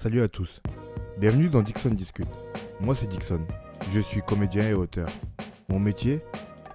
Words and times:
Salut 0.00 0.22
à 0.22 0.28
tous. 0.28 0.60
Bienvenue 1.18 1.48
dans 1.48 1.60
Dixon 1.60 1.90
Discute. 1.90 2.28
Moi 2.78 2.94
c'est 2.94 3.08
Dixon. 3.08 3.44
Je 3.90 3.98
suis 3.98 4.22
comédien 4.22 4.62
et 4.68 4.72
auteur. 4.72 5.08
Mon 5.68 5.80
métier, 5.80 6.22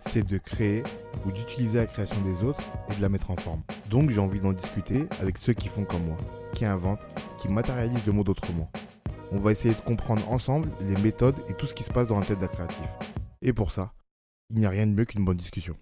c'est 0.06 0.24
de 0.24 0.38
créer 0.38 0.84
ou 1.26 1.32
d'utiliser 1.32 1.78
la 1.78 1.86
création 1.86 2.20
des 2.20 2.44
autres 2.44 2.60
et 2.92 2.96
de 2.98 3.02
la 3.02 3.08
mettre 3.08 3.32
en 3.32 3.38
forme. 3.38 3.64
Donc 3.90 4.10
j'ai 4.10 4.20
envie 4.20 4.42
d'en 4.42 4.52
discuter 4.52 5.08
avec 5.22 5.38
ceux 5.38 5.54
qui 5.54 5.70
font 5.70 5.86
comme 5.86 6.06
moi, 6.06 6.18
qui 6.54 6.66
inventent, 6.66 7.00
qui 7.38 7.48
matérialisent 7.48 8.06
le 8.06 8.12
monde 8.12 8.28
autrement. 8.28 8.70
On 9.32 9.38
va 9.38 9.54
essayer 9.54 9.74
de 9.74 9.80
comprendre 9.80 10.30
ensemble 10.30 10.68
les 10.82 11.02
méthodes 11.02 11.40
et 11.48 11.54
tout 11.54 11.66
ce 11.66 11.74
qui 11.74 11.84
se 11.84 11.94
passe 11.94 12.10
dans 12.10 12.20
la 12.20 12.26
tête 12.26 12.40
d'un 12.40 12.48
créatif. 12.48 12.90
Et 13.42 13.54
pour 13.54 13.72
ça, 13.72 13.94
il 14.50 14.58
n'y 14.58 14.66
a 14.66 14.70
rien 14.70 14.86
de 14.86 14.92
mieux 14.92 15.06
qu'une 15.06 15.24
bonne 15.24 15.38
discussion. 15.38 15.78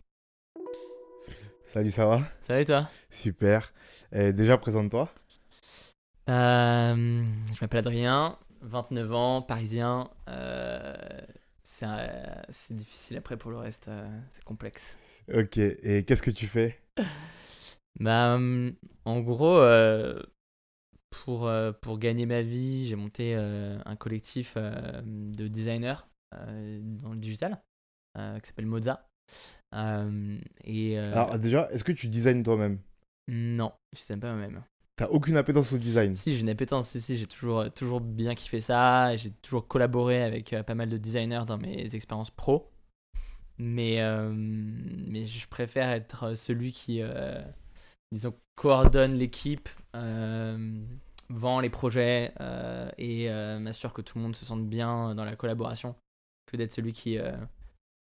Salut, 1.65 1.89
ça 1.89 2.05
va? 2.05 2.21
Salut 2.41 2.65
toi? 2.65 2.87
Super. 3.09 3.73
Eh, 4.11 4.31
déjà, 4.31 4.59
présente-toi. 4.59 5.09
Euh, 6.29 7.23
Je 7.53 7.61
m'appelle 7.61 7.79
Adrien, 7.79 8.37
29 8.61 9.13
ans, 9.13 9.41
parisien. 9.41 10.09
Euh, 10.29 10.95
c'est 11.63 12.75
difficile 12.75 13.17
après 13.17 13.37
pour 13.37 13.51
le 13.51 13.57
reste, 13.57 13.87
euh, 13.87 14.07
c'est 14.31 14.43
complexe. 14.43 14.97
Ok, 15.33 15.57
et 15.57 16.03
qu'est-ce 16.05 16.21
que 16.21 16.31
tu 16.31 16.47
fais? 16.47 16.79
Bah, 17.99 18.39
en 19.05 19.19
gros, 19.21 19.57
euh, 19.57 20.21
pour, 21.09 21.47
euh, 21.47 21.71
pour 21.71 21.99
gagner 21.99 22.25
ma 22.25 22.41
vie, 22.41 22.87
j'ai 22.87 22.95
monté 22.95 23.35
euh, 23.35 23.79
un 23.85 23.95
collectif 23.95 24.57
de 24.57 25.47
designers 25.47 25.95
dans 26.31 27.11
le 27.11 27.17
digital 27.19 27.61
qui 28.15 28.47
s'appelle 28.47 28.65
Moza. 28.65 29.07
Et 30.63 30.97
Alors 30.97 31.39
déjà, 31.39 31.69
est-ce 31.71 31.83
que 31.83 31.91
tu 31.91 32.07
designes 32.07 32.43
toi-même? 32.43 32.79
Non, 33.27 33.71
je 33.93 33.99
sais 33.99 34.17
pas 34.17 34.33
moi-même. 34.33 34.63
T'as 34.97 35.07
aucune 35.07 35.37
appétence 35.37 35.71
au 35.73 35.77
design 35.77 36.15
Si, 36.15 36.33
j'ai 36.33 36.41
une 36.41 36.49
appétence, 36.49 36.89
si, 36.89 37.01
si, 37.01 37.17
j'ai 37.17 37.25
toujours, 37.25 37.59
euh, 37.61 37.69
toujours 37.69 38.01
bien 38.01 38.35
kiffé 38.35 38.59
ça. 38.59 39.15
J'ai 39.15 39.31
toujours 39.31 39.67
collaboré 39.67 40.21
avec 40.21 40.53
euh, 40.53 40.63
pas 40.63 40.75
mal 40.75 40.89
de 40.89 40.97
designers 40.97 41.43
dans 41.47 41.57
mes 41.57 41.95
expériences 41.95 42.31
pro. 42.31 42.69
Mais, 43.57 44.01
euh, 44.01 44.31
mais 44.33 45.25
je 45.25 45.47
préfère 45.47 45.89
être 45.89 46.35
celui 46.35 46.71
qui, 46.71 47.01
disons, 48.11 48.33
coordonne 48.55 49.13
l'équipe, 49.13 49.69
vend 49.93 51.59
les 51.59 51.69
projets 51.69 52.33
et 52.97 53.29
m'assure 53.59 53.93
que 53.93 54.01
tout 54.01 54.17
le 54.17 54.23
monde 54.23 54.35
se 54.35 54.45
sente 54.45 54.67
bien 54.67 55.13
dans 55.13 55.25
la 55.25 55.35
collaboration 55.35 55.95
que 56.47 56.57
d'être 56.57 56.73
celui 56.73 56.91
qui, 56.91 57.19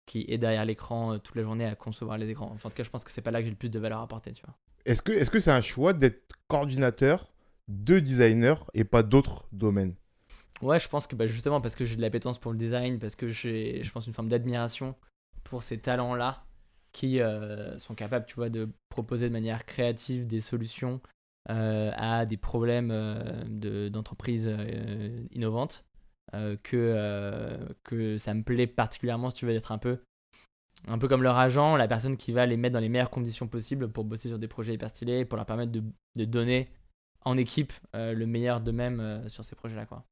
qui 0.07 0.25
est 0.29 0.39
derrière 0.39 0.65
l'écran 0.65 1.19
toute 1.19 1.37
la 1.37 1.43
journée 1.43 1.67
à 1.67 1.75
concevoir 1.75 2.17
les 2.17 2.31
écrans. 2.31 2.51
Enfin, 2.55 2.69
en 2.69 2.71
tout 2.71 2.77
cas, 2.77 2.85
je 2.85 2.91
pense 2.91 3.05
que 3.05 3.11
c'est 3.11 3.21
pas 3.21 3.31
là 3.31 3.41
que 3.41 3.45
j'ai 3.45 3.51
le 3.51 3.57
plus 3.57 3.71
de 3.71 3.79
valeur 3.79 4.01
à 4.01 4.05
apporter, 4.05 4.33
tu 4.33 4.43
vois. 4.47 4.57
Est-ce 4.85 5.31
que 5.31 5.41
c'est 5.41 5.51
un 5.51 5.63
choix 5.63 5.93
d'être 5.93 6.35
coordinateur 6.49 7.33
de 7.69 7.99
designers 7.99 8.57
et 8.75 8.85
pas 8.85 9.03
d'autres 9.03 9.47
domaines? 9.53 9.95
Ouais, 10.63 10.79
je 10.79 10.89
pense 10.89 11.07
que 11.07 11.17
bah, 11.17 11.27
justement 11.27 11.61
parce 11.61 11.75
que 11.75 11.85
j'ai 11.85 11.97
de 11.97 12.03
l'appétence 12.03 12.39
pour 12.39 12.53
le 12.53 12.59
design, 12.59 12.99
parce 12.99 13.17
que 13.17 13.29
j'ai, 13.29 13.83
je 13.83 13.93
pense, 13.93 14.07
une 14.07 14.13
forme 14.13 14.29
d'admiration 14.29 14.95
pour 15.45 15.63
ces 15.63 15.79
talents-là 15.79 16.45
qui 16.93 17.21
euh, 17.21 17.79
sont 17.79 17.95
capables, 17.95 18.27
tu 18.27 18.35
vois, 18.35 18.51
de 18.51 18.69
proposer 18.89 19.29
de 19.29 19.33
manière 19.33 19.65
créative 19.65 20.27
des 20.27 20.41
solutions 20.41 21.01
euh, 21.49 21.93
à 21.97 22.27
des 22.27 22.37
problèmes 22.37 22.91
euh, 22.91 23.45
de, 23.47 23.89
d'entreprises 23.89 24.51
innovantes, 25.31 25.85
que, 26.63 27.59
que 27.83 28.17
ça 28.17 28.35
me 28.35 28.45
plaît 28.45 28.69
particulièrement, 28.69 29.31
si 29.31 29.37
tu 29.37 29.47
veux, 29.47 29.53
d'être 29.53 29.73
un 29.73 29.79
peu, 29.79 29.99
un 30.89 30.99
peu 30.99 31.09
comme 31.09 31.23
leur 31.23 31.39
agent, 31.39 31.77
la 31.77 31.89
personne 31.89 32.17
qui 32.17 32.33
va 32.33 32.47
les 32.47 32.57
mettre 32.57 32.75
dans 32.75 32.81
les 32.81 32.89
meilleures 32.89 33.11
conditions 33.11 33.49
possibles 33.49 33.91
pour 33.91 34.05
bosser 34.05 34.29
sur 34.29 34.39
des 34.39 34.49
projets 34.49 34.75
hyper 34.75 34.91
stylés, 34.91 35.25
pour 35.25 35.37
leur 35.37 35.47
permettre 35.47 35.73
de, 35.73 35.83
de 36.17 36.25
donner 36.25 36.69
en 37.25 37.37
équipe 37.37 37.73
euh, 37.95 38.13
le 38.13 38.27
meilleur 38.27 38.61
d'eux-mêmes 38.61 39.01
euh, 39.01 39.29
sur 39.29 39.45
ces 39.45 39.57
projets-là, 39.57 39.87
quoi. 39.87 40.05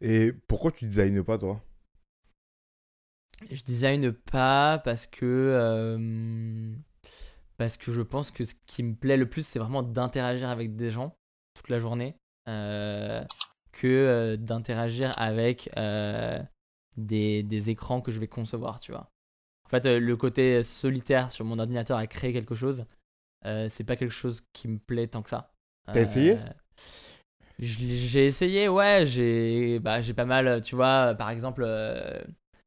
Et 0.00 0.32
pourquoi 0.46 0.72
tu 0.72 0.86
designes 0.86 1.22
pas 1.22 1.38
toi? 1.38 1.62
Je 3.50 3.62
design 3.62 4.12
pas 4.12 4.78
parce 4.78 5.06
que 5.06 5.24
euh, 5.24 6.72
parce 7.58 7.76
que 7.76 7.92
je 7.92 8.00
pense 8.00 8.30
que 8.30 8.44
ce 8.44 8.54
qui 8.66 8.82
me 8.82 8.94
plaît 8.94 9.18
le 9.18 9.28
plus 9.28 9.46
c'est 9.46 9.58
vraiment 9.58 9.82
d'interagir 9.82 10.48
avec 10.48 10.74
des 10.74 10.90
gens 10.90 11.14
toute 11.54 11.68
la 11.68 11.78
journée 11.78 12.16
que 13.72 14.36
d'interagir 14.36 15.10
avec 15.18 15.70
des, 16.96 17.42
des 17.42 17.70
écrans 17.70 18.00
que 18.00 18.10
je 18.10 18.20
vais 18.20 18.28
concevoir 18.28 18.80
tu 18.80 18.92
vois 18.92 19.10
en 19.66 19.68
fait 19.68 19.86
euh, 19.86 20.00
le 20.00 20.16
côté 20.16 20.62
solitaire 20.62 21.30
sur 21.30 21.44
mon 21.44 21.58
ordinateur 21.58 21.98
à 21.98 22.06
créer 22.06 22.32
quelque 22.32 22.54
chose 22.54 22.86
euh, 23.46 23.68
c'est 23.68 23.84
pas 23.84 23.96
quelque 23.96 24.12
chose 24.12 24.42
qui 24.52 24.68
me 24.68 24.78
plaît 24.78 25.08
tant 25.08 25.22
que 25.22 25.30
ça 25.30 25.52
T'as 25.92 26.02
essayé? 26.02 26.38
L'ai- 26.38 26.56
j'ai 27.58 28.26
essayé 28.26 28.68
ouais 28.68 29.04
j'ai 29.06 29.78
bah, 29.78 30.00
pas 30.14 30.24
mal 30.24 30.60
tu 30.62 30.74
vois 30.76 31.14
par 31.14 31.30
exemple 31.30 31.62
euh, 31.66 32.20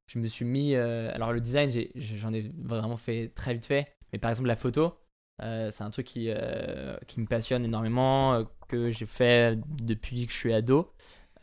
je 0.08 0.20
me 0.20 0.26
suis 0.28 0.46
mis. 0.46 0.74
euh, 0.76 1.12
alors, 1.14 1.34
le 1.34 1.40
design, 1.40 1.72
j'en 1.96 2.34
ai 2.34 2.52
vraiment 2.58 2.98
fait 2.98 3.31
très 3.36 3.54
vite 3.54 3.66
fait. 3.66 3.94
Mais 4.12 4.18
par 4.20 4.31
exemple, 4.31 4.48
la 4.48 4.56
photo, 4.56 4.98
euh, 5.44 5.70
c'est 5.72 5.84
un 5.84 5.92
truc 5.92 6.08
qui, 6.08 6.28
euh, 6.30 6.98
qui 7.08 7.20
me 7.22 7.28
passionne 7.28 7.64
énormément, 7.64 8.34
euh, 8.34 8.44
que 8.68 8.90
j'ai 8.90 9.06
fait 9.06 9.60
depuis 9.68 10.26
que 10.26 10.31
je 10.34 10.38
suis 10.38 10.52
ado. 10.54 10.92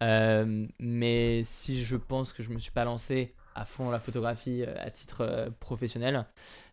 Euh, 0.03 0.67
mais 0.81 1.43
si 1.44 1.84
je 1.84 1.97
pense 1.97 2.33
que 2.33 2.43
je 2.43 2.50
me 2.50 2.59
suis 2.59 2.73
pas 2.73 2.84
lancé 2.84 3.34
à 3.56 3.65
fond 3.65 3.91
la 3.91 3.99
photographie 3.99 4.62
euh, 4.62 4.75
à 4.78 4.91
titre 4.91 5.22
euh, 5.22 5.50
professionnel, 5.61 6.27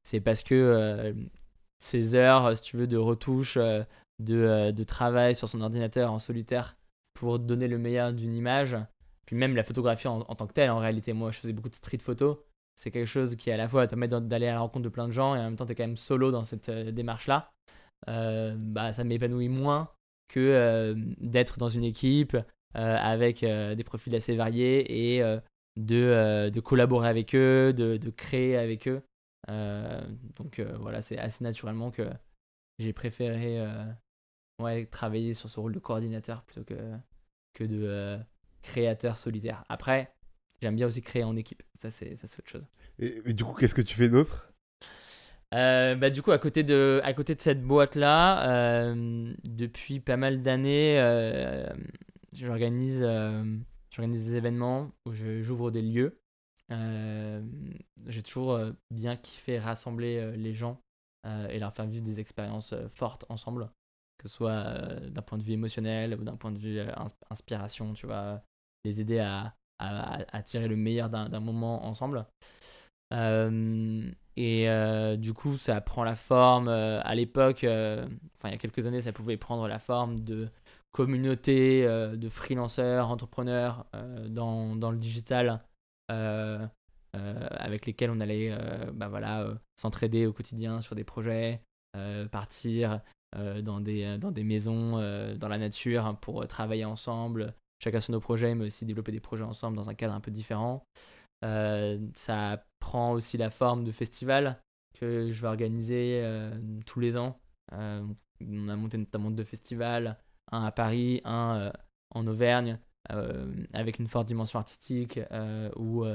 c'est 0.04 0.20
parce 0.20 0.44
que 0.44 0.54
euh, 0.54 1.14
ces 1.80 2.16
heures, 2.16 2.56
si 2.58 2.64
tu 2.64 2.78
veux, 2.78 2.88
de 2.88 2.98
retouche, 2.98 3.58
de, 4.20 4.84
travail 4.84 5.36
sur 5.36 5.50
son 5.50 5.62
ordinateur 5.62 6.12
en 6.12 6.20
solitaire 6.20 6.78
pour 7.14 7.40
donner 7.40 7.68
le 7.68 7.78
meilleur 7.78 8.14
d'une 8.14 8.36
image, 8.36 8.78
puis 9.26 9.36
même 9.36 9.56
la 9.56 9.64
photographie 9.64 10.08
en, 10.08 10.24
tant 10.24 10.48
que 10.48 10.54
telle, 10.54 10.70
en 10.70 10.80
réalité, 10.80 11.14
moi 11.14 11.32
je 11.32 11.40
faisais 11.40 11.54
beaucoup 11.54 11.70
de 11.70 11.76
street 11.76 12.00
photo. 12.00 12.46
C'est 12.76 12.90
quelque 12.90 13.08
chose 13.08 13.36
qui 13.36 13.52
à 13.52 13.58
la 13.58 13.68
fois 13.68 13.86
te 13.86 13.92
permet 13.92 14.08
d'aller 14.08 14.48
à 14.48 14.54
la 14.54 14.60
rencontre 14.60 14.84
de 14.84 14.90
plein 14.90 15.08
de 15.08 15.14
gens 15.14 15.36
et 15.36 15.40
en 15.40 15.44
même 15.44 15.56
temps 15.56 15.66
tu 15.66 15.74
es 15.74 15.76
quand 15.76 15.84
même 15.84 15.98
solo 15.98 16.32
dans 16.32 16.44
cette 16.44 16.70
démarche-là. 16.70 17.52
Bah, 18.08 18.94
ça 18.94 19.04
m'épanouit 19.04 19.50
moins 19.50 19.90
que 20.30 20.96
d'être 21.20 21.60
dans 21.60 21.70
une 21.70 21.84
équipe 21.84 22.38
avec 22.74 23.42
des 23.44 23.84
profils 23.84 24.16
assez 24.16 24.36
variés 24.36 25.18
et 25.18 25.22
de, 25.78 25.96
euh, 25.96 26.50
de 26.50 26.60
collaborer 26.60 27.08
avec 27.08 27.36
eux, 27.36 27.74
de, 27.74 27.98
de 27.98 28.10
créer 28.10 28.58
avec 28.58 28.88
eux. 28.88 29.02
Euh, 29.50 30.02
donc 30.36 30.60
euh, 30.60 30.76
voilà, 30.80 31.02
c'est 31.02 31.18
assez 31.18 31.44
naturellement 31.44 31.92
que 31.92 32.10
j'ai 32.80 32.94
préféré 32.94 33.64
ouais, 34.62 34.86
travailler 34.86 35.34
sur 35.34 35.50
ce 35.50 35.60
rôle 35.60 35.74
de 35.74 35.80
coordinateur 35.80 36.44
plutôt 36.44 36.64
que, 36.64 36.76
que 37.54 37.64
de, 37.64 38.20
créateur 38.62 39.18
solitaire. 39.18 39.64
Après, 39.70 40.14
j'aime 40.62 40.76
bien 40.76 40.88
aussi 40.88 41.02
créer 41.02 41.24
en 41.24 41.36
équipe. 41.36 41.64
Ça, 41.74 41.92
c'est 41.92 42.16
ça, 42.16 42.28
c'est 42.28 42.40
autre 42.40 42.50
chose. 42.50 42.68
et, 43.00 43.22
et 43.26 43.34
du 43.34 43.44
coup, 43.44 43.54
qu'est-ce 43.54 43.76
que 43.76 43.82
tu 43.82 43.96
fais 43.96 44.10
d'autre? 44.10 44.54
Euh, 45.54 45.96
bah, 45.96 46.10
du 46.10 46.22
coup, 46.22 46.32
à 46.32 46.40
côté 46.40 46.64
de, 46.64 47.00
à 47.04 47.14
côté 47.14 47.36
de 47.36 47.42
cette 47.42 47.62
boîte-là, 47.62 48.50
euh, 48.50 49.34
depuis 49.44 50.00
pas 50.00 50.18
mal 50.18 50.42
d'années, 50.42 51.00
euh, 51.00 51.68
j'organise 52.34 53.06
j'organise 53.94 54.26
des 54.26 54.36
événements 54.36 54.92
où 55.06 55.14
j'ouvre 55.14 55.72
des 55.72 55.82
lieux. 55.82 56.20
Euh, 56.72 57.42
J'ai 58.08 58.24
toujours 58.24 58.54
euh, 58.54 58.72
bien 58.90 59.16
kiffé 59.16 59.60
rassembler 59.60 60.18
euh, 60.18 60.36
les 60.36 60.54
gens 60.54 60.80
et 61.50 61.58
leur 61.58 61.74
faire 61.74 61.86
vivre 61.86 62.04
des 62.04 62.20
expériences 62.20 62.74
fortes 62.96 63.24
ensemble, 63.30 63.70
que 64.18 64.28
ce 64.28 64.36
soit 64.36 64.64
d'un 65.10 65.22
point 65.22 65.38
de 65.38 65.44
vue 65.44 65.54
émotionnel 65.54 66.16
ou 66.20 66.24
d'un 66.26 66.36
point 66.36 66.52
de 66.52 66.58
vue 66.58 66.82
ins- 66.82 67.08
inspiration, 67.30 67.94
tu 67.94 68.08
vois, 68.08 68.42
les 68.84 69.00
aider 69.00 69.20
à, 69.20 69.56
à, 69.80 70.18
à- 70.36 70.44
tirer 70.44 70.68
le 70.68 70.76
meilleur 70.76 71.10
d'un 71.10 71.40
moment 71.40 71.86
ensemble. 71.86 72.26
Et 74.36 74.68
du 75.18 75.34
coup, 75.34 75.56
ça 75.56 75.80
prend 75.80 76.04
la 76.04 76.16
forme, 76.16 76.68
à 76.68 77.16
l'époque, 77.16 77.64
enfin 77.64 78.50
il 78.50 78.52
y 78.52 78.56
a 78.56 78.58
quelques 78.58 78.86
années, 78.86 79.00
ça 79.00 79.14
pouvait 79.14 79.38
prendre 79.38 79.70
la 79.70 79.80
forme 79.80 80.26
de 80.26 80.50
communauté 80.94 81.86
euh, 81.86 82.16
de 82.16 82.30
freelanceurs, 82.30 83.10
entrepreneurs 83.10 83.86
euh, 83.96 84.30
dans, 84.30 84.76
dans 84.76 84.92
le 84.92 84.98
digital, 84.98 85.62
euh, 86.12 86.66
avec 87.14 87.86
lesquels 87.86 88.10
on 88.10 88.20
allait 88.20 88.56
bah 88.94 89.08
voilà, 89.08 89.48
s'entraider 89.76 90.26
au 90.26 90.34
quotidien 90.34 90.82
sur 90.82 90.96
des 90.96 91.04
projets, 91.04 91.62
partir 92.32 93.02
dans, 93.62 93.80
des, 93.80 94.18
dans 94.18 94.32
des 94.32 94.44
maisons, 94.44 94.94
dans 95.36 95.48
la 95.48 95.60
nature, 95.60 96.08
hein, 96.08 96.16
pour 96.16 96.48
travailler 96.48 96.86
ensemble, 96.86 97.54
chacun 97.84 98.00
sur 98.00 98.14
nos 98.14 98.20
projets, 98.20 98.56
mais 98.56 98.66
aussi 98.66 98.88
développer 98.88 99.12
des 99.12 99.20
projets 99.20 99.44
ensemble 99.44 99.78
dans 99.78 99.92
un 99.92 99.94
cadre 99.94 100.16
un 100.16 100.22
peu 100.22 100.32
différent. 100.32 100.88
Ça 101.44 102.66
prend 102.80 103.12
aussi 103.12 103.38
la 103.38 103.52
forme 103.52 103.84
de 103.84 103.92
festivals 103.92 104.60
que 105.00 105.32
je 105.32 105.40
vais 105.40 105.48
organiser 105.48 106.24
tous 106.88 107.00
les 107.00 107.16
ans. 107.16 107.40
On 107.72 108.70
a 108.70 108.76
monté 108.76 108.98
notamment 108.98 109.30
deux 109.30 109.46
festivals, 109.46 110.18
un 110.52 110.66
à 110.66 110.72
Paris, 110.72 111.22
un 111.24 111.58
euh, 111.58 111.72
en 112.12 112.28
Auvergne, 112.28 112.80
euh, 113.12 113.52
avec 113.74 114.00
une 114.00 114.08
forte 114.08 114.28
dimension 114.28 114.60
artistique, 114.60 115.20
euh, 115.32 115.70
où 115.76 116.06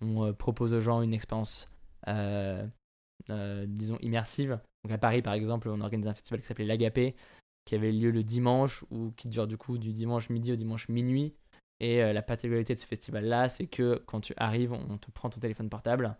on 0.00 0.32
propose 0.34 0.74
aux 0.74 0.80
gens 0.80 1.02
une 1.02 1.14
expérience, 1.14 1.68
disons, 3.28 3.98
immersive. 4.00 4.60
Donc 4.84 4.92
à 4.92 4.98
Paris, 4.98 5.22
par 5.22 5.34
exemple, 5.34 5.68
on 5.68 5.80
organise 5.80 6.08
un 6.08 6.14
festival 6.14 6.40
qui 6.40 6.46
s'appelait 6.46 6.66
l'Agapé, 6.66 7.14
qui 7.64 7.74
avait 7.74 7.92
lieu 7.92 8.10
le 8.10 8.22
dimanche 8.22 8.84
ou 8.90 9.12
qui 9.12 9.28
dure 9.28 9.46
du 9.46 9.56
coup 9.56 9.78
du 9.78 9.92
dimanche 9.92 10.28
midi 10.28 10.52
au 10.52 10.56
dimanche 10.56 10.88
minuit. 10.88 11.34
Et 11.80 12.00
la 12.12 12.22
particularité 12.22 12.74
de 12.74 12.80
ce 12.80 12.86
festival-là, 12.86 13.48
c'est 13.48 13.66
que 13.66 14.02
quand 14.06 14.20
tu 14.20 14.34
arrives, 14.36 14.72
on 14.72 14.98
te 14.98 15.10
prend 15.10 15.30
ton 15.30 15.40
téléphone 15.40 15.68
portable 15.70 16.16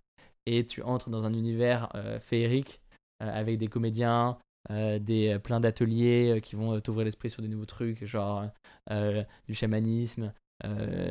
et 0.47 0.65
tu 0.65 0.83
entres 0.83 1.11
dans 1.11 1.25
un 1.25 1.35
univers 1.35 1.91
féerique 2.21 2.81
avec 3.21 3.59
des 3.59 3.69
comédiens, 3.69 4.39
des, 4.71 5.39
plein 5.43 5.61
d'ateliers 5.61 6.41
qui 6.43 6.57
vont 6.57 6.81
t'ouvrir 6.81 7.05
l'esprit 7.05 7.31
sur 7.31 7.43
des 7.43 7.49
nouveaux 7.49 7.67
trucs, 7.67 8.05
genre 8.05 8.45
du 8.91 9.55
chamanisme, 9.55 10.33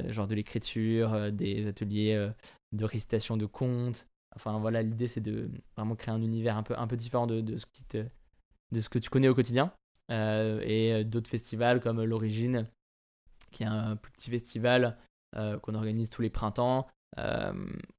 genre 0.10 0.28
de 0.28 0.36
l'écriture, 0.36 1.32
des 1.32 1.68
ateliers 1.68 2.30
de 2.72 2.86
récitation 2.86 3.38
de 3.38 3.46
contes. 3.46 4.08
Enfin 4.36 4.58
voilà, 4.60 4.82
l'idée 4.82 5.08
c'est 5.08 5.22
de 5.22 5.52
vraiment 5.78 5.96
créer 5.96 6.14
un 6.14 6.22
univers 6.22 6.58
un 6.58 6.64
peu, 6.64 6.74
un 6.78 6.88
peu 6.88 6.98
différent 6.98 7.28
de, 7.28 7.42
de 7.42 7.58
ce, 7.58 7.66
qui 7.68 7.84
te, 7.84 8.04
de 8.72 8.80
ce 8.80 8.90
que 8.90 8.98
tu 9.00 9.10
connais 9.10 9.28
au 9.28 9.36
quotidien. 9.36 9.72
Euh, 10.12 10.60
et 10.64 10.94
euh, 10.94 11.04
d'autres 11.04 11.30
festivals 11.30 11.80
comme 11.80 12.04
l'Origine, 12.04 12.68
qui 13.52 13.64
est 13.64 13.68
un 13.68 13.96
petit 13.96 14.30
festival 14.30 14.98
euh, 15.36 15.58
qu'on 15.60 15.76
organise 15.76 16.10
tous 16.10 16.22
les 16.22 16.30
printemps, 16.30 16.88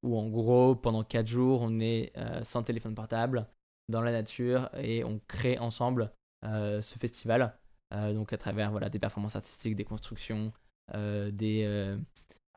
où 0.03 0.17
en 0.17 0.27
gros, 0.27 0.75
pendant 0.75 1.03
4 1.03 1.25
jours, 1.25 1.61
on 1.61 1.79
est 1.79 2.11
sans 2.43 2.63
téléphone 2.63 2.95
portable, 2.95 3.47
dans 3.89 4.01
la 4.01 4.11
nature, 4.11 4.69
et 4.77 5.03
on 5.03 5.19
crée 5.27 5.57
ensemble 5.59 6.11
ce 6.43 6.95
festival. 6.99 7.57
donc 7.91 8.33
à 8.33 8.37
travers 8.37 8.71
voilà, 8.71 8.89
des 8.89 8.99
performances 8.99 9.35
artistiques, 9.35 9.75
des 9.75 9.83
constructions, 9.83 10.51
des, 10.93 11.97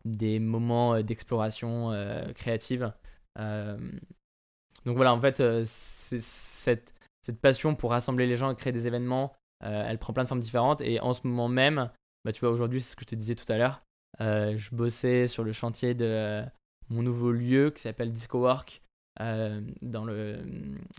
des 0.05 0.39
moments 0.39 1.01
d'exploration 1.03 1.93
créative. 2.35 2.93
donc 3.37 4.97
voilà, 4.97 5.15
en 5.15 5.21
fait, 5.21 5.43
cette, 5.65 6.95
cette 7.23 7.41
passion 7.41 7.75
pour 7.75 7.91
rassembler 7.91 8.27
les 8.27 8.37
gens 8.37 8.51
et 8.51 8.55
créer 8.55 8.73
des 8.73 8.87
événements 8.87 9.33
euh, 9.65 9.85
elle 9.87 9.99
prend 9.99 10.13
plein 10.13 10.25
de 10.25 10.29
formes 10.29 10.41
différentes. 10.41 10.81
Et 10.81 11.01
en 11.01 11.13
ce 11.13 11.27
moment 11.27 11.49
même, 11.49 11.91
bah, 12.25 12.33
tu 12.33 12.41
vois, 12.41 12.51
aujourd'hui, 12.51 12.81
c'est 12.81 12.93
ce 12.93 12.97
que 12.97 13.03
je 13.03 13.09
te 13.09 13.15
disais 13.15 13.35
tout 13.35 13.51
à 13.51 13.59
l'heure. 13.59 13.83
Euh, 14.21 14.57
je 14.57 14.75
bossais 14.75 15.27
sur 15.27 15.45
le 15.45 15.53
chantier 15.53 15.95
de 15.95 16.05
euh, 16.05 16.43
mon 16.89 17.03
nouveau 17.03 17.31
lieu 17.31 17.71
qui 17.71 17.83
s'appelle 17.83 18.13
Disco 18.13 18.39
Work 18.39 18.83
dans, 19.19 20.05
le, 20.05 20.39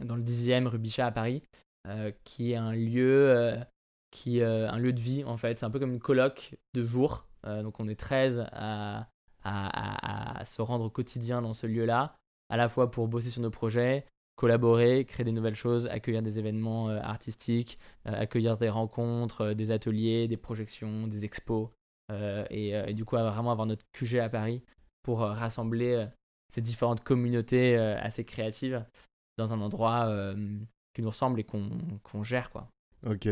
dans 0.03 0.15
le 0.15 0.23
10e 0.23 0.67
rue 0.67 0.77
Bichat 0.77 1.07
à 1.07 1.11
Paris, 1.11 1.43
qui 2.23 2.51
est 2.51 2.55
un 2.55 2.73
lieu, 2.73 3.55
qui, 4.11 4.41
un 4.41 4.77
lieu 4.77 4.93
de 4.93 4.99
vie 4.99 5.23
en 5.23 5.37
fait. 5.37 5.59
C'est 5.59 5.65
un 5.65 5.69
peu 5.69 5.79
comme 5.79 5.93
une 5.93 5.99
coloc 5.99 6.55
de 6.73 6.83
jour. 6.83 7.25
donc 7.45 7.79
on 7.79 7.87
est 7.87 7.99
13 7.99 8.45
à, 8.51 9.07
à, 9.43 10.43
se 10.45 10.61
rendre 10.61 10.85
au 10.85 10.89
quotidien 10.89 11.41
dans 11.41 11.53
ce 11.53 11.67
lieu-là, 11.67 12.15
à 12.49 12.57
la 12.57 12.69
fois 12.69 12.91
pour 12.91 13.07
bosser 13.07 13.29
sur 13.29 13.41
nos 13.41 13.49
projets, 13.49 14.05
collaborer, 14.35 15.05
créer 15.05 15.25
des 15.25 15.31
nouvelles 15.31 15.55
choses, 15.55 15.87
accueillir 15.87 16.21
des 16.21 16.39
événements 16.39 16.89
euh, 16.89 16.99
artistiques, 17.01 17.77
euh, 18.07 18.21
accueillir 18.21 18.57
des 18.57 18.69
rencontres, 18.69 19.41
euh, 19.41 19.53
des 19.53 19.71
ateliers, 19.71 20.27
des 20.27 20.37
projections, 20.37 21.07
des 21.07 21.25
expos, 21.25 21.69
et, 22.49 22.93
du 22.95 23.05
coup 23.05 23.17
vraiment 23.17 23.51
avoir 23.51 23.67
notre 23.67 23.85
QG 23.93 24.15
à 24.15 24.29
Paris 24.29 24.63
pour 25.03 25.19
rassembler 25.19 26.07
ces 26.49 26.61
différentes 26.61 27.03
communautés 27.03 27.77
assez 27.77 28.23
créatives 28.23 28.83
dans 29.37 29.53
un 29.53 29.61
endroit 29.61 30.33
qui 30.93 31.01
nous 31.01 31.09
ressemble 31.09 31.39
et 31.39 31.43
qu'on 31.43 32.23
gère 32.23 32.49
quoi. 32.49 32.69
Ok, 33.05 33.29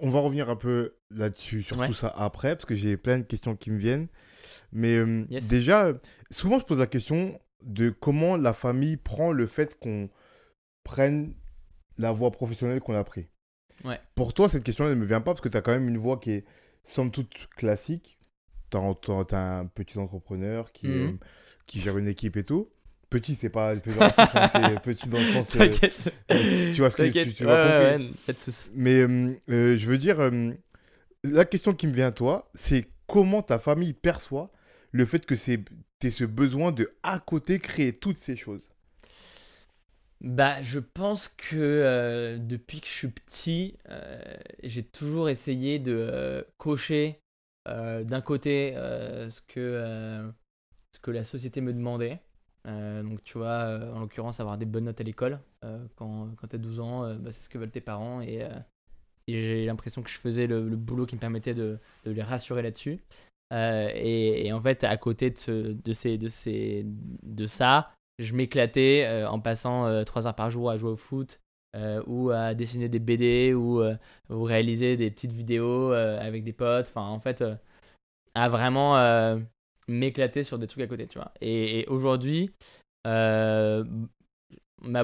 on 0.00 0.08
va 0.08 0.20
revenir 0.20 0.48
un 0.48 0.56
peu 0.56 0.94
là-dessus, 1.10 1.62
sur 1.62 1.84
tout 1.86 1.92
ça 1.92 2.08
après, 2.16 2.54
parce 2.56 2.64
que 2.64 2.74
j'ai 2.74 2.96
plein 2.96 3.18
de 3.18 3.24
questions 3.24 3.56
qui 3.56 3.70
me 3.70 3.78
viennent. 3.78 4.08
Mais 4.72 5.02
déjà, 5.48 5.92
souvent 6.30 6.58
je 6.58 6.64
pose 6.64 6.78
la 6.78 6.86
question 6.86 7.38
de 7.62 7.90
comment 7.90 8.36
la 8.36 8.52
famille 8.52 8.96
prend 8.96 9.32
le 9.32 9.46
fait 9.46 9.78
qu'on 9.78 10.08
prennent 10.84 11.34
la 11.98 12.12
voie 12.12 12.30
professionnelle 12.30 12.80
qu'on 12.80 12.94
a 12.94 13.04
pris. 13.04 13.28
Ouais. 13.84 14.00
Pour 14.14 14.34
toi, 14.34 14.48
cette 14.48 14.64
question, 14.64 14.84
elle 14.84 14.94
ne 14.94 15.00
me 15.00 15.04
vient 15.04 15.20
pas 15.20 15.32
parce 15.32 15.40
que 15.40 15.48
tu 15.48 15.56
as 15.56 15.62
quand 15.62 15.72
même 15.72 15.88
une 15.88 15.98
voie 15.98 16.18
qui 16.18 16.32
est 16.32 16.44
somme 16.84 17.10
toute 17.10 17.48
classique. 17.56 18.18
Tu 18.70 18.76
as, 18.76 18.80
un 18.80 19.66
petit 19.66 19.98
entrepreneur 19.98 20.72
qui, 20.72 20.88
mhm. 20.88 21.18
Qui 21.72 21.80
gère 21.80 21.96
une 21.96 22.08
équipe 22.08 22.36
et 22.36 22.44
tout. 22.44 22.68
Petit, 23.08 23.34
c'est 23.34 23.48
pas 23.48 23.74
péjoratif, 23.76 24.18
hein, 24.18 24.50
c'est 24.52 24.80
petit 24.82 25.08
dans 25.08 25.18
le 25.18 25.24
sens. 25.24 25.56
Euh, 25.56 26.72
tu 26.74 26.80
vois 26.80 26.90
ce 26.90 26.96
que 26.96 27.24
tu, 27.24 27.32
tu 27.32 27.46
ouais, 27.46 27.52
ouais, 27.52 28.10
Mais 28.74 29.00
euh, 29.00 29.34
euh, 29.50 29.76
je 29.76 29.86
veux 29.86 29.96
dire, 29.96 30.30
la 31.24 31.44
question 31.46 31.72
qui 31.72 31.86
me 31.86 31.92
vient 31.92 32.08
à 32.08 32.12
toi, 32.12 32.50
c'est 32.54 32.88
comment 33.06 33.42
ta 33.42 33.58
famille 33.58 33.94
perçoit 33.94 34.52
le 34.90 35.06
fait 35.06 35.24
que 35.24 35.34
tu 35.34 36.10
ce 36.10 36.24
besoin 36.24 36.72
de 36.72 36.92
à 37.02 37.18
côté 37.18 37.58
créer 37.58 37.94
toutes 37.94 38.22
ces 38.22 38.36
choses? 38.36 38.70
Bah, 40.22 40.62
je 40.62 40.78
pense 40.78 41.26
que 41.26 41.56
euh, 41.56 42.38
depuis 42.38 42.80
que 42.80 42.86
je 42.86 42.92
suis 42.92 43.08
petit, 43.08 43.76
euh, 43.88 44.20
j'ai 44.62 44.84
toujours 44.84 45.28
essayé 45.28 45.80
de 45.80 45.96
euh, 45.96 46.42
cocher 46.58 47.18
d'un 47.66 48.20
côté 48.20 48.74
ce, 48.74 49.40
que, 49.46 50.32
ce 50.94 51.00
que 51.00 51.10
la 51.10 51.24
société 51.24 51.60
me 51.60 51.72
demandait. 51.72 52.20
donc, 52.66 53.22
tu 53.24 53.38
vois, 53.38 53.80
en 53.94 54.00
l'occurrence, 54.00 54.40
avoir 54.40 54.58
des 54.58 54.66
bonnes 54.66 54.84
notes 54.84 55.00
à 55.00 55.04
l'école. 55.04 55.40
quand 55.96 56.28
quand 56.36 56.46
tu 56.48 56.56
as 56.56 56.58
12 56.58 56.80
ans, 56.80 57.14
bah, 57.16 57.30
c'est 57.32 57.42
ce 57.42 57.48
que 57.48 57.58
veulent 57.58 57.70
tes 57.70 57.80
parents. 57.80 58.20
Et, 58.20 58.46
j'ai 59.28 59.66
l'impression 59.66 60.02
que 60.02 60.10
je 60.10 60.18
faisais 60.18 60.46
le, 60.46 60.76
boulot 60.76 61.06
qui 61.06 61.14
me 61.14 61.20
permettait 61.20 61.54
de, 61.54 61.78
de 62.04 62.10
les 62.10 62.22
rassurer 62.22 62.62
là-dessus. 62.62 63.00
Et, 63.52 64.52
en 64.52 64.60
fait, 64.60 64.84
à 64.84 64.96
côté 64.96 65.30
de, 65.30 65.72
de, 65.72 65.92
ces, 65.92 66.18
de, 66.18 66.28
ces, 66.28 66.84
de 66.86 67.46
ça, 67.46 67.92
je 68.18 68.34
m'éclatais 68.34 69.04
euh, 69.06 69.28
en 69.28 69.40
passant 69.40 69.86
euh, 69.86 70.04
trois 70.04 70.26
heures 70.26 70.34
par 70.34 70.50
jour 70.50 70.70
à 70.70 70.76
jouer 70.76 70.90
au 70.90 70.96
foot 70.96 71.40
euh, 71.76 72.02
ou 72.06 72.30
à 72.30 72.54
dessiner 72.54 72.88
des 72.88 72.98
BD 72.98 73.54
ou, 73.54 73.82
ou 74.30 74.42
réaliser 74.42 74.96
des 74.96 75.10
petites 75.10 75.32
vidéos 75.32 75.92
avec 75.92 76.44
des 76.44 76.52
potes. 76.52 76.88
Enfin, 76.88 77.06
en 77.06 77.20
fait, 77.20 77.44
à 78.34 78.48
vraiment 78.48 78.96
m'éclater 79.88 80.44
sur 80.44 80.58
des 80.58 80.66
trucs 80.66 80.82
à 80.82 80.86
côté, 80.86 81.06
tu 81.06 81.18
vois. 81.18 81.32
Et, 81.40 81.86
aujourd'hui, 81.88 82.50
ma 83.04 83.84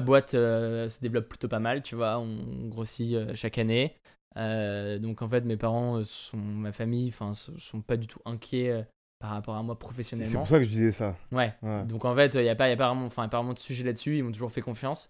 boîte 0.01 0.31
se 0.31 0.99
développe 1.01 1.29
plutôt 1.29 1.47
pas 1.47 1.59
mal, 1.59 1.81
tu 1.81 1.95
vois. 1.95 2.19
On 2.19 2.67
grossit 2.67 3.35
chaque 3.35 3.57
année. 3.57 3.95
donc 4.35 5.21
en 5.21 5.27
fait, 5.27 5.45
mes 5.45 5.57
parents, 5.57 6.03
sont, 6.03 6.37
ma 6.37 6.71
famille, 6.71 7.09
enfin, 7.09 7.33
sont 7.33 7.81
pas 7.81 7.97
du 7.97 8.07
tout 8.07 8.19
inquiets 8.25 8.85
par 9.19 9.31
rapport 9.31 9.55
à 9.55 9.63
moi 9.63 9.77
professionnellement. 9.77 10.31
C'est 10.31 10.37
pour 10.37 10.47
ça 10.47 10.57
que 10.59 10.63
je 10.63 10.69
disais 10.69 10.91
ça. 10.91 11.15
Ouais. 11.31 11.53
Donc 11.85 12.05
en 12.05 12.15
fait, 12.15 12.35
il 12.35 12.41
n'y 12.41 12.49
a, 12.49 12.55
pas, 12.55 12.69
y 12.69 12.71
a, 12.71 12.77
pas 12.77 12.87
vraiment, 12.87 13.05
enfin, 13.05 13.27
pas 13.27 13.37
vraiment 13.37 13.53
de 13.53 13.59
sujet 13.59 13.83
là-dessus. 13.83 14.17
Ils 14.17 14.23
m'ont 14.23 14.31
toujours 14.31 14.51
fait 14.51 14.61
confiance. 14.61 15.09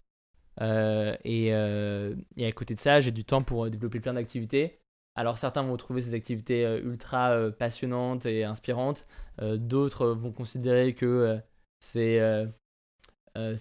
Euh, 0.60 1.16
et, 1.24 1.48
euh, 1.52 2.14
et, 2.36 2.46
à 2.46 2.52
côté 2.52 2.74
de 2.74 2.78
ça, 2.78 3.00
j'ai 3.00 3.12
du 3.12 3.24
temps 3.24 3.40
pour 3.40 3.70
développer 3.70 4.00
plein 4.00 4.14
d'activités. 4.14 4.78
Alors 5.16 5.38
certains 5.38 5.62
vont 5.62 5.76
trouver 5.76 6.00
ces 6.00 6.14
activités 6.14 6.64
euh, 6.64 6.80
ultra 6.80 7.50
passionnantes 7.50 8.26
et 8.26 8.44
inspirantes. 8.44 9.06
D'autres 9.40 10.08
vont 10.08 10.32
considérer 10.32 10.94
que 10.94 11.40
c'est 11.80 12.20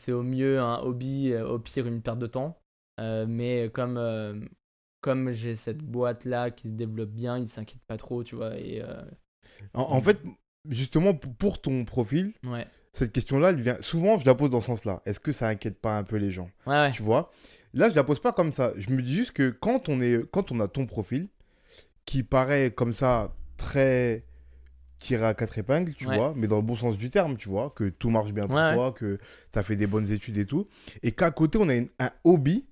au 0.10 0.24
mieux 0.24 0.60
un 0.60 0.80
hobby, 0.80 1.34
au 1.36 1.58
pire 1.60 1.88
une 1.88 2.02
perte 2.02 2.20
de 2.20 2.28
temps. 2.28 2.60
mais 3.00 3.70
comme, 3.74 4.50
comme 5.02 5.32
j'ai 5.32 5.56
cette 5.56 5.82
boîte-là 5.82 6.52
qui 6.52 6.68
se 6.68 6.74
développe 6.74 7.12
bien, 7.12 7.38
ils 7.38 7.44
ne 7.44 7.48
s'inquiètent 7.48 7.86
pas 7.88 7.98
trop, 7.98 8.24
tu 8.26 8.36
vois. 8.36 8.58
Et 8.58 8.84
en, 9.74 10.02
fait, 10.02 10.20
justement, 10.70 11.14
pour 11.14 11.62
ton 11.62 11.86
profil, 11.86 12.34
cette 12.94 13.12
question-là, 13.12 13.54
vient. 13.54 13.78
Souvent, 13.82 14.18
je 14.18 14.26
la 14.26 14.36
pose 14.36 14.50
dans 14.50 14.62
ce 14.62 14.68
sens-là. 14.68 15.02
Est-ce 15.06 15.20
que 15.20 15.32
ça 15.32 15.48
inquiète 15.48 15.80
pas 15.80 15.98
un 15.98 16.04
peu 16.04 16.18
les 16.18 16.32
gens? 16.32 16.50
Tu 16.94 17.04
vois? 17.04 17.32
Là, 17.74 17.90
je 17.90 17.96
la 17.96 18.04
pose 18.04 18.20
pas 18.20 18.32
comme 18.32 18.52
ça. 18.52 18.74
Je 18.78 18.90
me 18.90 19.02
dis 19.02 19.14
juste 19.14 19.32
que 19.32 19.52
quand 19.52 19.90
on, 19.90 20.02
est, 20.02 20.28
quand 20.32 20.52
on 20.52 20.60
a 20.60 20.68
ton 20.68 20.86
profil, 20.86 21.28
qui 22.10 22.24
paraît 22.24 22.72
comme 22.72 22.92
ça 22.92 23.36
très 23.56 24.24
tiré 24.98 25.28
à 25.28 25.36
quatre 25.36 25.60
épingles, 25.60 25.94
tu 25.94 26.06
vois, 26.06 26.34
mais 26.36 26.48
dans 26.48 26.56
le 26.56 26.64
bon 26.64 26.76
sens 26.76 26.98
du 26.98 27.12
terme, 27.12 27.38
tu 27.38 27.50
vois, 27.50 27.72
que 27.76 27.88
tout 27.88 28.10
marche 28.10 28.34
bien 28.34 28.48
pour 28.48 28.56
toi, 28.56 28.96
que 28.98 29.20
tu 29.54 29.60
as 29.60 29.62
fait 29.62 29.76
des 29.76 29.86
bonnes 29.86 30.12
études 30.12 30.38
et 30.40 30.48
tout, 30.48 30.68
et 31.04 31.12
qu'à 31.12 31.30
côté, 31.30 31.60
on 31.62 31.70
a 31.70 31.76
un 31.76 32.12
hobby 32.24 32.66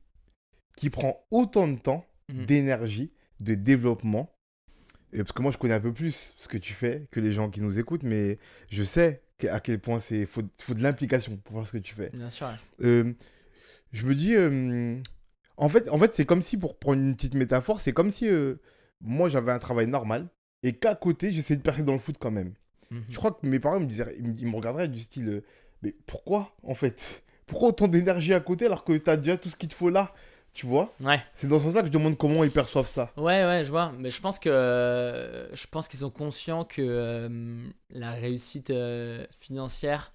qui 0.75 0.89
prend 0.89 1.24
autant 1.29 1.67
de 1.67 1.77
temps, 1.77 2.03
mhm. 2.34 2.46
d'énergie, 2.48 3.12
de 3.39 3.53
développement, 3.53 4.36
parce 5.15 5.32
que 5.32 5.44
moi, 5.44 5.51
je 5.51 5.60
connais 5.60 5.75
un 5.75 5.82
peu 5.82 5.94
plus 5.94 6.34
ce 6.39 6.48
que 6.48 6.58
tu 6.58 6.74
fais 6.74 7.08
que 7.12 7.20
les 7.20 7.32
gens 7.32 7.51
qui 7.51 7.62
nous 7.62 7.77
écoutent, 7.77 8.03
mais 8.03 8.38
je 8.72 8.84
sais 8.84 9.22
à 9.51 9.60
quel 9.60 9.79
point 9.79 10.00
c'est 10.00 10.25
faut, 10.25 10.41
faut 10.60 10.74
de 10.74 10.82
l'implication 10.82 11.38
pour 11.38 11.53
voir 11.53 11.67
ce 11.67 11.74
que 11.74 11.77
tu 11.77 11.94
fais. 11.94 12.10
Bien 12.12 12.32
sûr. 12.32 12.50
Euh, 12.82 13.13
je 13.91 14.03
me 14.08 14.15
dis, 14.15 14.36
euh, 14.36 15.00
en 15.58 15.70
fait, 15.70 15.88
en 15.91 16.00
fait 16.00 16.15
c'est 16.15 16.25
comme 16.25 16.41
si, 16.41 16.58
pour 16.58 16.79
prendre 16.79 17.00
une 17.03 17.15
petite 17.15 17.36
métaphore, 17.36 17.82
c'est 17.82 17.94
comme 17.94 18.10
si 18.10 18.27
euh, 18.27 18.56
moi, 19.01 19.30
j'avais 19.30 19.51
un 19.51 19.60
travail 19.60 19.88
normal 19.88 20.27
et 20.63 20.74
qu'à 20.74 20.96
côté, 20.96 21.32
j'essayais 21.32 21.58
de 21.58 21.63
percer 21.63 21.84
dans 21.84 21.94
le 21.94 22.00
foot 22.00 22.16
quand 22.20 22.32
même. 22.32 22.54
Mhm. 22.92 23.04
Je 23.10 23.18
crois 23.18 23.32
que 23.32 23.46
mes 23.46 23.60
parents 23.60 23.80
me 23.80 23.86
disaient, 23.86 24.16
ils 24.18 24.48
me, 24.48 24.56
regarderaient 24.56 24.88
du 24.88 25.00
style, 25.00 25.44
mais 25.82 25.96
pourquoi, 26.06 26.56
en 26.63 26.75
fait? 26.75 27.24
Pourquoi 27.46 27.70
autant 27.70 27.88
d'énergie 27.88 28.34
à 28.34 28.39
côté 28.39 28.66
alors 28.66 28.84
que 28.84 28.94
tu 28.94 29.10
as 29.10 29.18
déjà 29.18 29.38
tout 29.38 29.50
ce 29.50 29.56
qu'il 29.56 29.70
te 29.70 29.75
faut 29.75 29.89
là? 29.89 30.13
Tu 30.54 30.66
vois? 30.66 30.92
Ouais. 31.00 31.22
C'est 31.36 31.48
dans 31.48 31.60
ce 31.60 31.66
sens-là 31.66 31.82
que 31.82 31.88
je 31.88 31.92
demande 31.92 32.18
comment 32.18 32.44
ils 32.44 32.50
perçoivent 32.50 32.88
ça. 32.88 33.12
Ouais, 33.16 33.46
ouais, 33.46 33.63
je 33.63 33.70
vois. 33.70 33.92
Mais 33.96 34.10
je 34.10 34.20
pense 34.20 34.39
que 34.39 35.48
je 35.54 35.68
pense 35.68 35.88
qu'ils 35.88 36.00
sont 36.00 36.10
conscients 36.10 36.66
que 36.66 36.82
euh, 36.82 37.70
la 37.92 38.12
réussite 38.12 38.72
euh, 38.72 39.24
financière 39.39 40.13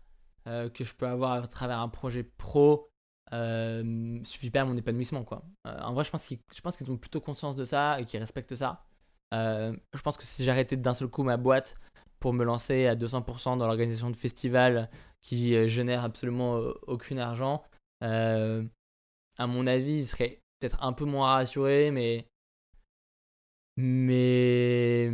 euh, 0.48 0.68
que 0.68 0.82
je 0.82 0.92
peux 0.94 1.06
avoir 1.06 1.32
à 1.32 1.46
travers 1.46 1.78
un 1.78 1.88
projet 1.88 2.24
pro 2.24 2.91
euh, 3.32 4.18
suffit 4.24 4.50
pas 4.50 4.60
à 4.60 4.64
mon 4.64 4.76
épanouissement 4.76 5.24
quoi. 5.24 5.42
Euh, 5.66 5.80
en 5.80 5.94
vrai, 5.94 6.04
je 6.04 6.10
pense 6.10 6.26
qu'ils, 6.26 6.38
je 6.54 6.90
ont 6.90 6.96
plutôt 6.96 7.20
conscience 7.20 7.56
de 7.56 7.64
ça 7.64 7.98
et 8.00 8.04
qu'ils 8.04 8.20
respectent 8.20 8.54
ça. 8.54 8.84
Euh, 9.32 9.74
je 9.94 10.02
pense 10.02 10.18
que 10.18 10.24
si 10.24 10.44
j'arrêtais 10.44 10.76
d'un 10.76 10.92
seul 10.92 11.08
coup 11.08 11.22
ma 11.22 11.38
boîte 11.38 11.76
pour 12.20 12.34
me 12.34 12.44
lancer 12.44 12.86
à 12.86 12.94
200% 12.94 13.56
dans 13.56 13.66
l'organisation 13.66 14.10
de 14.10 14.16
festivals 14.16 14.90
qui 15.22 15.68
génèrent 15.68 16.04
absolument 16.04 16.56
aucun 16.86 17.16
argent, 17.18 17.64
à 18.00 19.46
mon 19.46 19.66
avis, 19.66 20.00
ils 20.00 20.06
seraient 20.06 20.40
peut-être 20.60 20.82
un 20.82 20.92
peu 20.92 21.04
moins 21.04 21.32
rassurés, 21.32 21.90
mais 21.90 22.26
mais 23.76 25.10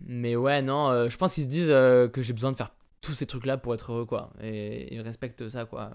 mais 0.00 0.36
ouais 0.36 0.62
non, 0.62 1.08
je 1.08 1.16
pense 1.16 1.34
qu'ils 1.34 1.44
se 1.44 1.48
disent 1.48 1.68
que 1.68 2.22
j'ai 2.22 2.32
besoin 2.32 2.52
de 2.52 2.56
faire 2.56 2.75
tous 3.06 3.14
ces 3.14 3.26
trucs 3.26 3.46
là 3.46 3.56
pour 3.56 3.74
être 3.74 3.92
heureux 3.92 4.04
quoi, 4.06 4.32
et 4.40 4.92
ils 4.94 5.00
respectent 5.00 5.48
ça 5.48 5.64
quoi. 5.64 5.90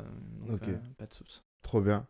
Donc, 0.47 0.67
euh, 0.67 0.77
pas 0.97 1.05
de 1.05 1.13
soucis. 1.13 1.41
Trop 1.61 1.81
bien. 1.81 2.07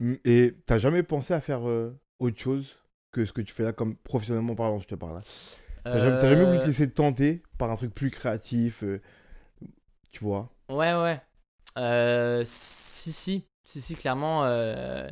Mm, 0.00 0.14
Et 0.24 0.54
t'as 0.66 0.78
jamais 0.78 1.02
pensé 1.02 1.34
à 1.34 1.40
faire 1.40 1.68
euh, 1.68 1.98
autre 2.18 2.38
chose 2.38 2.76
que 3.12 3.24
ce 3.24 3.32
que 3.32 3.40
tu 3.42 3.52
fais 3.52 3.64
là, 3.64 3.72
comme 3.72 3.96
professionnellement 3.96 4.54
parlant, 4.54 4.78
je 4.78 4.86
te 4.88 4.94
parle 4.94 5.14
là 5.16 5.22
T'as 5.88 5.98
jamais, 5.98 6.44
voulu 6.44 6.58
te 6.60 6.64
Euh, 6.64 6.68
laisser 6.68 6.90
tenter 6.90 7.42
par 7.58 7.70
un 7.70 7.76
truc 7.76 7.92
plus 7.94 8.10
créatif, 8.10 8.84
tu 10.12 10.24
vois? 10.24 10.50
Ouais, 10.70 10.94
ouais. 10.94 11.20
Euh, 11.78 12.42
si, 12.44 13.12
si, 13.12 13.44
si, 13.64 13.80
si, 13.80 13.96
clairement. 13.96 14.44
euh, 14.44 15.08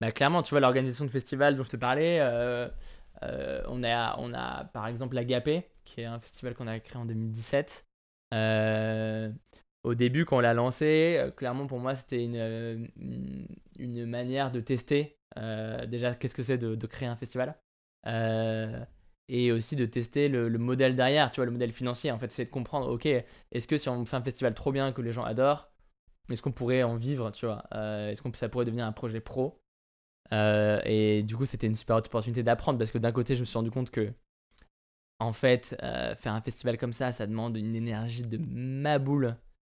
bah, 0.00 0.12
clairement, 0.12 0.42
tu 0.42 0.50
vois, 0.50 0.60
l'organisation 0.60 1.04
de 1.04 1.10
festivals 1.10 1.56
dont 1.56 1.62
je 1.62 1.70
te 1.70 1.76
parlais, 1.76 2.18
euh, 2.20 2.68
on, 3.68 3.82
a, 3.84 4.16
on 4.18 4.34
a 4.34 4.64
par 4.66 4.86
exemple 4.88 5.14
l'Agapé, 5.14 5.68
qui 5.84 6.00
est 6.02 6.04
un 6.06 6.18
festival 6.20 6.54
qu'on 6.54 6.66
a 6.66 6.78
créé 6.80 6.98
en 7.00 7.06
2017. 7.06 7.84
Euh, 8.34 9.30
au 9.84 9.94
début, 9.94 10.24
quand 10.24 10.38
on 10.38 10.40
l'a 10.40 10.54
lancé, 10.54 11.16
euh, 11.18 11.30
clairement 11.30 11.66
pour 11.66 11.78
moi, 11.78 11.94
c'était 11.94 12.24
une, 12.24 12.36
euh, 12.36 12.86
une, 13.78 14.06
manière 14.06 14.50
de 14.50 14.60
tester 14.60 15.16
déjà 15.88 16.14
qu'est-ce 16.14 16.34
que 16.34 16.42
c'est 16.42 16.56
de, 16.58 16.86
créer 16.86 17.08
un 17.08 17.16
festival. 17.16 17.56
Et 19.28 19.50
aussi 19.50 19.74
de 19.74 19.86
tester 19.86 20.28
le, 20.28 20.48
le 20.48 20.58
modèle 20.58 20.94
derrière, 20.94 21.32
tu 21.32 21.36
vois, 21.36 21.46
le 21.46 21.50
modèle 21.50 21.72
financier. 21.72 22.12
En 22.12 22.18
fait, 22.18 22.30
c'est 22.30 22.44
de 22.44 22.50
comprendre, 22.50 22.88
ok, 22.88 23.06
est-ce 23.06 23.66
que 23.66 23.76
si 23.76 23.88
on 23.88 24.04
fait 24.04 24.16
un 24.16 24.22
festival 24.22 24.54
trop 24.54 24.70
bien 24.70 24.92
que 24.92 25.02
les 25.02 25.12
gens 25.12 25.24
adorent, 25.24 25.68
est-ce 26.30 26.42
qu'on 26.42 26.52
pourrait 26.52 26.84
en 26.84 26.94
vivre, 26.96 27.30
tu 27.32 27.46
vois 27.46 27.64
Est-ce 27.72 28.22
que 28.22 28.36
ça 28.36 28.48
pourrait 28.48 28.64
devenir 28.64 28.86
un 28.86 28.92
projet 28.92 29.20
pro 29.20 29.60
Et 30.32 31.22
du 31.24 31.36
coup, 31.36 31.44
c'était 31.44 31.66
une 31.66 31.74
super 31.74 31.96
opportunité 31.96 32.42
d'apprendre 32.42 32.78
parce 32.78 32.90
que 32.90 32.98
d'un 32.98 33.12
côté, 33.12 33.34
je 33.34 33.40
me 33.40 33.44
suis 33.44 33.58
rendu 33.58 33.70
compte 33.70 33.90
que, 33.90 34.12
en 35.18 35.32
fait, 35.32 35.76
euh, 35.82 36.14
faire 36.14 36.34
un 36.34 36.40
festival 36.40 36.76
comme 36.78 36.92
ça, 36.92 37.12
ça 37.12 37.26
demande 37.26 37.56
une 37.56 37.74
énergie 37.74 38.22
de 38.22 38.38
maboule 38.38 39.36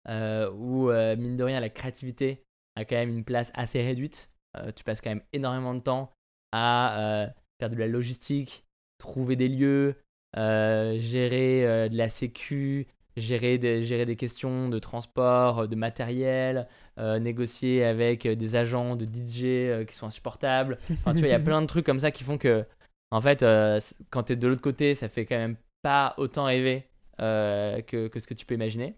euh, 0.09 0.51
où, 0.53 0.91
euh, 0.91 1.17
mine 1.17 1.37
de 1.37 1.45
rien, 1.45 1.61
la 1.61 1.69
créativité 1.69 2.43
a 2.77 2.85
quand 2.85 2.97
même 2.97 3.11
une 3.11 3.25
place 3.25 3.53
assez 3.55 3.83
réduite. 3.83 4.31
Tu 4.75 4.83
passes 4.83 5.01
quand 5.01 5.11
même 5.11 5.23
énormément 5.33 5.73
de 5.73 5.81
temps 5.81 6.11
à 6.51 7.31
faire 7.61 7.71
de 7.71 7.77
la 7.77 7.87
logistique, 7.87 8.65
trouver 8.99 9.37
des 9.37 9.49
lieux, 9.49 9.95
gérer 10.35 11.89
de 11.89 11.97
la 11.97 12.09
sécu, 12.09 12.89
gérer 13.19 13.59
des, 13.59 13.83
gérer 13.83 14.07
des 14.07 14.17
questions 14.17 14.69
de 14.69 14.79
transport, 14.79 15.69
de 15.69 15.77
matériel, 15.77 16.67
euh, 16.99 17.19
négocier 17.19 17.85
avec 17.85 18.27
des 18.27 18.57
agents 18.57 18.97
de 18.97 19.05
DJ 19.05 19.43
euh, 19.45 19.85
qui 19.85 19.95
sont 19.95 20.07
insupportables. 20.07 20.79
Enfin, 20.91 21.13
tu 21.13 21.21
vois, 21.21 21.29
il 21.29 21.33
y 21.33 21.35
a 21.35 21.39
plein 21.41 21.61
de 21.61 21.67
trucs 21.67 21.87
comme 21.87 22.01
ça 22.01 22.11
qui 22.11 22.25
font 22.25 22.39
que, 22.39 22.65
en 23.11 23.21
fait, 23.21 23.43
euh, 23.43 23.81
quand 24.11 24.25
tu 24.25 24.35
es 24.35 24.37
de 24.37 24.49
l'autre 24.49 24.61
côté, 24.61 24.95
ça 24.95 25.09
fait 25.09 25.25
quand 25.25 25.37
même 25.37 25.57
pas 25.83 26.15
autant 26.19 26.45
rêver 26.45 26.85
euh, 27.21 27.81
que, 27.83 28.11
ce 28.19 28.27
que 28.27 28.35
tu 28.35 28.45
peux 28.47 28.55
imaginer. 28.55 28.97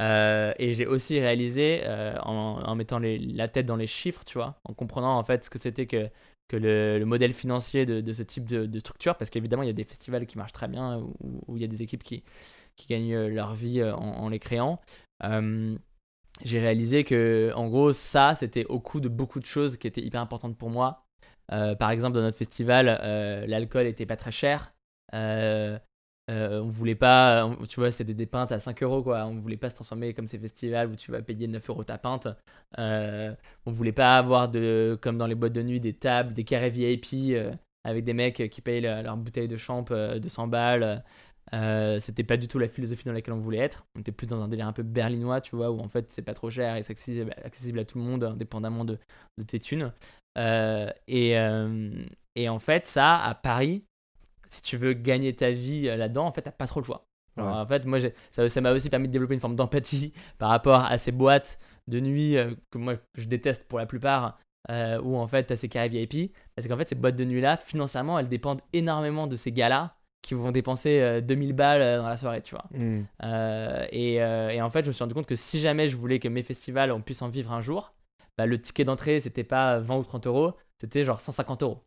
Euh, 0.00 0.52
et 0.58 0.72
j'ai 0.72 0.86
aussi 0.86 1.20
réalisé, 1.20 1.82
en, 2.22 2.74
mettant 2.74 2.98
la 3.00 3.48
tête 3.48 3.66
dans 3.66 3.76
les 3.76 3.86
chiffres, 3.86 4.24
tu 4.24 4.38
vois, 4.38 4.60
en 4.64 4.74
comprenant 4.74 5.18
en 5.18 5.24
fait 5.24 5.44
ce 5.44 5.50
que 5.50 5.58
c'était 5.58 5.86
que, 5.86 6.10
le, 6.52 6.98
le 6.98 7.04
modèle 7.04 7.32
financier 7.32 7.84
de, 7.84 8.12
ce 8.12 8.22
type 8.22 8.44
de, 8.46 8.78
structure, 8.78 9.16
parce 9.16 9.30
qu'évidemment, 9.30 9.62
il 9.62 9.66
y 9.66 9.70
a 9.70 9.74
des 9.74 9.84
festivals 9.84 10.26
qui 10.26 10.38
marchent 10.38 10.52
très 10.52 10.68
bien, 10.68 11.02
où, 11.20 11.56
il 11.56 11.62
y 11.62 11.64
a 11.64 11.68
des 11.68 11.82
équipes 11.82 12.02
qui, 12.02 12.24
gagnent 12.88 13.26
leur 13.26 13.54
vie 13.54 13.82
en, 13.82 14.28
les 14.28 14.38
créant. 14.38 14.80
J'ai 16.42 16.58
réalisé 16.58 17.04
que, 17.04 17.52
en 17.54 17.68
gros, 17.68 17.92
ça, 17.92 18.34
c'était 18.34 18.64
au 18.66 18.80
coût 18.80 19.00
de 19.00 19.08
beaucoup 19.08 19.38
de 19.38 19.46
choses 19.46 19.76
qui 19.76 19.86
étaient 19.86 20.02
hyper 20.02 20.20
importantes 20.20 20.56
pour 20.58 20.70
moi. 20.70 21.03
Euh, 21.52 21.74
par 21.74 21.90
exemple, 21.90 22.16
dans 22.16 22.22
notre 22.22 22.38
festival, 22.38 22.98
euh, 23.02 23.46
l'alcool 23.46 23.86
était 23.86 24.06
pas 24.06 24.16
très 24.16 24.30
cher. 24.30 24.72
Euh, 25.14 25.78
euh, 26.30 26.62
on 26.62 26.68
voulait 26.68 26.94
pas, 26.94 27.50
tu 27.68 27.80
vois, 27.80 27.90
c'était 27.90 28.14
des 28.14 28.26
pintes 28.26 28.50
à 28.52 28.58
5 28.58 28.82
euros, 28.82 29.02
quoi. 29.02 29.26
On 29.26 29.36
voulait 29.40 29.58
pas 29.58 29.70
se 29.70 29.74
transformer 29.74 30.14
comme 30.14 30.26
ces 30.26 30.38
festivals 30.38 30.88
où 30.90 30.96
tu 30.96 31.10
vas 31.10 31.20
payer 31.22 31.46
9 31.46 31.68
euros 31.68 31.84
ta 31.84 31.98
pinte. 31.98 32.28
On 32.78 33.70
voulait 33.70 33.92
pas 33.92 34.16
avoir, 34.16 34.50
comme 35.00 35.18
dans 35.18 35.26
les 35.26 35.34
boîtes 35.34 35.52
de 35.52 35.62
nuit, 35.62 35.80
des 35.80 35.94
tables, 35.94 36.32
des 36.32 36.44
carrés 36.44 36.70
VIP 36.70 37.36
avec 37.84 38.04
des 38.04 38.14
mecs 38.14 38.48
qui 38.50 38.60
payent 38.62 38.80
leur, 38.80 39.16
bouteille 39.16 39.48
de 39.48 39.56
champ 39.56 39.84
euh, 39.90 40.18
200 40.18 40.48
balles. 40.48 41.04
C'était 42.00 42.24
pas 42.24 42.36
du 42.36 42.48
tout 42.48 42.58
la 42.58 42.68
philosophie 42.68 43.04
dans 43.04 43.12
laquelle 43.12 43.34
on 43.34 43.38
voulait 43.38 43.58
être. 43.58 43.86
On 43.96 44.00
était 44.00 44.12
plus 44.12 44.26
dans 44.26 44.42
un 44.42 44.48
délire 44.48 44.66
un 44.66 44.72
peu 44.72 44.82
berlinois, 44.82 45.40
tu 45.40 45.54
vois, 45.54 45.70
où 45.70 45.80
en 45.80 45.88
fait 45.88 46.10
c'est 46.10 46.22
pas 46.22 46.34
trop 46.34 46.50
cher 46.50 46.76
et 46.76 46.82
c'est 46.82 46.92
accessible, 46.92 47.34
accessible 47.44 47.78
à 47.78 47.84
tout 47.84 47.98
le 47.98 48.04
monde, 48.04 48.24
indépendamment 48.24 48.84
de, 48.84 48.98
de 49.38 49.44
tes 49.44 49.60
thunes. 49.60 49.92
Euh, 50.38 50.88
et, 51.06 51.38
euh, 51.38 52.04
et 52.34 52.48
en 52.48 52.58
fait, 52.58 52.86
ça, 52.86 53.22
à 53.22 53.34
Paris, 53.34 53.84
si 54.48 54.62
tu 54.62 54.76
veux 54.76 54.92
gagner 54.92 55.34
ta 55.34 55.50
vie 55.50 55.88
euh, 55.88 55.96
là-dedans, 55.96 56.26
en 56.26 56.32
fait, 56.32 56.42
t'as 56.42 56.50
pas 56.50 56.66
trop 56.66 56.80
le 56.80 56.84
choix. 56.86 57.06
Alors, 57.36 57.50
Ouais. 57.50 57.60
En 57.60 57.66
fait, 57.66 57.84
moi, 57.84 57.98
ça 58.30 58.60
m'a 58.60 58.72
aussi 58.72 58.90
permis 58.90 59.08
de 59.08 59.12
développer 59.12 59.34
une 59.34 59.40
forme 59.40 59.56
d'empathie 59.56 60.12
par 60.38 60.50
rapport 60.50 60.84
à 60.84 60.98
ces 60.98 61.12
boîtes 61.12 61.58
de 61.88 62.00
nuit 62.00 62.36
euh, 62.36 62.54
que 62.70 62.78
moi 62.78 62.94
je 63.18 63.26
déteste 63.26 63.68
pour 63.68 63.78
la 63.78 63.86
plupart, 63.86 64.38
euh, 64.70 65.00
où 65.02 65.16
en 65.16 65.26
fait, 65.26 65.44
t'as 65.44 65.56
ces 65.56 65.68
carrés 65.68 65.88
VIP. 65.88 66.32
Parce 66.54 66.68
qu'en 66.68 66.76
fait, 66.76 66.88
ces 66.88 66.94
boîtes 66.94 67.16
de 67.16 67.24
nuit-là, 67.24 67.56
financièrement, 67.56 68.18
elles 68.18 68.28
dépendent 68.28 68.62
énormément 68.72 69.26
de 69.26 69.36
ces 69.36 69.52
gars-là 69.52 69.96
qui 70.22 70.34
vont 70.34 70.52
dépenser 70.52 71.00
euh, 71.00 71.20
2000 71.20 71.52
balles 71.52 71.98
dans 72.00 72.08
la 72.08 72.16
soirée, 72.16 72.40
tu 72.40 72.54
vois. 72.54 72.64
Mm. 72.70 73.02
Euh, 73.24 73.86
et, 73.90 74.14
et 74.14 74.62
en 74.62 74.70
fait, 74.70 74.82
je 74.82 74.88
me 74.88 74.92
suis 74.92 75.02
rendu 75.02 75.14
compte 75.14 75.26
que 75.26 75.34
si 75.34 75.58
jamais 75.58 75.88
je 75.88 75.96
voulais 75.96 76.18
que 76.18 76.28
mes 76.28 76.42
festivals, 76.42 76.92
on 76.92 77.02
puisse 77.02 77.20
en 77.20 77.28
vivre 77.28 77.52
un 77.52 77.60
jour, 77.60 77.92
bah, 78.38 78.46
le 78.46 78.60
ticket 78.60 78.84
d'entrée, 78.84 79.20
c'était 79.20 79.44
pas 79.44 79.78
20 79.78 79.96
ou 79.96 80.04
30 80.04 80.26
euros, 80.26 80.54
c'était 80.80 81.04
genre 81.04 81.20
150 81.20 81.62
euros. 81.62 81.84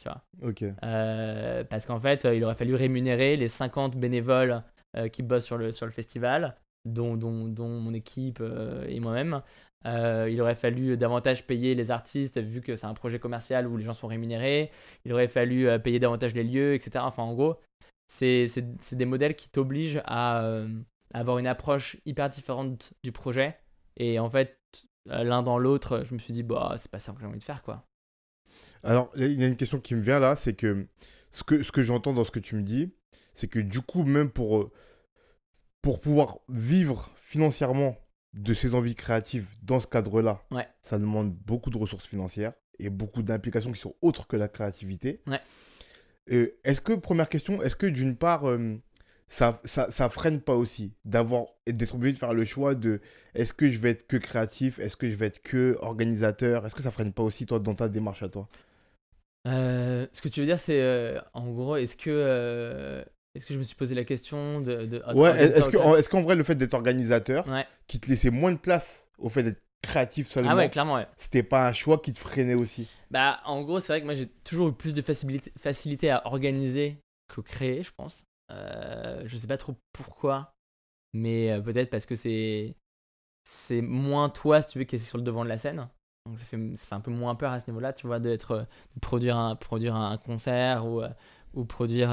Tu 0.00 0.08
vois. 0.08 0.22
Ok. 0.42 0.64
Euh, 0.82 1.64
parce 1.64 1.84
qu'en 1.86 2.00
fait, 2.00 2.24
euh, 2.24 2.34
il 2.34 2.42
aurait 2.44 2.54
fallu 2.54 2.74
rémunérer 2.74 3.36
les 3.36 3.48
50 3.48 3.96
bénévoles 3.96 4.62
euh, 4.96 5.08
qui 5.08 5.22
bossent 5.22 5.44
sur 5.44 5.58
le, 5.58 5.72
sur 5.72 5.84
le 5.84 5.92
festival, 5.92 6.56
dont, 6.86 7.16
dont, 7.16 7.48
dont 7.48 7.68
mon 7.68 7.92
équipe 7.92 8.38
euh, 8.40 8.86
et 8.88 9.00
moi-même. 9.00 9.42
Il 9.84 10.40
aurait 10.40 10.54
fallu 10.54 10.96
davantage 10.98 11.46
payer 11.46 11.74
les 11.74 11.90
artistes, 11.90 12.38
vu 12.38 12.60
que 12.60 12.76
c'est 12.76 12.86
un 12.86 12.92
projet 12.92 13.18
commercial 13.18 13.66
où 13.66 13.78
les 13.78 13.84
gens 13.84 13.94
sont 13.94 14.08
rémunérés. 14.08 14.70
Il 15.06 15.12
aurait 15.12 15.28
fallu 15.28 15.66
payer 15.80 15.98
davantage 15.98 16.34
les 16.34 16.44
lieux, 16.44 16.74
etc. 16.74 17.02
Enfin, 17.06 17.22
en 17.22 17.32
gros, 17.32 17.56
c'est 18.10 18.96
des 18.96 19.04
modèles 19.04 19.36
qui 19.36 19.48
t'obligent 19.48 20.02
à 20.04 20.42
euh, 20.42 20.68
avoir 21.14 21.38
une 21.38 21.46
approche 21.46 21.96
hyper 22.04 22.28
différente 22.28 22.92
du 23.04 23.12
projet. 23.12 23.56
Et 23.96 24.18
en 24.18 24.28
fait, 24.28 24.59
l'un 25.06 25.42
dans 25.42 25.58
l'autre, 25.58 26.02
je 26.04 26.14
me 26.14 26.18
suis 26.18 26.32
dit, 26.32 26.42
bah, 26.42 26.74
c'est 26.78 26.90
pas 26.90 26.98
ça 26.98 27.12
que 27.12 27.20
j'ai 27.20 27.26
envie 27.26 27.38
de 27.38 27.44
faire, 27.44 27.62
quoi. 27.62 27.86
Alors, 28.82 29.10
il 29.16 29.40
y 29.40 29.44
a 29.44 29.46
une 29.46 29.56
question 29.56 29.78
qui 29.80 29.94
me 29.94 30.00
vient 30.00 30.20
là, 30.20 30.36
c'est 30.36 30.54
que 30.54 30.86
ce 31.30 31.42
que, 31.42 31.62
ce 31.62 31.70
que 31.72 31.82
j'entends 31.82 32.12
dans 32.12 32.24
ce 32.24 32.30
que 32.30 32.38
tu 32.40 32.54
me 32.56 32.62
dis, 32.62 32.92
c'est 33.34 33.48
que 33.48 33.58
du 33.58 33.80
coup, 33.80 34.04
même 34.04 34.30
pour, 34.30 34.58
euh, 34.58 34.70
pour 35.82 36.00
pouvoir 36.00 36.38
vivre 36.48 37.10
financièrement 37.20 37.96
de 38.32 38.54
ses 38.54 38.74
envies 38.74 38.94
créatives 38.94 39.48
dans 39.62 39.80
ce 39.80 39.86
cadre-là, 39.86 40.42
Ouais. 40.50 40.68
ça 40.82 40.98
demande 40.98 41.34
beaucoup 41.34 41.70
de 41.70 41.78
ressources 41.78 42.06
financières 42.06 42.52
et 42.78 42.88
beaucoup 42.90 43.22
d'implications 43.22 43.72
qui 43.72 43.80
sont 43.80 43.94
autres 44.02 44.26
que 44.26 44.36
la 44.36 44.48
créativité. 44.48 45.22
Ouais. 45.26 45.40
Euh, 46.30 46.50
est-ce 46.64 46.80
que, 46.80 46.92
première 46.92 47.28
question, 47.28 47.60
est-ce 47.62 47.76
que 47.76 47.86
d'une 47.86 48.16
part, 48.16 48.48
euh, 48.48 48.76
ça, 49.32 49.60
ça, 49.64 49.90
ça 49.90 50.08
freine 50.10 50.40
pas 50.40 50.54
aussi 50.56 50.92
d'avoir 51.04 51.44
d'être 51.66 51.94
obligé 51.94 52.12
de 52.14 52.18
faire 52.18 52.34
le 52.34 52.44
choix 52.44 52.74
de 52.74 53.00
est-ce 53.34 53.52
que 53.52 53.70
je 53.70 53.78
vais 53.78 53.90
être 53.90 54.06
que 54.08 54.16
créatif, 54.16 54.78
est-ce 54.80 54.96
que 54.96 55.08
je 55.08 55.14
vais 55.14 55.26
être 55.26 55.40
que 55.42 55.78
organisateur, 55.80 56.66
est-ce 56.66 56.74
que 56.74 56.82
ça 56.82 56.90
freine 56.90 57.12
pas 57.12 57.22
aussi 57.22 57.46
toi 57.46 57.60
dans 57.60 57.74
ta 57.74 57.88
démarche 57.88 58.22
à 58.24 58.28
toi? 58.28 58.48
Euh, 59.46 60.06
ce 60.12 60.20
que 60.20 60.28
tu 60.28 60.40
veux 60.40 60.46
dire, 60.46 60.58
c'est 60.58 60.80
euh, 60.80 61.20
en 61.32 61.48
gros, 61.50 61.76
est-ce 61.76 61.96
que, 61.96 62.10
euh, 62.10 63.02
est-ce 63.34 63.46
que 63.46 63.54
je 63.54 63.58
me 63.58 63.62
suis 63.62 63.76
posé 63.76 63.94
la 63.94 64.04
question 64.04 64.60
de. 64.60 64.84
de 64.86 65.02
Ouais, 65.14 65.42
est-ce 65.44 65.68
que- 65.68 65.76
ou 65.76 65.80
en- 65.80 65.96
est-ce 65.96 66.08
qu'en 66.08 66.20
vrai, 66.20 66.34
le 66.34 66.42
fait 66.42 66.56
d'être 66.56 66.74
organisateur, 66.74 67.46
Ouais. 67.48 67.66
qui 67.86 68.00
te 68.00 68.08
laissait 68.10 68.30
moins 68.30 68.52
de 68.52 68.58
place 68.58 69.06
au 69.18 69.28
fait 69.30 69.42
d'être 69.42 69.62
créatif 69.82 70.28
seulement, 70.28 70.50
Ah 70.50 70.56
ouais, 70.56 70.68
clairement, 70.68 70.96
ouais. 70.96 71.06
c'était 71.16 71.42
pas 71.42 71.68
un 71.68 71.72
choix 71.72 71.98
qui 71.98 72.12
te 72.12 72.18
freinait 72.18 72.60
aussi? 72.60 72.86
Bah, 73.10 73.40
en 73.46 73.62
gros, 73.62 73.80
c'est 73.80 73.92
vrai 73.94 74.00
que 74.00 74.06
moi, 74.06 74.14
j'ai 74.14 74.26
toujours 74.44 74.68
eu 74.68 74.72
plus 74.74 74.92
de 74.92 75.00
facilité, 75.00 75.52
facilité 75.58 76.10
à 76.10 76.26
organiser 76.26 76.98
que 77.34 77.40
créer, 77.40 77.82
je 77.82 77.90
pense. 77.96 78.24
Euh, 78.50 79.22
je 79.24 79.36
sais 79.36 79.46
pas 79.46 79.56
trop 79.56 79.76
pourquoi, 79.92 80.54
mais 81.12 81.50
euh, 81.50 81.60
peut-être 81.60 81.90
parce 81.90 82.06
que 82.06 82.14
c'est 82.14 82.74
c'est 83.48 83.82
moins 83.82 84.28
toi, 84.28 84.62
si 84.62 84.68
tu 84.68 84.78
veux, 84.78 84.84
qui 84.84 84.96
est 84.96 84.98
sur 84.98 85.18
le 85.18 85.24
devant 85.24 85.44
de 85.44 85.48
la 85.48 85.58
scène. 85.58 85.88
Donc 86.26 86.38
ça 86.38 86.44
fait, 86.44 86.94
un 86.94 87.00
peu 87.00 87.10
moins 87.10 87.34
peur 87.34 87.52
à 87.52 87.60
ce 87.60 87.70
niveau-là, 87.70 87.92
tu 87.92 88.06
vois, 88.06 88.20
de 88.20 88.36
produire 89.00 89.36
un, 89.36 89.56
produire 89.56 89.96
un 89.96 90.18
concert 90.18 90.86
ou, 90.86 91.02
euh, 91.02 91.08
ou 91.54 91.64
produire, 91.64 92.10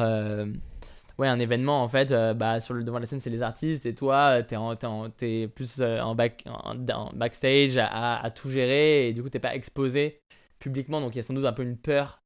ouais, 1.20 1.28
un 1.28 1.40
événement, 1.40 1.84
en 1.84 1.90
fait, 1.90 2.14
bah, 2.36 2.60
sur 2.60 2.74
le 2.74 2.84
devant 2.84 2.98
de 2.98 3.02
la 3.02 3.08
scène, 3.08 3.20
c'est 3.20 3.30
les 3.30 3.44
artistes, 3.44 3.86
et 3.86 3.94
toi, 3.94 4.42
t'es, 4.44 4.56
t'es, 4.80 4.88
t'es 5.18 5.48
plus 5.48 5.82
en, 5.82 6.16
back, 6.16 6.44
en 6.48 7.12
backstage 7.14 7.78
à, 7.78 8.20
à 8.22 8.32
tout 8.32 8.50
gérer, 8.50 9.10
et 9.10 9.14
du 9.14 9.22
coup, 9.22 9.30
t'es 9.30 9.40
pas 9.40 9.54
exposé 9.54 10.22
publiquement, 10.60 11.02
donc 11.02 11.16
il 11.16 11.18
y 11.18 11.20
a 11.20 11.24
sans 11.24 11.34
doute 11.34 11.46
un 11.46 11.54
peu 11.54 11.64
une 11.64 11.78
peur 11.78 12.22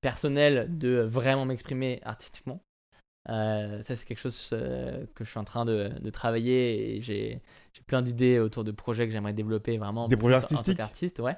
personnelle 0.00 0.78
de 0.78 1.00
vraiment 1.00 1.44
m'exprimer 1.44 2.00
artistiquement. 2.04 2.60
Euh, 3.28 3.82
ça, 3.82 3.94
c'est 3.94 4.06
quelque 4.06 4.18
chose 4.20 4.50
euh, 4.52 5.04
que 5.14 5.24
je 5.24 5.30
suis 5.30 5.38
en 5.38 5.44
train 5.44 5.64
de, 5.64 5.90
de 6.00 6.10
travailler, 6.10 6.96
et 6.96 7.00
j'ai, 7.00 7.40
j'ai 7.74 7.82
plein 7.86 8.02
d'idées 8.02 8.38
autour 8.38 8.64
de 8.64 8.70
projets 8.72 9.06
que 9.06 9.12
j'aimerais 9.12 9.32
développer 9.34 9.76
vraiment 9.78 10.08
Des 10.08 10.16
projets 10.16 10.36
plus 10.36 10.44
en 10.44 10.48
tant 10.48 10.54
artistiques 10.54 10.76
qu'artiste, 10.78 11.18
ouais. 11.20 11.36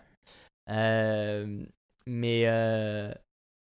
Euh, 0.70 1.64
mais 2.06 2.46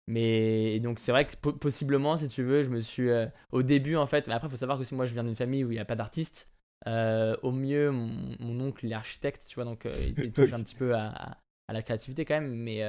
mais 0.07 0.81
donc 0.81 0.99
c'est 0.99 1.13
vrai 1.13 1.27
que 1.27 1.35
po- 1.37 1.53
possiblement, 1.53 2.17
si 2.17 2.29
tu 2.29 2.43
veux, 2.43 2.63
je 2.63 2.69
me 2.69 2.81
suis 2.81 3.09
au 3.53 3.63
début 3.63 3.97
en 3.97 4.07
fait. 4.07 4.29
Mais 4.29 4.35
après, 4.35 4.49
il 4.49 4.51
faut 4.51 4.57
savoir 4.57 4.79
que 4.79 4.85
si 4.85 4.95
moi 4.95 5.07
je 5.07 5.15
viens 5.15 5.25
d'une 5.25 5.37
famille 5.37 5.65
où 5.65 5.71
il 5.71 5.75
n'y 5.75 5.81
a 5.81 5.85
pas 5.85 5.97
d'artiste, 5.97 6.49
au 6.87 7.53
mieux 7.53 7.91
mon, 7.91 8.37
mon 8.41 8.61
oncle 8.67 8.85
il 8.87 8.93
est 8.93 8.95
architecte, 8.95 9.45
tu 9.49 9.55
vois, 9.55 9.65
donc 9.65 9.87
il, 9.87 10.15
il 10.23 10.33
touche 10.33 10.53
un 10.53 10.63
petit 10.63 10.75
peu 10.75 10.95
à, 10.95 11.09
à- 11.09 11.39
à 11.69 11.73
la 11.73 11.83
créativité 11.83 12.25
quand 12.25 12.35
même. 12.41 12.55
Mais 12.55 12.83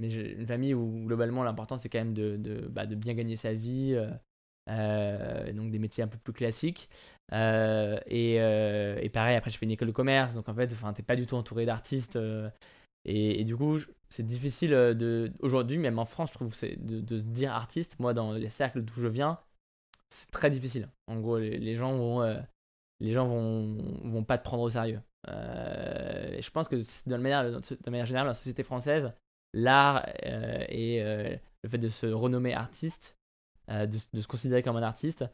mais 0.00 0.10
j'ai 0.10 0.32
une 0.32 0.46
famille 0.46 0.74
où 0.74 1.04
globalement 1.06 1.42
l'important 1.44 1.78
c'est 1.78 1.88
quand 1.88 1.98
même 1.98 2.14
de, 2.14 2.36
de, 2.36 2.66
bah, 2.68 2.86
de 2.86 2.94
bien 2.94 3.14
gagner 3.14 3.36
sa 3.36 3.52
vie. 3.52 3.96
Euh, 4.68 5.52
donc 5.52 5.70
des 5.70 5.78
métiers 5.78 6.02
un 6.04 6.08
peu 6.08 6.18
plus 6.18 6.32
classiques. 6.32 6.88
Euh, 7.32 7.98
et, 8.06 8.40
euh, 8.40 8.98
et 9.00 9.08
pareil, 9.08 9.36
après, 9.36 9.50
je 9.50 9.58
fais 9.58 9.66
une 9.66 9.72
école 9.72 9.88
de 9.88 9.92
commerce, 9.92 10.34
donc 10.34 10.48
en 10.48 10.54
fait, 10.54 10.74
t'es 10.94 11.02
pas 11.02 11.16
du 11.16 11.26
tout 11.26 11.36
entouré 11.36 11.66
d'artistes. 11.66 12.18
et, 13.04 13.40
et 13.40 13.44
du 13.44 13.56
coup, 13.56 13.78
c'est 14.08 14.24
difficile 14.24 14.70
de. 14.70 15.32
Aujourd'hui, 15.40 15.78
même 15.78 15.98
en 15.98 16.04
France, 16.04 16.30
je 16.30 16.34
trouve, 16.34 16.54
de, 16.78 17.00
de 17.00 17.18
se 17.18 17.22
dire 17.22 17.52
artiste. 17.52 17.98
Moi, 17.98 18.14
dans 18.14 18.32
les 18.32 18.48
cercles 18.48 18.82
d'où 18.82 19.00
je 19.00 19.08
viens, 19.08 19.38
c'est 20.10 20.30
très 20.30 20.50
difficile. 20.50 20.88
En 21.06 21.20
gros, 21.20 21.38
les, 21.38 21.76
gens 21.76 21.96
vont. 21.96 22.22
les 23.00 23.12
gens 23.12 23.26
vont, 23.26 23.78
vont 24.04 24.24
pas 24.24 24.38
te 24.38 24.44
prendre 24.44 24.62
au 24.62 24.70
sérieux. 24.70 25.00
Je 25.26 26.50
pense 26.50 26.68
que 26.68 26.76
de 26.76 27.16
manière, 27.16 27.44
de 27.44 27.90
manière 27.90 28.06
générale, 28.06 28.28
la 28.28 28.34
société 28.34 28.62
française, 28.62 29.12
l'art 29.54 30.04
et 30.24 31.02
le 31.02 31.68
fait 31.68 31.78
de 31.78 31.88
se 31.88 32.06
renommer 32.06 32.54
artiste, 32.54 33.19
de, 33.70 33.98
de 34.12 34.20
se 34.20 34.26
considérer 34.26 34.62
comme 34.62 34.76
un 34.76 34.82
artiste, 34.82 35.24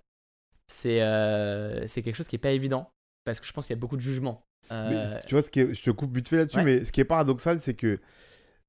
c'est 0.66 0.98
euh, 1.00 1.86
quelque 1.86 2.14
chose 2.14 2.28
qui 2.28 2.36
est 2.36 2.40
pas 2.40 2.50
évident 2.50 2.90
parce 3.24 3.40
que 3.40 3.46
je 3.46 3.52
pense 3.52 3.66
qu'il 3.66 3.74
y 3.74 3.78
a 3.78 3.80
beaucoup 3.80 3.96
de 3.96 4.00
jugement. 4.02 4.44
Mais 4.70 4.76
Euh, 4.76 5.18
tu 5.26 5.34
vois, 5.34 5.42
ce 5.42 5.50
qui 5.50 5.60
est- 5.60 5.74
je 5.74 5.82
te 5.82 5.90
coupe 5.90 6.14
vite 6.14 6.28
fait 6.28 6.36
là-dessus, 6.38 6.58
Ouais. 6.58 6.64
mais 6.64 6.84
ce 6.84 6.90
qui 6.92 7.00
est 7.00 7.04
paradoxal, 7.04 7.60
c'est 7.60 7.74
que 7.74 8.00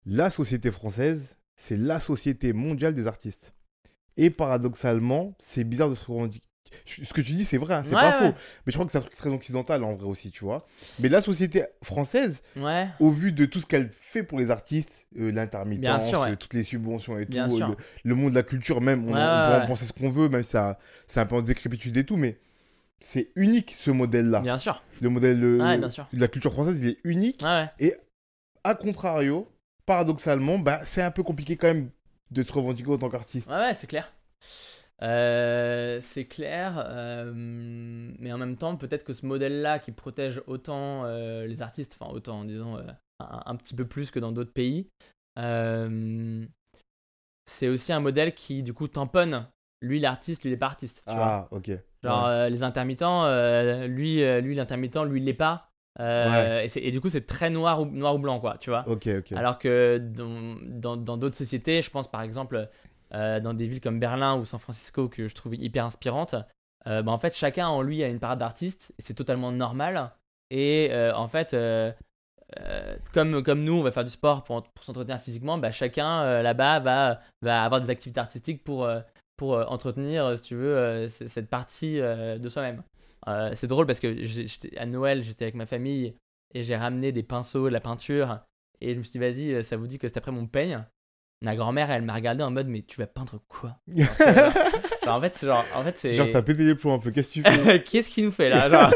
la 0.05 0.29
société 0.29 0.69
française, 0.71 1.36
c'est 1.55 1.77
la 1.77 2.00
société 2.00 2.53
mondiale 2.53 2.93
des 2.93 3.07
artistes. 3.07 3.53
Et 4.15 4.29
paradoxalement, 4.29 5.36
c'est 5.39 5.63
bizarre 5.63 5.89
de 5.89 5.95
se 5.95 6.05
revendiquer. 6.05 6.47
Ce 6.86 7.13
que 7.13 7.21
tu 7.21 7.33
dis, 7.33 7.45
c'est 7.45 7.57
vrai, 7.57 7.75
hein, 7.75 7.83
c'est 7.83 7.95
Ouais, 7.95 8.01
pas 8.01 8.21
ouais. 8.21 8.31
faux. 8.31 8.38
Mais 8.65 8.71
je 8.71 8.74
crois 8.74 8.86
que 8.86 8.91
c'est 8.91 8.97
un 8.97 9.01
truc 9.01 9.15
très 9.15 9.29
occidental 9.29 9.83
en 9.83 9.95
vrai 9.95 10.05
aussi, 10.07 10.31
tu 10.31 10.43
vois. 10.43 10.67
Mais 11.00 11.09
la 11.09 11.21
société 11.21 11.63
française, 11.83 12.41
ouais, 12.55 12.88
au 13.00 13.09
vu 13.09 13.31
de 13.31 13.45
tout 13.45 13.59
ce 13.59 13.65
qu'elle 13.65 13.91
fait 13.91 14.24
pour 14.24 14.39
les 14.39 14.51
artistes, 14.51 15.05
euh, 15.19 15.31
l'intermittence, 15.31 16.07
sûr, 16.07 16.21
euh, 16.21 16.36
toutes 16.36 16.53
les 16.53 16.63
subventions 16.63 17.17
et 17.17 17.25
Bien 17.25 17.47
tout, 17.47 17.59
le, 17.59 17.75
le 18.03 18.15
monde 18.15 18.31
de 18.31 18.36
la 18.36 18.43
culture 18.43 18.81
même, 18.81 19.05
on, 19.05 19.13
peut 19.13 19.13
en 19.15 19.65
penser 19.65 19.86
ce 19.86 19.93
qu'on 19.93 20.09
veut, 20.09 20.29
même 20.29 20.43
si 20.43 20.51
ça, 20.51 20.79
c'est 21.07 21.19
un 21.19 21.25
peu 21.25 21.36
en 21.36 21.41
décrépitude 21.41 21.95
et 21.97 22.03
tout, 22.03 22.17
mais 22.17 22.38
c'est 23.00 23.29
unique 23.36 23.75
ce 23.77 23.91
modèle-là. 23.91 24.41
bien 24.41 24.57
sûr. 24.57 24.81
Le 25.01 25.09
modèle 25.09 25.43
euh, 25.43 25.77
de 25.77 26.19
la 26.19 26.27
culture 26.27 26.53
française, 26.53 26.77
il 26.81 26.88
est 26.89 26.97
unique. 27.03 27.43
Ouais. 27.43 27.93
A 28.63 28.75
contrario, 28.75 29.47
paradoxalement, 29.86 30.59
bah, 30.59 30.81
c'est 30.83 31.01
un 31.01 31.12
peu 31.12 31.24
compliqué 31.24 31.55
quand 31.55 31.67
même 31.67 31.89
de 32.31 32.43
te 32.43 32.51
revendiquer 32.51 32.91
en 32.91 32.97
tant 32.97 33.09
qu'artiste. 33.09 33.47
Ouais, 33.50 33.55
ouais, 33.55 33.74
c'est 33.74 33.88
clair. 33.88 34.12
Euh, 35.04 36.00
c'est 36.01 36.25
clair, 36.25 36.84
euh, 36.88 37.32
mais 37.36 38.34
en 38.34 38.38
même 38.38 38.58
temps, 38.58 38.75
peut-être 38.77 39.04
que 39.04 39.13
ce 39.13 39.25
modèle-là 39.25 39.80
qui 39.80 39.92
protège 39.92 40.42
autant 40.48 41.06
euh, 41.06 41.46
les 41.46 41.62
artistes, 41.62 41.98
enfin 42.00 42.12
autant, 42.12 42.44
disons, 42.46 42.77
un, 42.77 43.44
un 43.46 43.56
petit 43.56 43.75
peu 43.75 43.86
plus 43.86 44.10
que 44.10 44.20
dans 44.20 44.32
d'autres 44.32 44.54
pays, 44.54 44.89
c'est 47.46 47.68
aussi 47.68 47.94
un 47.94 48.00
modèle 48.00 48.34
qui, 48.34 48.63
du 48.63 48.74
coup, 48.74 48.88
tamponne 48.88 49.48
lui 49.82 50.00
l'artiste, 50.00 50.44
lui 50.44 50.50
il 50.50 50.54
est 50.54 50.58
pas 50.58 50.66
artiste. 50.66 51.04
Tu 51.08 51.13
vois 51.13 51.25
Ah, 51.25 51.48
ok. 51.51 51.70
Genre 52.04 52.27
Ouais. 52.27 52.50
les 52.50 52.63
intermittents, 52.63 53.27
lui, 53.86 54.24
lui 54.42 54.56
l'intermittent, 54.56 55.04
lui 55.06 55.20
il 55.20 55.25
l'est 55.25 55.34
pas. 55.34 55.70
Euh, 56.00 56.67
et, 56.76 56.91
du 56.91 57.02
coup, 57.02 57.10
c'est 57.10 57.26
très 57.26 57.50
noir 57.50 57.82
ou, 57.82 57.86
noir 57.86 58.15
ou 58.15 58.19
blanc, 58.19 58.39
quoi, 58.39 58.58
tu 58.60 58.69
vois. 58.69 58.86
Ok, 58.88 59.08
ok. 59.19 59.32
Alors 59.34 59.58
que 59.58 59.98
dans 59.98 61.17
d'autres 61.17 61.36
sociétés, 61.36 61.82
je 61.82 61.89
pense 61.89 62.10
par 62.10 62.21
exemple 62.21 62.69
dans 63.12 63.54
des 63.54 63.67
villes 63.67 63.82
comme 63.82 64.00
Berlin 64.00 64.38
ou 64.38 64.46
San 64.46 64.60
Francisco 64.60 65.08
que 65.08 65.28
je 65.28 65.36
trouve 65.36 65.56
hyper 65.56 65.86
inspirantes, 65.86 66.36
euh, 66.88 67.02
bah, 67.02 67.12
en 67.12 67.17
fait 67.17 67.36
chacun 67.36 67.67
en 67.67 67.82
lui 67.82 68.04
a 68.04 68.08
une 68.08 68.20
part 68.20 68.38
d'artiste 68.38 68.93
c'est 69.00 69.13
totalement 69.13 69.52
normal. 69.52 70.12
Et 70.50 70.89
euh, 70.91 71.13
en 71.15 71.28
fait, 71.28 71.54
euh, 71.54 71.91
euh, 72.60 72.98
comme, 73.13 73.43
comme 73.43 73.63
nous, 73.63 73.74
on 73.74 73.84
va 73.84 73.91
faire 73.91 74.06
du 74.06 74.10
sport 74.10 74.43
pour, 74.43 74.63
s'entretenir 74.82 75.20
physiquement, 75.20 75.58
bah, 75.58 75.72
chacun 75.72 76.22
euh, 76.22 76.41
là-bas 76.41 76.80
va, 76.80 77.20
avoir 77.63 77.82
des 77.82 77.89
activités 77.89 78.20
artistiques 78.20 78.63
pour, 78.63 78.86
euh, 78.86 79.02
euh, 79.41 79.65
entretenir, 79.65 80.26
euh, 80.26 80.36
si 80.38 80.43
tu 80.43 80.56
veux, 80.56 80.78
euh, 80.78 81.08
cette 81.08 81.50
partie 81.50 82.00
euh, 82.00 82.38
de 82.38 82.50
soi-même. 82.50 82.84
Euh, 83.28 83.52
c'est 83.54 83.67
drôle 83.67 83.86
parce 83.86 84.00
que 84.00 84.78
à 84.78 84.86
Noël, 84.86 85.24
j'étais 85.24 85.46
avec 85.46 85.56
ma 85.56 85.65
famille 85.65 86.15
et 86.54 86.63
j'ai 86.63 86.78
ramené 86.78 87.12
des 87.12 87.24
pinceaux, 87.24 87.65
de 87.65 87.74
la 87.74 87.82
peinture. 87.82 88.39
Et 88.80 88.93
je 88.93 89.00
me 89.00 89.04
suis 89.04 89.12
dit, 89.12 89.20
vas-y, 89.20 89.54
euh, 89.54 89.62
ça 89.62 89.76
vous 89.76 89.88
dit 89.88 90.00
que 90.00 90.08
cet 90.08 90.17
après 90.17 90.32
mon 90.32 90.48
peigne? 90.48 90.86
Ma 91.43 91.56
grand-mère, 91.56 91.91
elle 91.91 92.02
m'a 92.02 92.13
regardé 92.15 92.43
en 92.43 92.50
mode, 92.52 92.67
mais 92.67 92.82
tu 92.82 93.00
vas 93.00 93.06
peindre 93.08 93.39
quoi 93.47 93.78
Genre, 93.88 94.08
genre- 94.17 94.52
genre, 95.06 95.15
En 95.15 95.21
fait, 95.21 95.36
c'est 95.36 95.45
genre, 95.47 95.65
en 95.76 95.84
fait, 95.84 95.97
c'est. 95.97 96.13
Genre, 96.13 96.28
t'as 96.32 96.41
pété 96.41 96.63
les 96.63 96.76
plombs 96.76 96.93
un 96.95 97.00
peu. 97.00 97.12
Qu'est-ce 97.12 97.30
que 97.30 97.34
tu 97.34 97.43
fais 97.43 97.84
Qu'est-ce 97.84 98.10
qu'il 98.10 98.26
nous 98.26 98.32
fait 98.32 98.50
là 98.50 98.69
genre 98.69 98.91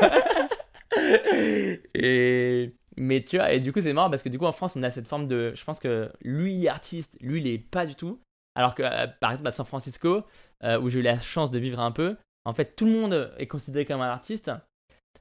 et 1.93 2.75
mais 2.97 3.23
tu 3.23 3.37
vois 3.37 3.51
et 3.53 3.59
du 3.59 3.71
coup 3.71 3.79
c'est 3.81 3.93
marrant 3.93 4.09
parce 4.09 4.23
que 4.23 4.29
du 4.29 4.37
coup 4.37 4.45
en 4.45 4.51
France 4.51 4.75
on 4.75 4.83
a 4.83 4.89
cette 4.89 5.07
forme 5.07 5.27
de 5.27 5.53
je 5.55 5.63
pense 5.63 5.79
que 5.79 6.11
lui 6.21 6.67
artiste 6.67 7.17
lui 7.21 7.39
il 7.39 7.47
est 7.47 7.57
pas 7.59 7.85
du 7.85 7.95
tout 7.95 8.19
alors 8.55 8.75
que 8.75 8.83
euh, 8.83 9.07
par 9.21 9.31
exemple 9.31 9.47
à 9.47 9.51
San 9.51 9.65
Francisco 9.65 10.23
euh, 10.63 10.79
où 10.79 10.89
j'ai 10.89 10.99
eu 10.99 11.03
la 11.03 11.17
chance 11.19 11.49
de 11.51 11.59
vivre 11.59 11.79
un 11.79 11.91
peu 11.91 12.17
en 12.45 12.53
fait 12.53 12.75
tout 12.75 12.85
le 12.85 12.91
monde 12.91 13.33
est 13.37 13.47
considéré 13.47 13.85
comme 13.85 14.01
un 14.01 14.09
artiste 14.09 14.51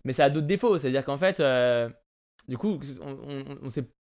mais 0.04 0.12
ça 0.12 0.24
a 0.24 0.30
d'autres 0.30 0.46
défauts 0.48 0.78
c'est 0.78 0.88
à 0.88 0.90
dire 0.90 1.04
qu'en 1.04 1.18
fait 1.18 1.38
euh, 1.40 1.88
du 2.48 2.58
coup 2.58 2.80
on, 3.00 3.16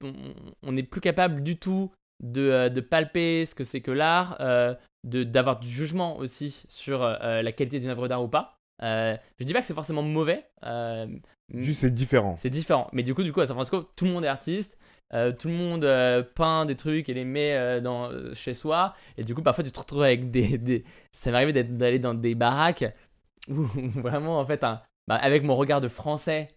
on- 0.03 0.35
on 0.63 0.73
n'est 0.73 0.83
plus 0.83 1.01
capable 1.01 1.43
du 1.43 1.57
tout 1.57 1.91
de, 2.23 2.43
euh, 2.51 2.69
de 2.69 2.81
palper 2.81 3.45
ce 3.47 3.55
que 3.55 3.65
c'est 3.65 3.81
que 3.81 3.91
l'art 3.91 4.37
euh, 4.41 4.75
de 5.05 5.23
d'avoir 5.25 5.59
du 5.61 5.69
jugement 5.69 6.17
aussi 6.19 6.65
sur 6.69 7.03
euh, 7.03 7.43
la 7.43 7.53
qualité 7.53 7.79
d'une 7.81 7.91
œuvre 7.91 8.09
d'art 8.09 8.23
ou 8.23 8.29
pas 8.29 8.59
euh, 8.83 9.17
je 9.39 9.45
dis 9.47 9.53
pas 9.55 9.61
que 9.63 9.67
c'est 9.67 9.73
forcément 9.75 10.03
mauvais, 10.03 10.45
euh, 10.65 11.07
Juste, 11.55 11.81
c'est 11.81 11.95
différent. 11.95 12.35
c'est 12.39 12.51
différent. 12.51 12.89
Mais 12.93 13.03
du 13.03 13.15
coup, 13.15 13.23
du 13.23 13.33
coup, 13.33 13.41
à 13.41 13.47
San 13.47 13.55
Francisco, 13.57 13.91
tout 13.97 14.05
le 14.05 14.11
monde 14.11 14.25
est 14.27 14.29
artiste, 14.29 14.77
euh, 15.15 15.33
tout 15.33 15.49
le 15.49 15.55
monde 15.55 16.27
peint 16.35 16.67
des 16.67 16.75
trucs 16.77 17.09
et 17.09 17.15
les 17.15 17.25
met 17.25 17.81
dans, 17.81 18.11
chez 18.35 18.53
soi. 18.53 18.93
Et 19.17 19.25
du 19.25 19.35
coup, 19.35 19.41
parfois, 19.41 19.65
tu 19.65 19.73
te 19.73 19.81
retrouves 19.81 20.03
avec 20.03 20.31
des. 20.31 20.59
des... 20.59 20.85
Ça 21.11 21.31
m'est 21.31 21.37
arrivé 21.39 21.63
d'aller 21.63 21.99
dans 21.99 22.13
des 22.13 22.35
baraques 22.35 22.85
où 23.49 23.63
vraiment, 23.95 24.39
en 24.41 24.45
fait, 24.45 24.63
un- 24.63 24.83
bah, 25.09 25.15
avec 25.15 25.43
mon 25.43 25.55
regard 25.57 25.81
de 25.81 25.89
français 25.89 26.49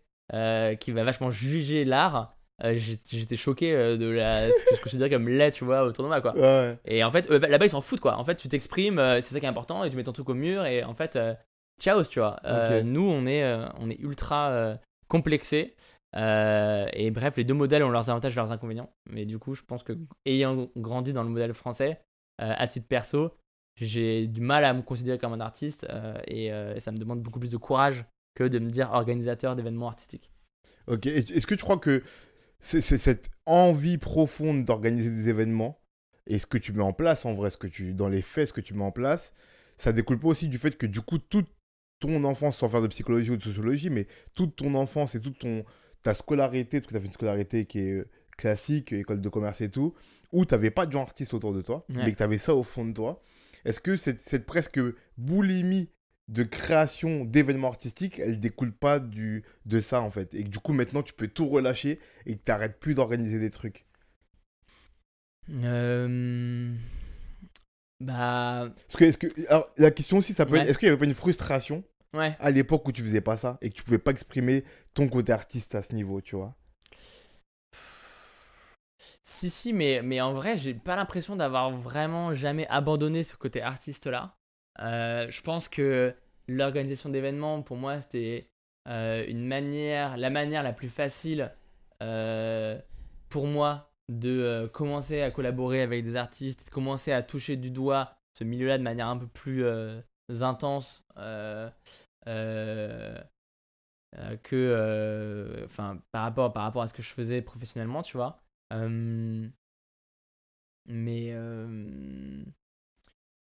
qui 0.79 0.91
va 0.91 1.03
vachement 1.05 1.31
juger 1.31 1.85
l'art, 1.85 2.35
euh, 2.63 2.75
j'étais 2.75 3.35
choqué 3.35 3.73
euh, 3.73 3.97
de 3.97 4.07
la, 4.07 4.49
ce 4.49 4.53
que 4.69 4.75
je 4.75 4.81
considérais 4.81 5.09
comme 5.09 5.27
laid, 5.29 5.51
tu 5.51 5.65
vois, 5.65 5.83
autour 5.83 6.03
de 6.03 6.09
moi, 6.09 6.21
quoi. 6.21 6.35
Ouais. 6.35 6.77
Et 6.85 7.03
en 7.03 7.11
fait, 7.11 7.29
eux, 7.31 7.39
là-bas, 7.39 7.65
ils 7.65 7.69
s'en 7.69 7.81
foutent, 7.81 7.99
quoi. 7.99 8.17
En 8.17 8.25
fait, 8.25 8.35
tu 8.35 8.47
t'exprimes, 8.47 8.99
euh, 8.99 9.21
c'est 9.21 9.33
ça 9.33 9.39
qui 9.39 9.45
est 9.45 9.49
important, 9.49 9.83
et 9.83 9.89
tu 9.89 9.95
mets 9.95 10.03
ton 10.03 10.11
truc 10.11 10.29
au 10.29 10.33
mur, 10.33 10.65
et 10.65 10.83
en 10.83 10.93
fait, 10.93 11.15
euh, 11.15 11.33
ciao, 11.79 12.03
tu 12.03 12.19
vois. 12.19 12.39
Euh. 12.45 12.83
Nous, 12.83 13.07
on 13.09 13.25
est, 13.25 13.43
euh, 13.43 13.65
on 13.79 13.89
est 13.89 13.99
ultra 13.99 14.49
euh, 14.49 14.75
complexés. 15.07 15.75
Euh, 16.15 16.87
et 16.93 17.11
bref, 17.11 17.35
les 17.37 17.43
deux 17.43 17.53
modèles 17.53 17.83
ont 17.83 17.91
leurs 17.91 18.09
avantages 18.09 18.33
et 18.33 18.35
leurs 18.35 18.51
inconvénients. 18.51 18.89
Mais 19.09 19.25
du 19.25 19.37
coup, 19.37 19.53
je 19.53 19.61
pense 19.61 19.83
que, 19.83 19.93
ayant 20.25 20.67
grandi 20.75 21.13
dans 21.13 21.23
le 21.23 21.29
modèle 21.29 21.53
français, 21.53 22.01
euh, 22.41 22.53
à 22.57 22.67
titre 22.67 22.87
perso, 22.87 23.31
j'ai 23.75 24.27
du 24.27 24.41
mal 24.41 24.65
à 24.65 24.73
me 24.73 24.81
considérer 24.81 25.19
comme 25.19 25.33
un 25.33 25.39
artiste, 25.39 25.85
euh, 25.89 26.17
et, 26.27 26.51
euh, 26.51 26.75
et 26.75 26.79
ça 26.79 26.91
me 26.91 26.97
demande 26.97 27.21
beaucoup 27.21 27.39
plus 27.39 27.49
de 27.51 27.57
courage 27.57 28.05
que 28.35 28.43
de 28.43 28.59
me 28.59 28.69
dire 28.69 28.89
organisateur 28.91 29.55
d'événements 29.55 29.87
artistiques. 29.87 30.31
Ok. 30.87 31.05
Est-ce 31.05 31.45
que 31.45 31.55
tu 31.55 31.63
crois 31.63 31.77
que 31.77 32.03
c'est 32.59 32.81
cette 32.81 33.29
envie 33.45 33.97
profonde 33.97 34.65
d'organiser 34.65 35.09
des 35.09 35.29
événements 35.29 35.79
et 36.27 36.39
ce 36.39 36.45
que 36.45 36.57
tu 36.57 36.73
mets 36.73 36.83
en 36.83 36.93
place 36.93 37.25
en 37.25 37.33
vrai, 37.33 37.49
ce 37.49 37.57
que 37.57 37.67
tu 37.67 37.93
dans 37.93 38.07
les 38.09 38.21
faits, 38.21 38.49
ce 38.49 38.53
que 38.53 38.61
tu 38.61 38.73
mets 38.73 38.83
en 38.83 38.91
place, 38.91 39.33
ça 39.77 39.91
découle 39.93 40.19
pas 40.19 40.27
aussi 40.27 40.47
du 40.47 40.57
fait 40.57 40.77
que 40.77 40.85
du 40.85 41.01
coup 41.01 41.17
toute 41.17 41.47
ton 41.99 42.23
enfance, 42.23 42.57
sans 42.57 42.69
faire 42.69 42.81
de 42.81 42.87
psychologie 42.87 43.31
ou 43.31 43.37
de 43.37 43.43
sociologie, 43.43 43.89
mais 43.89 44.07
toute 44.35 44.55
ton 44.55 44.73
enfance 44.75 45.15
et 45.15 45.21
toute 45.21 45.39
ton 45.39 45.65
ta 46.01 46.13
scolarité, 46.13 46.79
parce 46.79 46.87
que 46.87 46.91
tu 46.93 46.97
as 46.97 47.01
fait 47.01 47.07
une 47.07 47.13
scolarité 47.13 47.65
qui 47.65 47.79
est 47.79 47.91
euh, 47.91 48.07
classique, 48.37 48.93
école 48.93 49.19
de 49.19 49.27
commerce 49.27 49.59
et 49.59 49.69
tout, 49.69 49.93
où 50.31 50.45
tu 50.45 50.53
n'avais 50.53 50.71
pas 50.71 50.85
de 50.85 50.93
gens 50.93 51.01
artistes 51.01 51.33
autour 51.33 51.53
de 51.53 51.61
toi, 51.61 51.85
Ouais. 51.89 52.03
mais 52.05 52.11
que 52.13 52.17
tu 52.17 52.23
avais 52.23 52.37
ça 52.37 52.55
au 52.55 52.63
fond 52.63 52.85
de 52.85 52.93
toi. 52.93 53.21
Est-ce 53.65 53.81
que 53.81 53.97
cette, 53.97 54.21
cette 54.21 54.45
presque 54.45 54.79
boulimie 55.17 55.89
de 56.29 56.43
création 56.43 57.25
d'événements 57.25 57.67
artistiques, 57.69 58.19
elle 58.19 58.39
découle 58.39 58.71
pas 58.73 58.99
du, 58.99 59.43
de 59.65 59.81
ça 59.81 60.01
en 60.01 60.11
fait 60.11 60.33
Et 60.35 60.43
que 60.45 60.49
du 60.49 60.59
coup 60.59 60.73
maintenant 60.73 61.03
tu 61.03 61.13
peux 61.13 61.27
tout 61.27 61.47
relâcher 61.49 61.99
et 62.25 62.35
que 62.37 62.43
tu 62.45 62.51
n'arrêtes 62.51 62.79
plus 62.79 62.93
d'organiser 62.95 63.39
des 63.39 63.51
trucs 63.51 63.85
Euh, 65.49 66.75
Bah. 67.99 68.69
Parce 68.87 68.97
que, 68.97 69.03
est-ce 69.05 69.17
que, 69.17 69.47
alors, 69.49 69.67
la 69.77 69.91
question 69.91 70.17
aussi, 70.17 70.33
ça 70.33 70.45
peut 70.45 70.55
Ouais. 70.55 70.61
être, 70.61 70.69
est-ce 70.69 70.77
qu'il 70.77 70.87
n'y 70.87 70.91
avait 70.91 70.99
pas 70.99 71.05
une 71.05 71.13
frustration 71.13 71.83
Ouais. 72.13 72.37
à 72.39 72.51
l'époque 72.51 72.87
où 72.87 72.91
tu 72.91 73.03
faisais 73.03 73.21
pas 73.21 73.37
ça 73.37 73.57
et 73.61 73.69
que 73.69 73.75
tu 73.75 73.83
pouvais 73.83 73.99
pas 73.99 74.11
exprimer 74.11 74.63
ton 74.93 75.07
côté 75.07 75.31
artiste 75.33 75.75
à 75.75 75.83
ce 75.83 75.93
niveau, 75.93 76.21
tu 76.21 76.35
vois? 76.35 76.55
Si, 79.23 79.49
si, 79.49 79.71
mais, 79.73 80.01
mais 80.03 80.19
en 80.21 80.33
vrai, 80.33 80.57
j'ai 80.57 80.73
pas 80.73 80.95
l'impression 80.97 81.35
d'avoir 81.37 81.71
vraiment 81.71 82.33
jamais 82.33 82.67
abandonné 82.67 83.23
ce 83.23 83.35
côté 83.37 83.61
artiste-là. 83.61 84.35
Euh, 84.81 85.29
je 85.29 85.41
pense 85.41 85.67
que 85.67 86.15
l'organisation 86.47 87.09
d'événements, 87.09 87.61
pour 87.61 87.77
moi, 87.77 87.99
c'était 88.01 88.49
euh, 88.87 89.25
une 89.27 89.45
manière, 89.45 90.17
la 90.17 90.29
manière 90.29 90.63
la 90.63 90.73
plus 90.73 90.89
facile 90.89 91.51
euh, 92.01 92.79
pour 93.29 93.47
moi 93.47 93.91
de 94.09 94.69
commencer 94.73 95.21
à 95.21 95.31
collaborer 95.31 95.81
avec 95.81 96.03
des 96.03 96.15
artistes, 96.15 96.65
de 96.65 96.71
commencer 96.71 97.11
à 97.11 97.21
toucher 97.21 97.57
du 97.57 97.69
doigt 97.69 98.15
ce 98.33 98.43
milieu-là 98.43 98.77
de 98.77 98.83
manière 98.83 99.07
un 99.07 99.17
peu 99.17 99.27
plus 99.27 99.65
intense 100.41 101.03
que, 104.43 105.63
enfin, 105.65 106.01
par 106.11 106.23
rapport, 106.23 106.51
par 106.53 106.63
rapport 106.63 106.81
à 106.81 106.87
ce 106.87 106.93
que 106.93 107.03
je 107.03 107.09
faisais 107.09 107.41
professionnellement, 107.43 108.01
tu 108.01 108.17
vois. 108.17 108.41
Mais, 110.87 111.35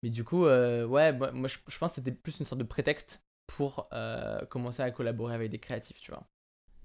mais 0.04 0.10
du 0.10 0.24
coup, 0.24 0.46
euh, 0.46 0.86
ouais, 0.86 1.12
moi, 1.14 1.32
moi, 1.32 1.48
je, 1.48 1.58
je 1.68 1.78
pense 1.78 1.92
que 1.92 1.96
c'était 1.96 2.12
plus 2.12 2.40
une 2.40 2.46
sorte 2.46 2.60
de 2.60 2.66
prétexte 2.66 3.24
pour 3.48 3.88
euh, 3.94 4.44
commencer 4.46 4.82
à 4.84 4.92
collaborer 4.92 5.36
avec 5.36 5.52
des 5.52 5.60
créatifs, 5.60 6.00
tu 6.00 6.12
vois. 6.12 6.24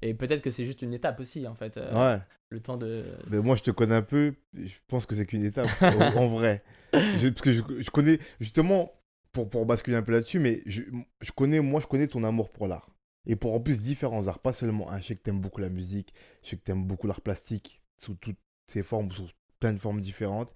Et 0.02 0.14
peut-être 0.14 0.42
que 0.42 0.50
c'est 0.50 0.66
juste 0.66 0.82
une 0.82 0.92
étape 0.92 1.18
aussi, 1.20 1.46
en 1.46 1.54
fait. 1.54 1.76
euh, 1.78 2.16
Ouais. 2.16 2.22
Le 2.50 2.60
temps 2.60 2.76
de. 2.76 3.04
Mais 3.30 3.38
moi, 3.38 3.56
je 3.56 3.62
te 3.62 3.70
connais 3.70 3.94
un 3.94 4.02
peu. 4.02 4.34
Je 4.54 4.74
pense 4.88 5.06
que 5.06 5.14
c'est 5.16 5.26
qu'une 5.26 5.44
étape, 5.44 5.68
en, 5.82 5.86
en 6.16 6.26
vrai. 6.28 6.62
Je- 6.92 7.28
parce 7.28 7.40
que 7.40 7.52
je, 7.52 7.62
je 7.80 7.90
connais, 7.90 8.18
justement, 8.40 8.92
pour, 9.32 9.48
pour 9.50 9.66
basculer 9.66 9.96
un 9.96 10.02
peu 10.02 10.12
là-dessus, 10.12 10.38
mais 10.38 10.62
je, 10.66 10.82
je 11.20 11.32
connais, 11.32 11.60
moi, 11.60 11.80
je 11.80 11.86
connais 11.86 12.06
ton 12.06 12.22
amour 12.24 12.50
pour 12.50 12.68
l'art. 12.68 12.90
Et 13.26 13.34
pour 13.36 13.54
en 13.54 13.60
plus 13.60 13.80
différents 13.80 14.28
arts, 14.28 14.38
pas 14.38 14.52
seulement 14.52 14.90
un. 14.92 15.00
Je 15.00 15.06
sais 15.08 15.16
que 15.16 15.22
t'aimes 15.22 15.40
beaucoup 15.40 15.60
la 15.60 15.68
musique, 15.70 16.14
je 16.44 16.50
sais 16.50 16.56
que 16.56 16.62
t'aimes 16.62 16.84
beaucoup 16.86 17.06
l'art 17.08 17.20
plastique, 17.22 17.82
sous 17.98 18.14
toutes 18.14 18.38
ses 18.68 18.82
formes, 18.84 19.10
sous 19.10 19.28
plein 19.58 19.72
de 19.72 19.78
formes 19.78 20.00
différentes. 20.00 20.52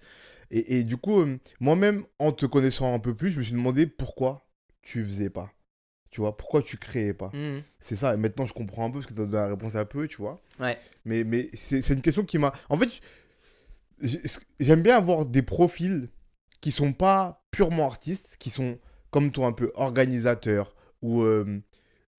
Et, 0.51 0.79
et 0.79 0.83
du 0.83 0.97
coup, 0.97 1.21
euh, 1.21 1.39
moi-même, 1.59 2.03
en 2.19 2.31
te 2.31 2.45
connaissant 2.45 2.93
un 2.93 2.99
peu 2.99 3.15
plus, 3.15 3.31
je 3.31 3.39
me 3.39 3.43
suis 3.43 3.53
demandé 3.53 3.87
pourquoi 3.87 4.45
tu 4.81 5.03
faisais 5.03 5.29
pas. 5.29 5.51
Tu 6.09 6.19
vois, 6.19 6.35
pourquoi 6.35 6.61
tu 6.61 6.75
créais 6.77 7.13
pas. 7.13 7.31
Mhm. 7.33 7.63
C'est 7.79 7.95
ça, 7.95 8.13
et 8.13 8.17
maintenant 8.17 8.45
je 8.45 8.53
comprends 8.53 8.85
un 8.85 8.89
peu 8.91 8.99
parce 8.99 9.05
que 9.05 9.13
tu 9.13 9.21
as 9.21 9.25
donné 9.25 9.37
la 9.37 9.47
réponse 9.47 9.75
un 9.75 9.85
peu, 9.85 10.07
tu 10.09 10.17
vois. 10.17 10.41
Ouais. 10.59 10.77
Mais, 11.05 11.23
mais 11.23 11.47
c'est 11.53 11.87
une 11.89 12.01
question 12.01 12.25
qui 12.25 12.37
m'a. 12.37 12.51
En 12.69 12.77
fait, 12.77 12.99
j'ai- 14.01 14.21
j'aime 14.59 14.81
bien 14.83 14.97
avoir 14.97 15.25
des 15.25 15.41
profils 15.41 16.09
qui 16.59 16.71
sont 16.71 16.93
pas 16.93 17.43
purement 17.51 17.85
artistes, 17.87 18.35
qui 18.39 18.49
sont 18.49 18.77
comme 19.09 19.31
toi 19.31 19.47
un 19.47 19.51
peu 19.53 19.71
organisateurs 19.75 20.75
ou, 21.01 21.21
euh, 21.21 21.61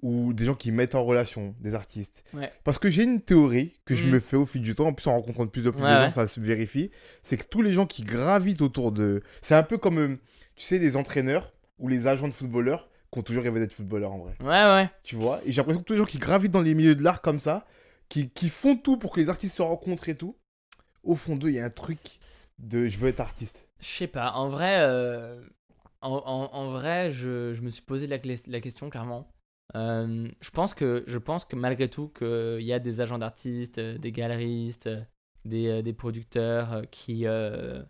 ou 0.02 0.32
des 0.32 0.44
gens 0.44 0.54
qui 0.56 0.72
mettent 0.72 0.94
en 0.96 1.04
relation 1.04 1.54
des 1.60 1.74
artistes. 1.74 2.24
Ouais. 2.34 2.50
Parce 2.64 2.78
que 2.78 2.88
j'ai 2.90 3.04
une 3.04 3.20
théorie 3.20 3.72
que 3.84 3.94
je 3.94 4.04
Mhm. 4.04 4.10
me 4.10 4.20
fais 4.20 4.36
au 4.36 4.44
fil 4.44 4.60
du 4.60 4.74
temps, 4.74 4.88
en 4.88 4.92
plus 4.92 5.06
en 5.06 5.12
rencontrant 5.14 5.44
de 5.44 5.50
plus 5.50 5.66
en 5.68 5.70
plus 5.72 5.82
Ouais, 5.82 5.90
de 5.90 5.94
gens, 5.94 6.02
ouais. 6.06 6.10
ça 6.10 6.26
se 6.26 6.40
vérifie, 6.40 6.90
c'est 7.22 7.36
que 7.36 7.44
tous 7.44 7.62
les 7.62 7.72
gens 7.72 7.86
qui 7.86 8.02
gravitent 8.02 8.62
autour 8.62 8.90
de... 8.92 9.22
C'est 9.42 9.54
un 9.54 9.62
peu 9.62 9.78
comme, 9.78 9.98
euh, 9.98 10.16
tu 10.56 10.64
sais, 10.64 10.78
les 10.78 10.96
entraîneurs 10.96 11.52
ou 11.78 11.86
les 11.88 12.08
agents 12.08 12.26
de 12.28 12.32
footballeurs 12.32 12.88
qui 13.12 13.18
ont 13.18 13.22
toujours 13.22 13.44
rêvé 13.44 13.60
d'être 13.60 13.74
footballeurs 13.74 14.12
en 14.12 14.18
vrai 14.18 14.34
Ouais, 14.40 14.48
ouais. 14.48 14.90
tu 15.04 15.14
vois. 15.16 15.40
Et 15.44 15.52
j'ai 15.52 15.58
l'impression 15.58 15.80
que 15.82 15.86
tous 15.86 15.92
les 15.92 15.98
gens 16.00 16.04
qui 16.04 16.18
gravitent 16.18 16.50
dans 16.52 16.62
les 16.62 16.74
milieux 16.74 16.94
de 16.96 17.02
l'art 17.02 17.20
comme 17.22 17.40
ça, 17.40 17.64
qui, 18.08 18.28
qui 18.30 18.48
font 18.48 18.76
tout 18.76 18.96
pour 18.96 19.12
que 19.12 19.20
les 19.20 19.28
artistes 19.28 19.56
se 19.56 19.62
rencontrent 19.62 20.08
et 20.08 20.16
tout, 20.16 20.36
au 21.04 21.14
fond 21.14 21.36
d'eux, 21.36 21.48
il 21.50 21.54
y 21.56 21.60
a 21.60 21.64
un 21.64 21.70
truc 21.70 21.98
de 22.58 22.86
je 22.86 22.98
veux 22.98 23.08
être 23.08 23.20
artiste. 23.20 23.66
Je 23.80 23.86
sais 23.86 24.06
pas, 24.06 24.32
en 24.32 24.48
vrai, 24.48 24.78
euh, 24.80 25.40
en, 26.00 26.10
en- 26.26 26.50
en 26.54 26.70
vrai 26.70 27.10
je, 27.10 27.54
je 27.54 27.60
me 27.62 27.70
suis 27.70 27.82
posé 27.82 28.06
la, 28.06 28.18
la 28.48 28.60
question 28.60 28.90
clairement. 28.90 29.31
Euh, 29.74 30.28
je, 30.40 30.50
pense 30.50 30.74
que, 30.74 31.02
je 31.06 31.18
pense 31.18 31.44
que 31.44 31.56
malgré 31.56 31.88
tout, 31.88 32.08
qu'il 32.08 32.62
y 32.62 32.72
a 32.72 32.78
des 32.78 33.00
agents 33.00 33.18
d'artistes, 33.18 33.78
euh, 33.78 33.98
des 33.98 34.12
galeristes, 34.12 34.88
euh, 34.88 35.02
des, 35.44 35.68
euh, 35.68 35.82
des 35.82 35.92
producteurs 35.92 36.72
euh, 36.72 36.82
qui, 36.90 37.26
euh, 37.26 37.82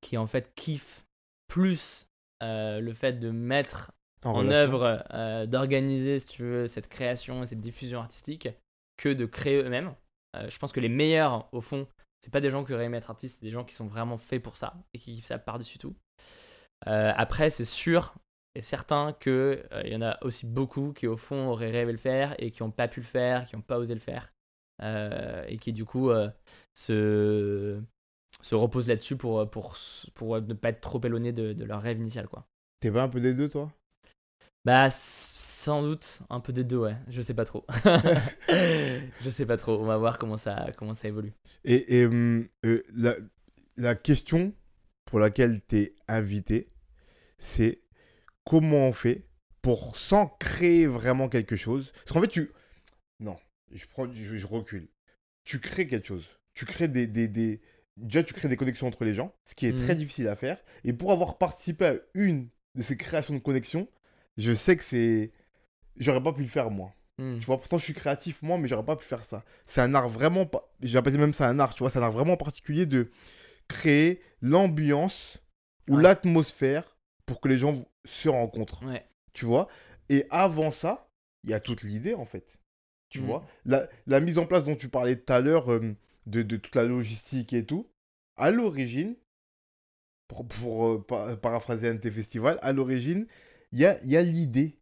qui 0.00 0.16
en 0.16 0.26
fait 0.26 0.54
kiffent 0.54 1.04
plus 1.48 2.06
euh, 2.42 2.80
le 2.80 2.92
fait 2.94 3.14
de 3.14 3.30
mettre 3.30 3.92
en 4.24 4.48
œuvre, 4.48 5.04
euh, 5.12 5.46
d'organiser, 5.46 6.18
si 6.18 6.26
tu 6.26 6.42
veux, 6.42 6.66
cette 6.66 6.88
création 6.88 7.42
et 7.42 7.46
cette 7.46 7.60
diffusion 7.60 8.00
artistique 8.00 8.48
que 8.96 9.08
de 9.08 9.26
créer 9.26 9.62
eux-mêmes. 9.62 9.94
Euh, 10.36 10.48
je 10.48 10.58
pense 10.58 10.72
que 10.72 10.80
les 10.80 10.88
meilleurs, 10.88 11.48
au 11.52 11.60
fond, 11.60 11.86
c'est 12.20 12.32
pas 12.32 12.40
des 12.40 12.50
gens 12.50 12.64
qui 12.64 12.72
auraient 12.72 12.84
aimé 12.84 12.98
être 12.98 13.10
artistes, 13.10 13.40
c'est 13.40 13.46
des 13.46 13.50
gens 13.50 13.64
qui 13.64 13.74
sont 13.74 13.86
vraiment 13.86 14.16
faits 14.16 14.42
pour 14.42 14.56
ça 14.56 14.74
et 14.94 14.98
qui 14.98 15.14
kiffent 15.16 15.26
ça 15.26 15.38
par-dessus 15.38 15.78
tout. 15.78 15.94
Euh, 16.86 17.12
après, 17.16 17.50
c'est 17.50 17.64
sûr 17.64 18.14
et 18.54 18.62
certain 18.62 19.12
qu'il 19.20 19.64
il 19.84 19.92
y 19.92 19.96
en 19.96 20.02
a 20.02 20.18
aussi 20.24 20.46
beaucoup 20.46 20.92
qui, 20.92 21.06
au 21.06 21.16
fond, 21.16 21.48
auraient 21.48 21.70
rêvé 21.70 21.92
le 21.92 21.98
faire 21.98 22.34
et 22.38 22.50
qui 22.50 22.62
n'ont 22.62 22.70
pas 22.70 22.88
pu 22.88 23.00
le 23.00 23.06
faire, 23.06 23.46
qui 23.46 23.56
n'ont 23.56 23.62
pas 23.62 23.78
osé 23.78 23.94
le 23.94 24.00
faire. 24.00 24.32
euh, 24.82 25.44
et 25.48 25.58
qui, 25.58 25.72
du 25.72 25.84
coup, 25.84 26.10
euh, 26.10 26.30
se, 26.74 27.80
se 28.42 28.54
reposent 28.56 28.88
là-dessus 28.88 29.16
pour, 29.16 29.48
pour, 29.50 29.76
pour 30.14 30.40
ne 30.42 30.54
pas 30.54 30.70
être 30.70 30.80
trop 30.82 31.00
éloignés 31.04 31.32
de, 31.32 31.52
de 31.54 31.64
leur 31.64 31.82
rêve 31.82 31.98
initial, 32.00 32.28
quoi. 32.28 32.46
T'es 32.80 32.90
pas 32.92 33.04
un 33.04 33.08
peu 33.08 33.20
des 33.20 33.32
deux, 33.32 33.48
toi? 33.48 33.72
Bah, 34.64 34.88
sans 34.90 35.82
doute 35.82 36.20
un 36.30 36.40
peu 36.40 36.52
des 36.52 36.64
deux, 36.64 36.78
ouais. 36.78 36.96
Je 37.08 37.20
sais 37.22 37.34
pas 37.34 37.44
trop. 37.44 37.64
je 39.20 39.30
sais 39.30 39.46
pas 39.46 39.56
trop. 39.56 39.78
On 39.80 39.86
va 39.86 39.96
voir 39.98 40.18
comment 40.18 40.36
ça, 40.36 40.66
comment 40.76 40.94
ça 40.94 41.08
évolue. 41.08 41.32
Et, 41.64 42.00
et, 42.00 42.04
euh, 42.04 42.48
la, 42.94 43.14
la 43.76 43.94
question 43.94 44.54
pour 45.04 45.18
laquelle 45.20 45.60
t'es 45.62 45.94
invité, 46.08 46.68
c'est 47.38 47.81
comment 48.44 48.88
on 48.88 48.92
fait 48.92 49.26
pour, 49.62 49.96
sans 49.96 50.26
créer 50.40 50.86
vraiment 50.86 51.28
quelque 51.28 51.56
chose 51.56 51.92
Parce 52.04 52.12
qu'en 52.12 52.20
fait, 52.20 52.28
tu... 52.28 52.50
Non, 53.20 53.36
je, 53.72 53.86
prends, 53.86 54.12
je, 54.12 54.36
je 54.36 54.46
recule. 54.46 54.88
Tu 55.44 55.60
crées 55.60 55.86
quelque 55.86 56.06
chose. 56.08 56.26
Tu 56.54 56.64
crées 56.64 56.88
des, 56.88 57.06
des, 57.06 57.28
des... 57.28 57.60
Déjà, 57.96 58.22
tu 58.24 58.34
crées 58.34 58.48
des 58.48 58.56
connexions 58.56 58.86
entre 58.86 59.04
les 59.04 59.14
gens, 59.14 59.34
ce 59.44 59.54
qui 59.54 59.66
est 59.66 59.72
Mhm. 59.72 59.82
très 59.84 59.94
difficile 59.94 60.28
à 60.28 60.36
faire. 60.36 60.58
Et 60.84 60.92
pour 60.92 61.12
avoir 61.12 61.38
participé 61.38 61.84
à 61.86 61.94
une 62.14 62.48
de 62.74 62.82
ces 62.82 62.96
créations 62.96 63.34
de 63.34 63.38
connexions, 63.38 63.86
je 64.38 64.52
sais 64.54 64.76
que 64.76 64.82
c'est... 64.84 65.30
J'aurais 65.98 66.22
pas 66.22 66.32
pu 66.32 66.40
le 66.40 66.48
faire, 66.48 66.70
moi. 66.70 66.92
Hmm. 67.18 67.38
Tu 67.38 67.44
vois, 67.44 67.58
pourtant 67.58 67.76
je 67.76 67.84
suis 67.84 67.92
créatif 67.94 68.40
moi, 68.40 68.56
mais 68.56 68.66
j'aurais 68.66 68.84
pas 68.84 68.96
pu 68.96 69.04
faire 69.04 69.22
ça. 69.24 69.44
C'est 69.66 69.82
un 69.82 69.94
art 69.94 70.08
vraiment 70.08 70.46
pas. 70.46 70.72
J'ai 70.80 70.96
appelé 70.96 71.18
même 71.18 71.34
ça 71.34 71.46
un 71.48 71.58
art, 71.60 71.74
tu 71.74 71.80
vois, 71.80 71.90
c'est 71.90 71.98
un 71.98 72.02
art 72.02 72.10
vraiment 72.12 72.38
particulier 72.38 72.86
de 72.86 73.10
créer 73.68 74.22
l'ambiance 74.40 75.38
ou 75.90 75.96
Ouais. 75.96 76.02
l'atmosphère 76.02 76.91
pour 77.26 77.40
que 77.40 77.48
les 77.48 77.58
gens 77.58 77.84
se 78.04 78.28
rencontrent. 78.28 78.84
Ouais. 78.86 79.04
Tu 79.32 79.44
vois? 79.44 79.68
Et 80.08 80.26
avant 80.30 80.70
ça, 80.70 81.08
il 81.44 81.50
y 81.50 81.54
a 81.54 81.60
toute 81.60 81.82
l'idée 81.82 82.14
en 82.14 82.24
fait. 82.24 82.58
Tu 83.08 83.20
Mhm. 83.20 83.26
vois? 83.26 83.46
La, 83.64 83.88
la 84.06 84.20
mise 84.20 84.38
en 84.38 84.46
place 84.46 84.64
dont 84.64 84.76
tu 84.76 84.88
parlais 84.88 85.16
tout 85.16 85.32
à 85.32 85.40
l'heure, 85.40 85.70
euh, 85.72 85.94
de, 86.26 86.42
de 86.42 86.56
toute 86.56 86.76
la 86.76 86.84
logistique 86.84 87.52
et 87.52 87.64
tout, 87.64 87.88
à 88.36 88.50
l'origine, 88.50 89.16
pour, 90.28 90.46
pour, 90.46 90.86
euh, 90.86 91.04
pa- 91.06 91.36
paraphraser 91.36 91.88
un 91.88 91.94
de 91.94 92.00
tes 92.00 92.10
festivals, 92.10 92.58
à 92.62 92.72
l'origine, 92.72 93.26
il 93.72 93.80
y 93.80 93.86
a, 93.86 93.98
il 94.02 94.10
y 94.10 94.16
a 94.16 94.22
l'idée 94.22 94.78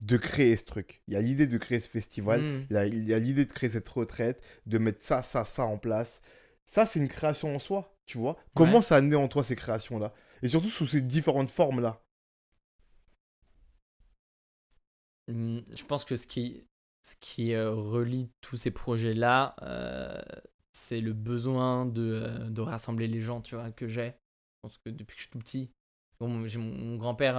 de 0.00 0.16
créer 0.16 0.56
ce 0.56 0.64
truc. 0.64 1.02
Il 1.08 1.14
y 1.14 1.16
a 1.16 1.20
l'idée 1.20 1.46
de 1.46 1.58
créer 1.58 1.80
ce 1.80 1.88
festival. 1.88 2.40
Hmm. 2.40 2.66
Il 2.70 2.74
y 2.74 2.76
a- 2.76 2.86
il 2.86 3.04
y 3.04 3.14
a 3.14 3.18
l'idée 3.18 3.44
de 3.44 3.52
créer 3.52 3.70
cette 3.70 3.88
retraite, 3.88 4.40
de 4.66 4.78
mettre 4.78 5.04
ça, 5.04 5.22
ça, 5.22 5.44
ça 5.44 5.64
en 5.64 5.78
place. 5.78 6.20
Ça, 6.66 6.86
c'est 6.86 6.98
une 7.00 7.08
création 7.08 7.54
en 7.54 7.58
soi, 7.58 7.96
tu 8.06 8.18
vois? 8.18 8.36
Comment 8.54 8.76
Ouais. 8.76 8.82
ça 8.82 8.96
a 8.96 9.00
né 9.00 9.16
en 9.16 9.26
toi 9.28 9.42
ces 9.42 9.56
créations-là? 9.56 10.12
Et 10.42 10.48
surtout 10.48 10.70
sous 10.70 10.86
ces 10.86 11.00
différentes 11.00 11.50
formes-là. 11.50 12.00
Hmm, 15.28 15.58
Je 15.74 15.84
pense 15.84 16.04
que 16.04 16.16
ce 16.16 16.26
qui, 16.26 16.64
ce 17.02 17.14
qui 17.20 17.52
euh, 17.54 17.70
relie 17.72 18.30
tous 18.40 18.56
ces 18.56 18.70
projets-là, 18.70 19.56
euh, 19.62 20.20
c'est 20.72 21.00
le 21.00 21.12
besoin 21.12 21.86
de, 21.86 22.22
euh, 22.24 22.50
de 22.50 22.60
rassembler 22.60 23.08
les 23.08 23.20
gens, 23.20 23.40
tu 23.40 23.54
vois, 23.54 23.70
que 23.72 23.88
j'ai. 23.88 24.08
Je 24.10 24.60
pense 24.62 24.78
que 24.78 24.90
depuis 24.90 25.14
que 25.16 25.22
je 25.22 25.26
suis 25.26 25.30
tout 25.30 25.38
petit, 25.38 25.70
j'ai 26.46 26.58
mon, 26.58 26.74
mon 26.76 26.96
grand-père 26.96 27.36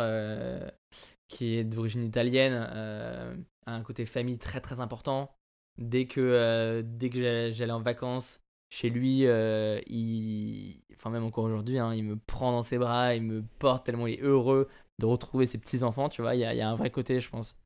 qui 1.28 1.56
est 1.58 1.64
d'origine 1.64 2.04
italienne, 2.04 2.54
a 2.54 3.74
un 3.74 3.84
côté 3.84 4.06
famille 4.06 4.38
très 4.38 4.62
très 4.62 4.80
important. 4.80 5.36
Dès 5.78 6.06
que, 6.06 6.82
dès 6.86 7.10
que 7.10 7.52
j'allais 7.52 7.72
en 7.72 7.82
vacances 7.82 8.40
chez 8.70 8.90
lui, 8.90 9.26
euh, 9.26 9.80
il, 9.88 10.82
enfin 10.94 11.10
même 11.10 11.24
encore 11.24 11.46
aujourd'hui, 11.46 11.80
hein, 11.80 11.94
il 11.94 12.04
me 12.04 12.18
prend 12.18 12.52
dans 12.52 12.64
ses 12.64 12.78
bras, 12.78 13.16
il 13.16 13.24
me 13.24 13.44
porte 13.60 13.86
tellement 13.86 14.08
il 14.08 14.16
est 14.16 14.22
heureux 14.22 14.68
de 15.00 15.06
retrouver 15.06 15.46
ses 15.46 15.58
petits-enfants, 15.58 16.10
tu 16.10 16.22
vois, 16.22 16.36
il 16.36 16.42
y 16.42 16.62
a, 16.62 16.70
un 16.70 16.76
vrai 16.76 16.92
côté, 16.92 17.20
je 17.20 17.30
pense. 17.30 17.58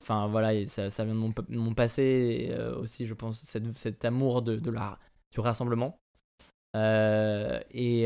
Enfin 0.00 0.28
voilà, 0.28 0.66
ça, 0.66 0.88
vient 1.04 1.14
de 1.14 1.18
mon, 1.18 1.32
pa- 1.32 1.44
mon 1.48 1.74
passé 1.74 2.48
euh, 2.52 2.78
aussi, 2.78 3.06
je 3.06 3.14
pense, 3.14 3.42
cet 3.44 4.04
amour 4.04 4.42
de, 4.42 4.70
la, 4.70 4.98
du 5.32 5.40
rassemblement. 5.40 5.98
Euh, 6.76 7.60
et, 7.70 8.04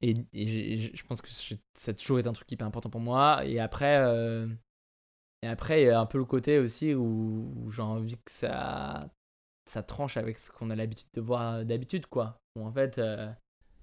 et, 0.00 0.76
je 0.94 1.02
pense 1.04 1.22
que 1.22 1.28
ça 1.30 1.92
été 1.92 2.28
un 2.28 2.32
truc 2.32 2.50
hyper 2.52 2.66
important 2.66 2.90
pour 2.90 3.00
moi. 3.00 3.44
Et 3.44 3.58
après, 3.58 3.96
et 5.42 5.48
après 5.48 5.82
il 5.82 5.86
y 5.86 5.90
a 5.90 6.00
un 6.00 6.06
peu 6.06 6.18
le 6.18 6.24
côté 6.24 6.58
aussi 6.58 6.94
où, 6.94 7.70
j'ai 7.70 7.82
envie 7.82 8.16
que 8.16 8.30
ça, 8.30 9.00
ça 9.66 9.82
tranche 9.82 10.16
avec 10.16 10.38
ce 10.38 10.50
qu'on 10.50 10.70
a 10.70 10.76
l'habitude 10.76 11.08
de 11.14 11.20
voir 11.20 11.64
d'habitude, 11.64 12.06
quoi. 12.06 12.40
Où 12.56 12.66
en 12.66 12.72
fait, 12.72 12.98
euh, 12.98 13.30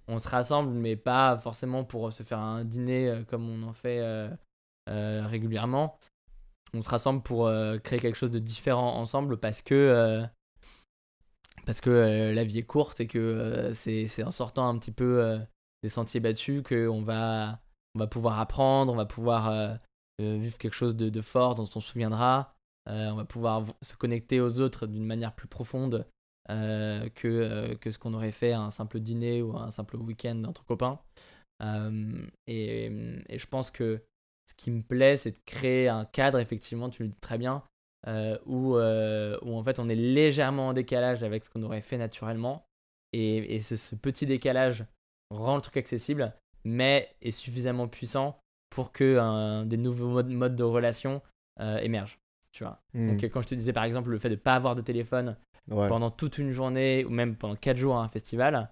on 0.07 0.19
se 0.19 0.27
rassemble, 0.27 0.71
mais 0.71 0.95
pas 0.95 1.37
forcément 1.37 1.83
pour 1.83 2.11
se 2.13 2.23
faire 2.23 2.39
un 2.39 2.63
dîner 2.63 3.09
euh, 3.09 3.23
comme 3.23 3.49
on 3.49 3.63
en 3.67 3.73
fait 3.73 3.99
euh, 4.01 5.25
régulièrement. 5.25 5.97
On 6.73 6.81
se 6.81 6.89
rassemble 6.89 7.23
pour 7.23 7.51
créer 7.83 7.99
quelque 7.99 8.15
chose 8.15 8.29
de 8.29 8.37
différent 8.37 8.95
ensemble 8.97 9.39
parce 9.39 9.63
que, 9.63 10.23
parce 11.65 11.81
que 11.81 12.31
la 12.31 12.43
vie 12.43 12.59
est 12.59 12.63
courte 12.63 12.99
et 12.99 13.07
que 13.07 13.71
c'est 13.73 14.23
en 14.23 14.29
sortant 14.29 14.69
un 14.69 14.77
petit 14.77 14.91
peu 14.91 15.39
des 15.81 15.89
sentiers 15.89 16.19
battus 16.19 16.61
qu'on 16.61 17.01
va, 17.01 17.59
on 17.95 17.99
va 17.99 18.05
pouvoir 18.05 18.39
apprendre, 18.39 18.93
on 18.93 18.95
va 18.95 19.07
pouvoir 19.07 19.79
vivre 20.19 20.57
quelque 20.57 20.73
chose 20.73 20.95
de, 20.95 21.21
fort 21.21 21.55
dont 21.55 21.63
on 21.75 21.79
se 21.79 21.91
souviendra. 21.91 22.53
Euh, 22.89 23.09
on 23.09 23.15
va 23.15 23.25
pouvoir 23.25 23.65
se 23.81 23.95
connecter 23.95 24.41
aux 24.41 24.59
autres 24.59 24.87
d'une 24.87 25.05
manière 25.05 25.33
plus 25.33 25.47
profonde 25.47 26.07
euh, 26.49 27.07
que, 27.09 27.27
euh, 27.27 27.75
que 27.75 27.91
ce 27.91 27.99
qu'on 27.99 28.13
aurait 28.13 28.31
fait 28.31 28.53
à 28.53 28.61
un 28.61 28.71
simple 28.71 28.99
dîner 28.99 29.41
ou 29.41 29.55
à 29.55 29.63
un 29.63 29.71
simple 29.71 29.97
week-end 29.97 30.43
entre 30.45 30.65
copains. 30.65 30.99
Euh, 31.61 32.25
et, 32.47 32.85
et 33.29 33.37
je 33.37 33.47
pense 33.47 33.69
que 33.69 34.01
ce 34.49 34.55
qui 34.55 34.71
me 34.71 34.81
plaît, 34.81 35.17
c'est 35.17 35.31
de 35.31 35.39
créer 35.45 35.87
un 35.87 36.05
cadre, 36.05 36.39
effectivement, 36.39 36.89
tu 36.89 37.03
le 37.03 37.09
dis 37.09 37.19
très 37.19 37.37
bien, 37.37 37.63
euh, 38.07 38.37
où, 38.45 38.77
euh, 38.77 39.37
où 39.43 39.55
en 39.55 39.63
fait 39.63 39.77
on 39.79 39.87
est 39.89 39.95
légèrement 39.95 40.69
en 40.69 40.73
décalage 40.73 41.23
avec 41.23 41.45
ce 41.45 41.49
qu'on 41.49 41.63
aurait 41.63 41.81
fait 41.81 41.97
naturellement. 41.97 42.65
Et, 43.13 43.55
et 43.55 43.59
ce 43.59 43.95
petit 43.95 44.25
décalage 44.25 44.85
rend 45.29 45.55
le 45.55 45.61
truc 45.61 45.77
accessible, 45.77 46.33
mais 46.63 47.15
est 47.21 47.31
suffisamment 47.31 47.87
puissant 47.87 48.39
pour 48.69 48.91
que 48.91 49.17
un- 49.17 49.65
des 49.65 49.77
nouveaux 49.77 50.09
modes, 50.09 50.29
modes 50.29 50.55
de 50.55 50.63
relation 50.63 51.21
euh, 51.59 51.77
émergent. 51.79 52.19
Tu 52.51 52.63
vois. 52.63 52.81
Hmm. 52.93 53.09
Donc, 53.09 53.23
quand 53.25 53.41
je 53.41 53.47
te 53.47 53.55
disais 53.55 53.73
par 53.73 53.83
exemple 53.83 54.09
le 54.09 54.17
fait 54.19 54.29
de 54.29 54.35
ne 54.35 54.39
pas 54.39 54.55
avoir 54.55 54.75
de 54.75 54.81
téléphone 54.81 55.35
Ouais. 55.69 55.87
pendant 55.87 56.09
toute 56.09 56.39
une 56.39 56.49
journée 56.51 57.05
ou 57.05 57.09
même 57.11 57.35
pendant 57.35 57.55
4 57.55 57.77
jours 57.77 57.97
à 57.97 58.03
un 58.03 58.09
festival, 58.09 58.71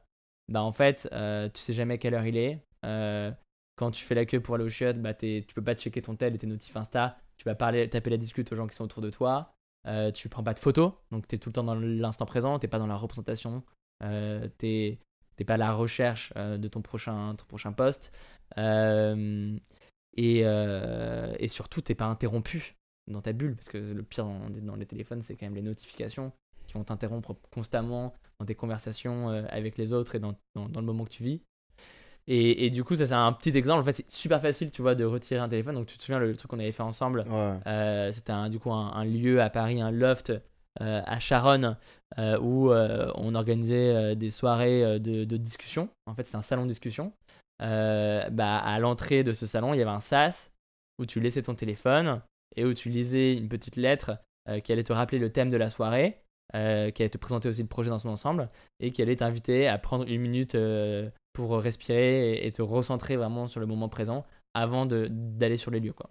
bah 0.50 0.64
en 0.64 0.72
fait, 0.72 1.08
euh, 1.12 1.48
tu 1.54 1.62
sais 1.62 1.74
jamais 1.74 2.00
quelle 2.00 2.16
heure 2.16 2.26
il 2.26 2.38
est. 2.38 2.60
Euh, 2.86 3.32
quand 3.76 3.92
tu 3.92 4.04
fais 4.04 4.16
la 4.16 4.26
queue 4.26 4.40
pour 4.40 4.56
aller 4.56 4.64
au 4.64 4.70
chiottes, 4.70 5.00
bah 5.00 5.14
tu 5.14 5.44
peux 5.54 5.64
pas 5.64 5.76
checker 5.76 6.02
ton 6.02 6.16
tel 6.16 6.34
et 6.34 6.38
tes 6.40 6.48
notifs 6.48 6.76
Insta. 6.76 7.18
Tu 7.38 7.44
vas 7.46 7.54
parler, 7.54 7.88
taper 7.88 8.10
la 8.10 8.18
discute 8.18 8.52
aux 8.52 8.56
gens 8.56 8.66
qui 8.66 8.76
sont 8.76 8.86
autour 8.86 9.04
de 9.04 9.12
toi. 9.12 9.54
Euh, 9.88 10.12
tu 10.12 10.28
prends 10.28 10.44
pas 10.44 10.56
de 10.56 10.60
photos, 10.60 10.94
donc 11.12 11.28
tu 11.28 11.36
es 11.36 11.38
tout 11.38 11.50
le 11.50 11.54
temps 11.54 11.64
dans 11.64 11.76
l'instant 11.76 12.26
présent, 12.26 12.58
t'es 12.58 12.68
pas 12.68 12.80
dans 12.80 12.88
la 12.88 12.96
représentation, 12.98 13.64
euh, 14.04 14.48
t'es 14.58 14.98
pas 15.46 15.54
à 15.54 15.58
la 15.58 15.74
recherche 15.74 16.34
euh, 16.36 16.58
de 16.58 16.68
ton 16.68 16.82
prochain, 16.82 17.36
ton 17.36 17.46
prochain 17.46 17.72
poste. 17.74 18.12
Et, 20.18 20.42
euh, 20.44 21.34
et 21.40 21.48
surtout, 21.48 21.82
t'es 21.82 21.96
pas 21.96 22.06
interrompu 22.06 22.76
dans 23.10 23.22
ta 23.22 23.34
bulle, 23.34 23.56
parce 23.56 23.70
que 23.70 23.78
le 23.78 24.04
pire 24.04 24.26
dans, 24.26 24.50
dans 24.50 24.76
les 24.76 24.86
téléphones, 24.86 25.22
c'est 25.22 25.36
quand 25.36 25.46
même 25.46 25.56
les 25.56 25.62
notifications 25.62 26.32
qui 26.68 26.74
vont 26.74 26.84
t'interrompre 26.84 27.36
constamment 27.52 28.14
dans 28.40 28.46
tes 28.46 28.56
conversations 28.56 29.30
euh, 29.30 29.44
avec 29.50 29.78
les 29.78 29.94
autres 29.94 30.16
et 30.16 30.20
dans, 30.20 30.34
dans, 30.56 30.68
dans 30.68 30.80
le 30.82 30.86
moment 30.86 31.06
que 31.06 31.12
tu 31.12 31.24
vis. 31.24 31.42
Et, 32.30 32.66
et 32.66 32.70
du 32.70 32.84
coup, 32.84 32.96
ça 32.98 33.08
c'est 33.08 33.14
un 33.14 33.32
petit 33.32 33.58
exemple. 33.58 33.80
En 33.80 33.84
fait, 33.84 33.94
c'est 33.94 34.10
super 34.10 34.42
facile, 34.42 34.70
tu 34.72 34.82
vois, 34.82 34.96
de 34.96 35.06
retirer 35.06 35.40
un 35.40 35.48
téléphone. 35.48 35.76
Donc, 35.76 35.86
tu 35.86 35.98
te 35.98 36.04
souviens 36.04 36.20
le, 36.20 36.28
le 36.28 36.36
truc 36.36 36.52
qu'on 36.52 36.60
avait 36.60 36.74
fait 36.74 36.84
ensemble 36.84 37.24
Ouais. 37.30 37.58
euh, 37.68 38.12
C'était 38.12 38.34
un- 38.34 38.50
du 38.50 38.60
coup 38.60 38.72
un, 38.74 38.92
un 38.92 39.06
lieu 39.06 39.42
à 39.42 39.50
Paris, 39.50 39.80
un 39.80 39.92
loft 39.92 40.32
euh, 40.32 41.02
à 41.06 41.20
Charonne 41.20 41.78
euh, 42.18 42.38
où 42.40 42.70
on 42.72 43.34
organisait 43.36 44.16
des 44.18 44.30
soirées 44.30 45.00
de, 45.00 45.24
de 45.24 45.38
discussion. 45.38 45.88
En 46.06 46.16
fait, 46.16 46.26
c'était 46.26 46.38
un 46.38 46.42
salon 46.42 46.64
de 46.64 46.70
discussion. 46.70 47.14
Euh, 47.62 48.30
bah, 48.30 48.58
à 48.58 48.80
l'entrée 48.80 49.24
de 49.24 49.34
ce 49.34 49.46
salon, 49.46 49.74
il 49.74 49.78
y 49.78 49.82
avait 49.82 49.92
un 49.92 50.00
sas 50.00 50.52
où 51.00 51.06
tu 51.06 51.20
laissais 51.20 51.42
ton 51.42 51.56
téléphone 51.56 52.22
et 52.56 52.66
où 52.66 52.74
tu 52.74 52.90
lisais 52.90 53.36
une 53.36 53.50
petite 53.50 53.76
lettre 53.76 54.18
euh, 54.50 54.60
qui 54.60 54.72
allait 54.72 54.84
te 54.84 54.94
rappeler 54.94 55.20
le 55.20 55.32
thème 55.32 55.50
de 55.50 55.58
la 55.58 55.70
soirée, 55.70 56.22
euh, 56.56 56.92
qui 56.92 57.02
allait 57.02 57.10
te 57.10 57.18
présenter 57.18 57.50
aussi 57.50 57.62
le 57.62 57.68
projet 57.68 57.90
dans 57.90 58.00
son 58.00 58.10
ensemble 58.10 58.50
et 58.80 58.92
qui 58.92 59.02
allait 59.02 59.16
t'inviter 59.16 59.68
à 59.68 59.78
prendre 59.78 60.08
une 60.08 60.22
minute 60.22 60.58
pour 61.34 61.58
respirer 61.58 62.46
et, 62.46 62.52
te 62.52 62.62
recentrer 62.62 63.16
vraiment 63.16 63.48
sur 63.48 63.60
le 63.60 63.66
moment 63.66 63.90
présent 63.90 64.26
avant 64.54 64.86
d'aller 64.86 65.58
sur 65.58 65.72
les 65.72 65.80
lieux. 65.80 65.94
Quoi. 65.94 66.10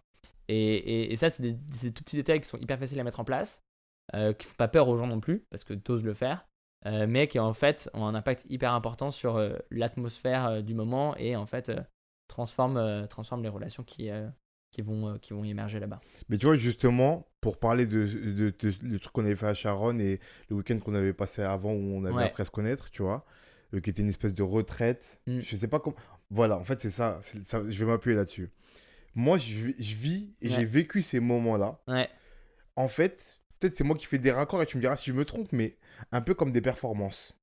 Et, 0.48 1.12
et- 1.12 1.16
ça, 1.16 1.30
c'est 1.30 1.42
des, 1.42 1.52
des 1.52 1.92
tout 1.92 2.04
petits 2.04 2.16
détails 2.16 2.40
qui 2.40 2.48
sont 2.48 2.59
hyper 2.59 2.78
faciles 2.78 3.00
à 3.00 3.04
mettre 3.04 3.18
en 3.18 3.24
place, 3.24 3.62
qui 4.12 4.46
font 4.46 4.54
pas 4.56 4.68
peur 4.68 4.88
aux 4.88 4.96
gens 4.96 5.09
non 5.09 5.20
plus, 5.20 5.44
parce 5.50 5.64
que 5.64 5.74
tu 5.74 5.90
oses 5.90 6.04
le 6.04 6.14
faire, 6.14 6.46
euh, 6.87 7.07
mais 7.09 7.27
qui 7.27 7.38
en 7.38 7.53
fait 7.53 7.90
ont 7.92 8.07
un 8.07 8.14
impact 8.14 8.46
hyper 8.49 8.72
important 8.72 9.11
sur 9.11 9.37
euh, 9.37 9.57
l'atmosphère 9.70 10.46
euh, 10.46 10.62
du 10.62 10.72
moment 10.75 11.14
et 11.16 11.37
en 11.37 11.44
fait 11.46 11.70
transforment, 12.29 12.77
euh, 12.79 13.07
transforment 13.07 13.42
les 13.42 13.49
relations 13.49 13.83
qui, 13.83 14.09
qui, 14.70 14.83
vont, 14.83 15.18
qui 15.18 15.33
vont 15.33 15.44
émerger 15.44 15.79
là-bas. 15.81 16.01
Mais 16.29 16.38
tu 16.38 16.46
vois, 16.46 16.57
justement, 16.57 17.27
pour 17.40 17.59
parler 17.59 17.87
de, 17.87 18.07
de, 18.07 18.51
de- 18.51 18.99
truc 18.99 19.12
qu'on 19.12 19.25
avait 19.25 19.37
fait 19.37 19.46
à 19.46 19.55
Charonne 19.55 20.01
et 20.01 20.20
le 20.49 20.57
week-end 20.57 20.79
qu'on 20.79 20.94
avait 20.94 21.12
passé 21.12 21.42
avant 21.42 21.72
où 21.72 21.92
on 21.96 22.05
avait 22.05 22.14
Ouais. 22.14 22.25
appris 22.25 22.42
à 22.42 22.44
se 22.44 22.51
connaître, 22.51 22.90
tu 22.90 23.03
vois, 23.03 23.25
qui 23.83 23.90
était 23.90 24.03
une 24.03 24.09
espèce 24.09 24.35
de 24.35 24.42
retraite. 24.42 25.18
Mm. 25.27 25.40
Je 25.40 25.57
sais 25.57 25.68
pas 25.68 25.79
comment. 25.81 25.96
Voilà, 26.31 26.57
en 26.59 26.64
fait, 26.64 26.81
c'est 26.81 26.90
ça. 26.90 27.20
Je 27.22 27.85
vais 27.85 27.85
m'appuyer 27.85 28.16
là-dessus. 28.16 28.51
Moi, 29.14 29.38
je, 29.38 29.55
vis- 29.68 29.75
je 29.79 29.94
vis 29.94 30.35
et 30.42 30.49
Ouais. 30.49 30.55
j'ai 30.57 30.64
vécu 30.64 31.01
ces 31.03 31.20
moments-là. 31.20 31.79
Ouais, 31.88 32.09
En 32.75 32.88
fait, 32.88 33.36
peut-être 33.59 33.77
c'est 33.77 33.85
moi 33.85 33.97
qui 33.97 34.07
fais 34.07 34.19
des 34.19 34.31
raccords 34.31 34.62
et 34.62 34.66
tu 34.66 34.77
me 34.77 34.83
diras 34.83 34.97
si 34.97 35.11
je 35.11 35.14
me 35.14 35.25
trompe, 35.25 35.53
mais 35.53 35.77
un 36.12 36.21
peu 36.21 36.35
comme 36.35 36.53
des 36.53 36.61
performances. 36.61 37.35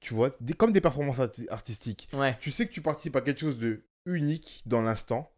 Tu 0.00 0.14
vois, 0.14 0.34
des- 0.40 0.54
comme 0.54 0.72
des 0.72 0.80
performances 0.80 1.18
arti- 1.18 1.48
artistiques. 1.50 2.08
ouais, 2.14 2.36
Tu 2.40 2.50
sais 2.50 2.66
que 2.66 2.72
tu 2.72 2.80
participes 2.80 3.16
à 3.16 3.20
quelque 3.20 3.40
chose 3.40 3.58
de 3.58 3.84
unique 4.06 4.62
dans 4.66 4.80
l'instant. 4.80 5.30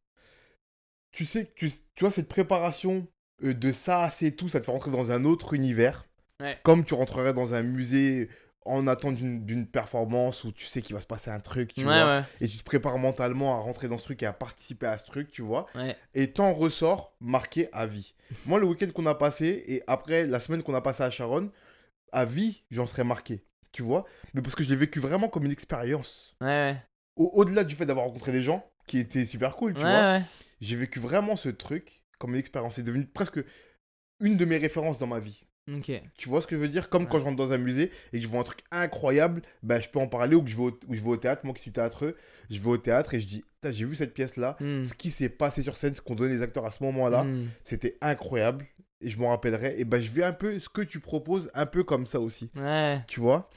Tu 1.12 1.26
sais 1.26 1.46
que 1.46 1.52
tu, 1.54 1.70
tu 1.94 2.04
vois 2.04 2.10
cette 2.10 2.28
préparation 2.28 3.06
euh, 3.44 3.54
de 3.54 3.72
ça, 3.72 4.10
c'est 4.10 4.32
tout, 4.32 4.48
ça 4.48 4.60
te 4.60 4.66
fait 4.66 4.72
rentrer 4.72 4.90
dans 4.90 5.10
un 5.10 5.24
autre 5.24 5.54
univers. 5.54 6.06
Ouais. 6.40 6.58
Comme 6.62 6.84
tu 6.84 6.94
rentrerais 6.94 7.34
dans 7.34 7.54
un 7.54 7.62
musée 7.62 8.28
en 8.64 8.86
attente 8.86 9.16
d'une 9.16 9.66
performance 9.66 10.44
où 10.44 10.52
tu 10.52 10.66
sais 10.66 10.82
qu'il 10.82 10.94
va 10.94 11.00
se 11.00 11.06
passer 11.06 11.30
un 11.30 11.40
truc, 11.40 11.74
tu 11.74 11.86
ouais, 11.86 11.92
vois. 11.92 12.18
ouais, 12.18 12.24
Et 12.40 12.48
tu 12.48 12.58
te 12.58 12.64
prépares 12.64 12.98
mentalement 12.98 13.56
à 13.56 13.60
rentrer 13.60 13.88
dans 13.88 13.98
ce 13.98 14.04
truc 14.04 14.22
et 14.22 14.26
à 14.26 14.32
participer 14.32 14.86
à 14.86 14.98
ce 14.98 15.04
truc, 15.04 15.30
tu 15.30 15.42
vois. 15.42 15.66
ouais, 15.74 15.96
Et 16.14 16.32
t'en 16.32 16.52
ressors 16.54 17.14
marqué 17.20 17.68
à 17.72 17.86
vie. 17.86 18.14
Moi, 18.46 18.58
le 18.60 18.66
week-end 18.66 18.88
qu'on 18.94 19.06
a 19.06 19.14
passé 19.14 19.64
et 19.66 19.82
après 19.86 20.26
la 20.26 20.40
semaine 20.40 20.62
qu'on 20.62 20.74
a 20.74 20.80
passé 20.80 21.02
à 21.02 21.10
Charonne, 21.10 21.50
à 22.12 22.24
vie, 22.24 22.62
j'en 22.70 22.86
serais 22.86 23.04
marqué, 23.04 23.44
tu 23.72 23.82
vois. 23.82 24.04
Mais 24.34 24.42
parce 24.42 24.54
que 24.54 24.62
je 24.64 24.68
l'ai 24.68 24.76
vécu 24.76 25.00
vraiment 25.00 25.28
comme 25.28 25.44
une 25.44 25.52
expérience 25.52 26.36
au- 27.16 27.30
au-delà 27.34 27.64
du 27.64 27.74
fait 27.74 27.86
d'avoir 27.86 28.06
rencontré 28.06 28.32
des 28.32 28.42
gens 28.42 28.64
qui 28.86 28.98
étaient 28.98 29.24
super 29.24 29.56
cool, 29.56 29.74
tu 29.74 29.80
vois, 29.86 30.02
j'ai 30.60 30.76
vécu 30.76 30.98
vraiment 31.00 31.36
ce 31.36 31.48
truc 31.48 32.02
comme 32.18 32.34
une 32.34 32.40
expérience. 32.40 32.76
C'est 32.76 32.82
devenu 32.82 33.06
presque 33.06 33.40
une 34.20 34.36
de 34.36 34.44
mes 34.44 34.56
références 34.58 34.98
dans 34.98 35.06
ma 35.06 35.18
vie. 35.18 35.44
Tu 36.16 36.28
vois 36.28 36.42
ce 36.42 36.46
que 36.46 36.56
je 36.56 36.60
veux 36.60 36.68
dire? 36.68 36.88
Comme 36.88 37.04
Ouais. 37.04 37.08
quand 37.10 37.18
je 37.18 37.24
rentre 37.24 37.36
dans 37.36 37.52
un 37.52 37.58
musée 37.58 37.90
et 38.12 38.18
que 38.18 38.22
je 38.24 38.28
vois 38.28 38.40
un 38.40 38.44
truc 38.44 38.60
incroyable, 38.72 39.42
bah, 39.62 39.80
je 39.80 39.88
peux 39.88 40.00
en 40.00 40.08
parler 40.08 40.34
ou 40.34 40.42
que 40.42 40.50
je 40.50 40.56
vais 40.56 40.62
au, 40.64 40.80
ou 40.88 40.94
je 40.94 41.00
vais 41.00 41.08
au 41.08 41.16
théâtre. 41.16 41.42
Moi 41.44 41.54
qui 41.54 41.62
suis 41.62 41.72
théâtreux, 41.72 42.16
je 42.50 42.60
vais 42.60 42.68
au 42.68 42.78
théâtre 42.78 43.14
et 43.14 43.20
je 43.20 43.26
dis 43.28 43.44
J'ai 43.64 43.84
vu 43.84 43.94
cette 43.94 44.12
pièce-là, 44.12 44.56
Hmm. 44.58 44.82
ce 44.84 44.92
qui 44.94 45.10
s'est 45.10 45.28
passé 45.28 45.62
sur 45.62 45.76
scène, 45.76 45.94
ce 45.94 46.00
qu'ont 46.00 46.16
donné 46.16 46.34
les 46.34 46.42
acteurs 46.42 46.66
à 46.66 46.72
ce 46.72 46.82
moment-là, 46.82 47.22
Hmm. 47.22 47.46
c'était 47.62 47.96
incroyable 48.00 48.66
et 49.00 49.08
je 49.08 49.16
m'en 49.18 49.28
rappellerai. 49.28 49.76
Et 49.78 49.84
bah, 49.84 50.00
je 50.00 50.10
vais 50.10 50.24
un 50.24 50.32
peu 50.32 50.58
ce 50.58 50.68
que 50.68 50.82
tu 50.82 50.98
proposes, 50.98 51.48
un 51.54 51.66
peu 51.66 51.84
comme 51.84 52.08
ça 52.08 52.18
aussi. 52.20 52.50
Ouais. 52.56 53.00
Tu 53.06 53.20
vois? 53.20 53.48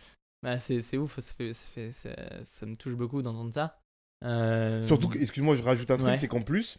Bah, 0.43 0.59
c'est 0.59 0.81
c'est 0.81 0.97
ouf, 0.97 1.19
ça, 1.19 1.33
fait, 1.33 1.53
ça, 1.53 1.67
fait, 1.73 1.91
ça, 1.91 2.09
ça 2.43 2.65
me 2.67 2.75
touche 2.75 2.93
beaucoup 2.95 3.23
d'entendre 3.23 3.51
ça. 3.51 3.79
Euh, 4.23 4.83
Surtout, 4.83 5.09
que- 5.09 5.17
excuse-moi, 5.17 5.55
je 5.55 5.63
rajoute 5.63 5.89
un 5.89 5.97
truc, 5.97 6.07
Ouais. 6.09 6.17
c'est 6.17 6.27
qu'en 6.27 6.41
plus, 6.41 6.77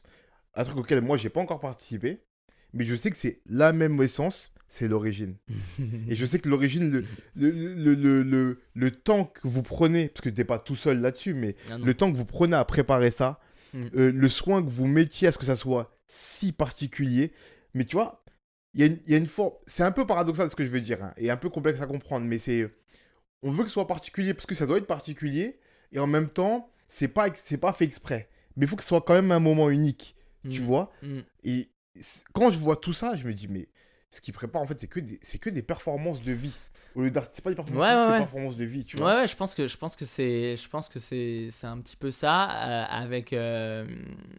un 0.55 0.63
truc 0.63 0.77
auquel 0.79 1.01
moi 1.01 1.17
j'ai 1.17 1.29
pas 1.29 1.41
encore 1.41 1.59
participé, 1.61 2.21
mais 2.73 2.85
je 2.85 2.95
sais 2.95 3.11
que 3.11 3.17
c'est 3.17 3.41
la 3.47 3.73
même 3.73 4.01
essence, 4.01 4.53
c'est 4.69 4.89
l'origine. 4.89 5.37
Et 6.09 6.15
je 6.17 6.27
sais 6.27 6.39
que 6.39 6.49
l'origine, 6.49 6.91
le, 6.91 7.05
le, 7.35 7.95
le, 7.95 8.23
le, 8.23 8.61
le- 8.75 8.91
temps 8.91 9.25
que 9.27 9.47
vous 9.47 9.63
prenez, 9.63 10.09
parce 10.09 10.23
que 10.23 10.29
t'es 10.29 10.45
pas 10.45 10.59
tout 10.59 10.77
seul 10.77 11.01
là-dessus, 11.01 11.35
mais 11.35 11.57
Ah 11.71 11.79
le 11.79 11.95
temps 11.95 12.11
que 12.13 12.17
vous 12.17 12.25
prenez 12.25 12.57
à 12.57 12.65
préparer 12.65 13.11
ça, 13.11 13.41
Mm. 13.75 13.81
euh, 13.97 14.13
le 14.13 14.29
soin 14.29 14.63
que 14.63 14.71
vous 14.71 14.87
mettiez 14.87 15.27
à 15.29 15.33
ce 15.33 15.39
que 15.39 15.45
ça 15.45 15.57
soit 15.57 15.93
si 16.07 16.53
particulier, 16.53 17.33
mais 17.75 17.85
tu 17.85 17.97
vois, 17.97 18.25
il 18.75 18.81
y, 18.81 18.85
a 18.85 18.87
une- 18.87 19.01
y 19.09 19.15
a 19.15 19.19
une 19.19 19.27
forme, 19.27 19.55
c'est 19.67 19.83
un 19.83 19.91
peu 19.91 20.07
paradoxal 20.07 20.49
ce 20.49 20.55
que 20.55 20.65
je 20.65 20.71
veux 20.71 20.81
dire, 20.81 21.03
hein, 21.03 21.13
et 21.17 21.31
un 21.31 21.37
peu 21.37 21.51
complexe 21.51 21.81
à 21.81 21.87
comprendre, 21.87 22.25
mais 22.27 22.39
c'est, 22.39 22.71
on 23.43 23.51
veut 23.51 23.65
que 23.65 23.69
ce 23.69 23.75
soit 23.75 23.89
particulier 23.89 24.35
parce 24.35 24.47
que 24.47 24.55
ça 24.55 24.67
doit 24.67 24.79
être 24.79 24.87
particulier, 24.87 25.59
et 25.93 25.99
en 25.99 26.07
même 26.07 26.29
temps, 26.29 26.71
c'est 26.89 27.09
pas, 27.09 27.27
c'est 27.45 27.59
pas 27.59 27.73
fait 27.73 27.85
exprès, 27.85 28.29
mais 28.57 28.67
il 28.67 28.69
faut 28.69 28.77
que 28.77 28.83
ce 28.83 28.89
soit 28.89 29.01
quand 29.03 29.15
même 29.15 29.33
un 29.33 29.41
moment 29.41 29.69
unique, 29.69 30.15
tu 30.49 30.61
Hmm. 30.61 30.65
vois. 30.65 30.93
Hmm. 31.03 31.21
Et 31.43 31.69
quand 32.33 32.51
je 32.51 32.59
vois 32.59 32.77
tout 32.77 32.93
ça, 32.93 33.17
je 33.17 33.27
me 33.27 33.35
dis, 33.35 33.49
mais 33.49 33.69
ce 34.11 34.21
qui 34.21 34.33
prépare, 34.33 34.63
en 34.63 34.67
fait, 34.67 34.81
c'est 34.81 34.87
que 34.87 35.01
des, 35.01 35.19
c'est 35.23 35.39
que 35.39 35.51
des 35.51 35.63
performances 35.63 36.23
de 36.23 36.33
vie. 36.33 36.53
Au 36.95 37.03
lieu 37.03 37.13
c'est 37.33 37.43
pas 37.45 37.51
des 37.51 37.57
performances, 37.57 37.83
Ouais, 37.83 37.91
de 37.91 37.95
vie, 37.95 37.99
ouais, 37.99 38.07
c'est 38.07 38.07
des 38.07 38.13
ouais. 38.13 38.19
performances 38.21 38.57
de 38.57 38.65
vie, 38.65 38.85
tu 38.85 38.97
vois. 38.97 39.17
ouais, 39.17 39.27
je 39.27 39.37
pense 39.37 39.55
que 39.55 39.67
je 39.67 39.77
pense 39.77 39.97
que 39.97 40.05
c'est 40.07 40.57
je 40.57 40.69
pense 40.69 40.89
que 40.89 40.99
c'est 40.99 41.49
c'est 41.51 41.67
un 41.67 41.79
petit 41.81 41.97
peu 41.97 42.11
ça 42.11 42.51
euh, 42.51 42.85
avec 42.89 43.35
euh, 43.35 43.87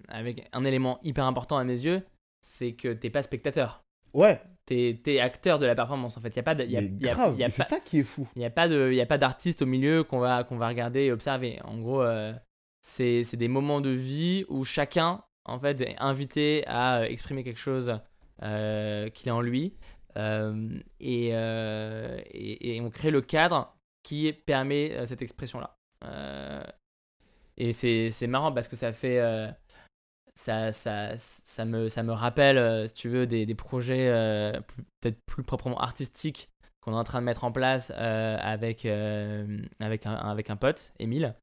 avec 0.07 0.47
un 0.53 0.65
élément 0.65 0.99
hyper 1.03 1.25
important 1.25 1.57
à 1.59 1.63
mes 1.63 1.79
yeux, 1.79 2.01
c'est 2.41 2.73
que 2.73 2.91
t'es 2.93 3.11
pas 3.11 3.21
spectateur, 3.21 3.83
Ouais, 4.13 4.41
t'es 4.65 4.99
es 5.05 5.19
acteur 5.19 5.59
de 5.59 5.67
la 5.67 5.75
performance 5.75 6.17
en 6.17 6.21
fait. 6.21 6.35
Y 6.35 6.39
a 6.39 6.43
pas 6.43 6.53
y 6.55 6.61
a, 6.61 6.65
y 6.65 6.77
a- 6.77 6.81
y 7.35 7.43
a 7.43 7.49
c'est 7.49 7.57
pas 7.57 7.65
ça 7.69 7.79
qui 7.79 7.99
est 7.99 8.03
fou. 8.03 8.27
y 8.35 8.43
a 8.45 8.49
pas 8.49 8.67
de 8.67 8.91
y 8.91 9.01
a 9.01 9.05
pas 9.05 9.19
d'artiste 9.19 9.61
au 9.61 9.67
milieu 9.67 10.03
qu'on 10.03 10.17
va 10.19 10.43
qu'on 10.43 10.57
va 10.57 10.67
regarder 10.67 11.01
et 11.01 11.11
observer. 11.11 11.59
En 11.63 11.77
gros, 11.77 12.01
euh, 12.01 12.33
c'est 12.81 13.23
c'est 13.23 13.37
des 13.37 13.49
moments 13.49 13.81
de 13.81 13.91
vie 13.91 14.45
où 14.49 14.63
chacun 14.63 15.21
en 15.45 15.59
fait 15.59 15.79
est 15.81 15.95
invité 15.99 16.63
à 16.65 17.01
euh, 17.01 17.03
exprimer 17.03 17.43
quelque 17.43 17.59
chose 17.59 17.99
qu'il 18.41 19.29
a 19.29 19.35
en 19.35 19.41
lui. 19.41 19.73
Euh, 20.17 20.79
et, 20.99 21.29
euh, 21.33 22.19
et, 22.31 22.75
et 22.75 22.81
on 22.81 22.89
crée 22.89 23.11
le 23.11 23.21
cadre 23.21 23.75
qui 24.03 24.33
permet 24.33 24.93
euh, 24.93 25.05
cette 25.05 25.21
expression-là. 25.21 25.77
Euh, 26.05 26.63
et 27.57 27.71
c'est 27.71 28.27
marrant 28.27 28.51
parce 28.51 28.67
que 28.67 28.75
ça 28.75 28.93
fait. 28.93 29.19
euh, 29.19 29.49
ça, 30.35 30.71
ça, 30.71 31.17
ça, 31.17 31.65
me, 31.65 31.89
ça 31.89 32.03
me 32.03 32.13
rappelle, 32.13 32.57
euh, 32.57 32.85
si 32.87 32.93
tu 32.93 33.09
veux, 33.09 33.25
des, 33.25 33.45
des 33.45 33.55
projets 33.55 34.07
euh, 34.09 34.51
peut-être 35.01 35.19
plus 35.25 35.43
proprement 35.43 35.79
artistiques 35.79 36.49
qu'on 36.81 36.93
est 36.93 36.95
en 36.95 37.03
train 37.03 37.19
de 37.19 37.25
mettre 37.25 37.43
en 37.43 37.51
place 37.51 37.91
euh, 37.95 38.37
avec, 38.39 38.85
euh, 38.85 39.59
avec, 39.79 40.05
un, 40.05 40.13
avec 40.13 40.49
un 40.49 40.55
pote, 40.55 40.93
Émile, 40.99 41.35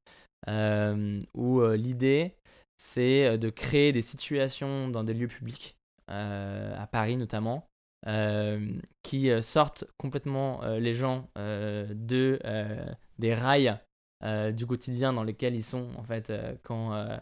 euh, 0.48 1.18
où 1.34 1.60
euh, 1.60 1.76
l'idée, 1.76 2.36
c'est 2.76 3.26
euh, 3.26 3.36
de 3.36 3.50
créer 3.50 3.92
des 3.92 4.00
situations 4.02 4.88
dans 4.88 5.02
des 5.02 5.12
lieux 5.12 5.28
publics, 5.28 5.76
euh, 5.76 5.83
à 6.08 6.86
Paris 6.86 7.16
notamment, 7.16 7.66
euh, 8.06 8.60
qui 9.02 9.30
euh, 9.30 9.40
sortent 9.40 9.84
complètement 9.98 10.62
euh, 10.62 10.78
les 10.78 10.94
gens 10.94 11.30
euh, 11.38 11.86
de, 11.94 12.38
euh, 12.44 12.84
des 13.18 13.32
rails 13.32 13.78
euh, 14.24 14.52
du 14.52 14.66
quotidien 14.66 15.12
dans 15.12 15.22
lesquels 15.22 15.54
ils 15.54 15.62
sont 15.62 15.88
en 15.96 16.02
fait 16.02 16.28
euh, 16.28 16.54
quand, 16.62 16.92
euh, 16.92 17.16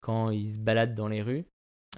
quand 0.00 0.30
ils 0.30 0.54
se 0.54 0.58
baladent 0.58 0.94
dans 0.94 1.08
les 1.08 1.20
rues 1.20 1.44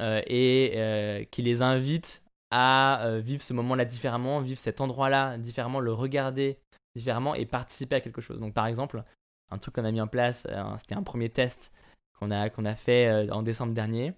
euh, 0.00 0.20
et 0.26 0.72
euh, 0.74 1.24
qui 1.30 1.42
les 1.42 1.62
invite 1.62 2.24
à 2.50 3.04
euh, 3.06 3.20
vivre 3.20 3.42
ce 3.42 3.52
moment-là 3.54 3.84
différemment, 3.84 4.40
vivre 4.40 4.58
cet 4.58 4.80
endroit-là 4.80 5.38
différemment, 5.38 5.80
le 5.80 5.92
regarder 5.92 6.58
différemment 6.96 7.34
et 7.34 7.46
participer 7.46 7.96
à 7.96 8.00
quelque 8.00 8.20
chose. 8.20 8.40
Donc 8.40 8.54
par 8.54 8.66
exemple, 8.66 9.04
un 9.50 9.58
truc 9.58 9.74
qu'on 9.74 9.84
a 9.84 9.92
mis 9.92 10.00
en 10.00 10.08
place, 10.08 10.46
euh, 10.50 10.64
c'était 10.78 10.96
un 10.96 11.02
premier 11.02 11.28
test 11.28 11.72
qu'on 12.18 12.30
a, 12.30 12.50
qu'on 12.50 12.64
a 12.64 12.74
fait 12.74 13.08
euh, 13.08 13.32
en 13.32 13.42
décembre 13.42 13.72
dernier, 13.72 14.08
euh, 14.08 14.12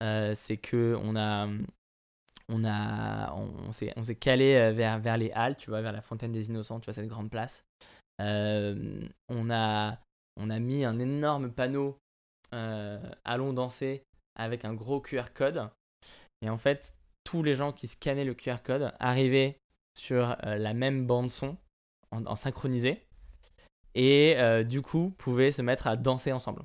c'est 0.00 0.56
que 0.56 0.96
on 1.02 1.16
a, 1.16 1.48
on 2.50 2.64
a, 2.64 3.32
on, 3.34 3.72
s'est, 3.72 3.92
on 3.96 4.04
s'est 4.04 4.16
calé 4.16 4.56
euh, 4.56 4.72
vers, 4.72 4.98
vers 4.98 5.16
les 5.16 5.30
Halles, 5.32 5.56
tu 5.56 5.70
vois, 5.70 5.80
vers 5.80 5.92
la 5.92 6.02
Fontaine 6.02 6.32
des 6.32 6.48
Innocents, 6.48 6.80
tu 6.80 6.86
vois, 6.86 6.94
cette 6.94 7.08
grande 7.08 7.30
place. 7.30 7.64
Euh, 8.20 9.00
on, 9.28 9.50
a, 9.50 9.98
on 10.36 10.50
a 10.50 10.58
mis 10.58 10.84
un 10.84 10.98
énorme 10.98 11.50
panneau 11.50 11.96
euh, 12.52 13.00
Allons 13.24 13.52
danser 13.52 14.02
avec 14.36 14.64
un 14.64 14.74
gros 14.74 15.00
QR 15.00 15.32
code. 15.32 15.68
Et 16.42 16.50
en 16.50 16.58
fait, 16.58 16.94
tous 17.24 17.42
les 17.42 17.54
gens 17.54 17.72
qui 17.72 17.86
scannaient 17.86 18.24
le 18.24 18.34
QR 18.34 18.56
code 18.64 18.92
arrivaient 18.98 19.56
sur 19.96 20.36
euh, 20.44 20.56
la 20.56 20.74
même 20.74 21.06
bande 21.06 21.30
son 21.30 21.56
en, 22.10 22.24
en 22.26 22.36
synchronisé 22.36 23.06
et 23.94 24.36
euh, 24.38 24.62
du 24.62 24.82
coup 24.82 25.14
pouvaient 25.18 25.50
se 25.50 25.62
mettre 25.62 25.86
à 25.86 25.96
danser 25.96 26.32
ensemble. 26.32 26.64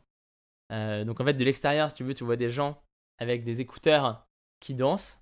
Euh, 0.71 1.03
donc 1.03 1.19
en 1.19 1.25
fait, 1.25 1.33
de 1.33 1.43
l'extérieur, 1.43 1.89
si 1.89 1.95
tu 1.95 2.03
veux, 2.03 2.13
tu 2.13 2.23
vois 2.23 2.37
des 2.37 2.49
gens 2.49 2.81
avec 3.17 3.43
des 3.43 3.61
écouteurs 3.61 4.25
qui 4.59 4.73
dansent. 4.73 5.19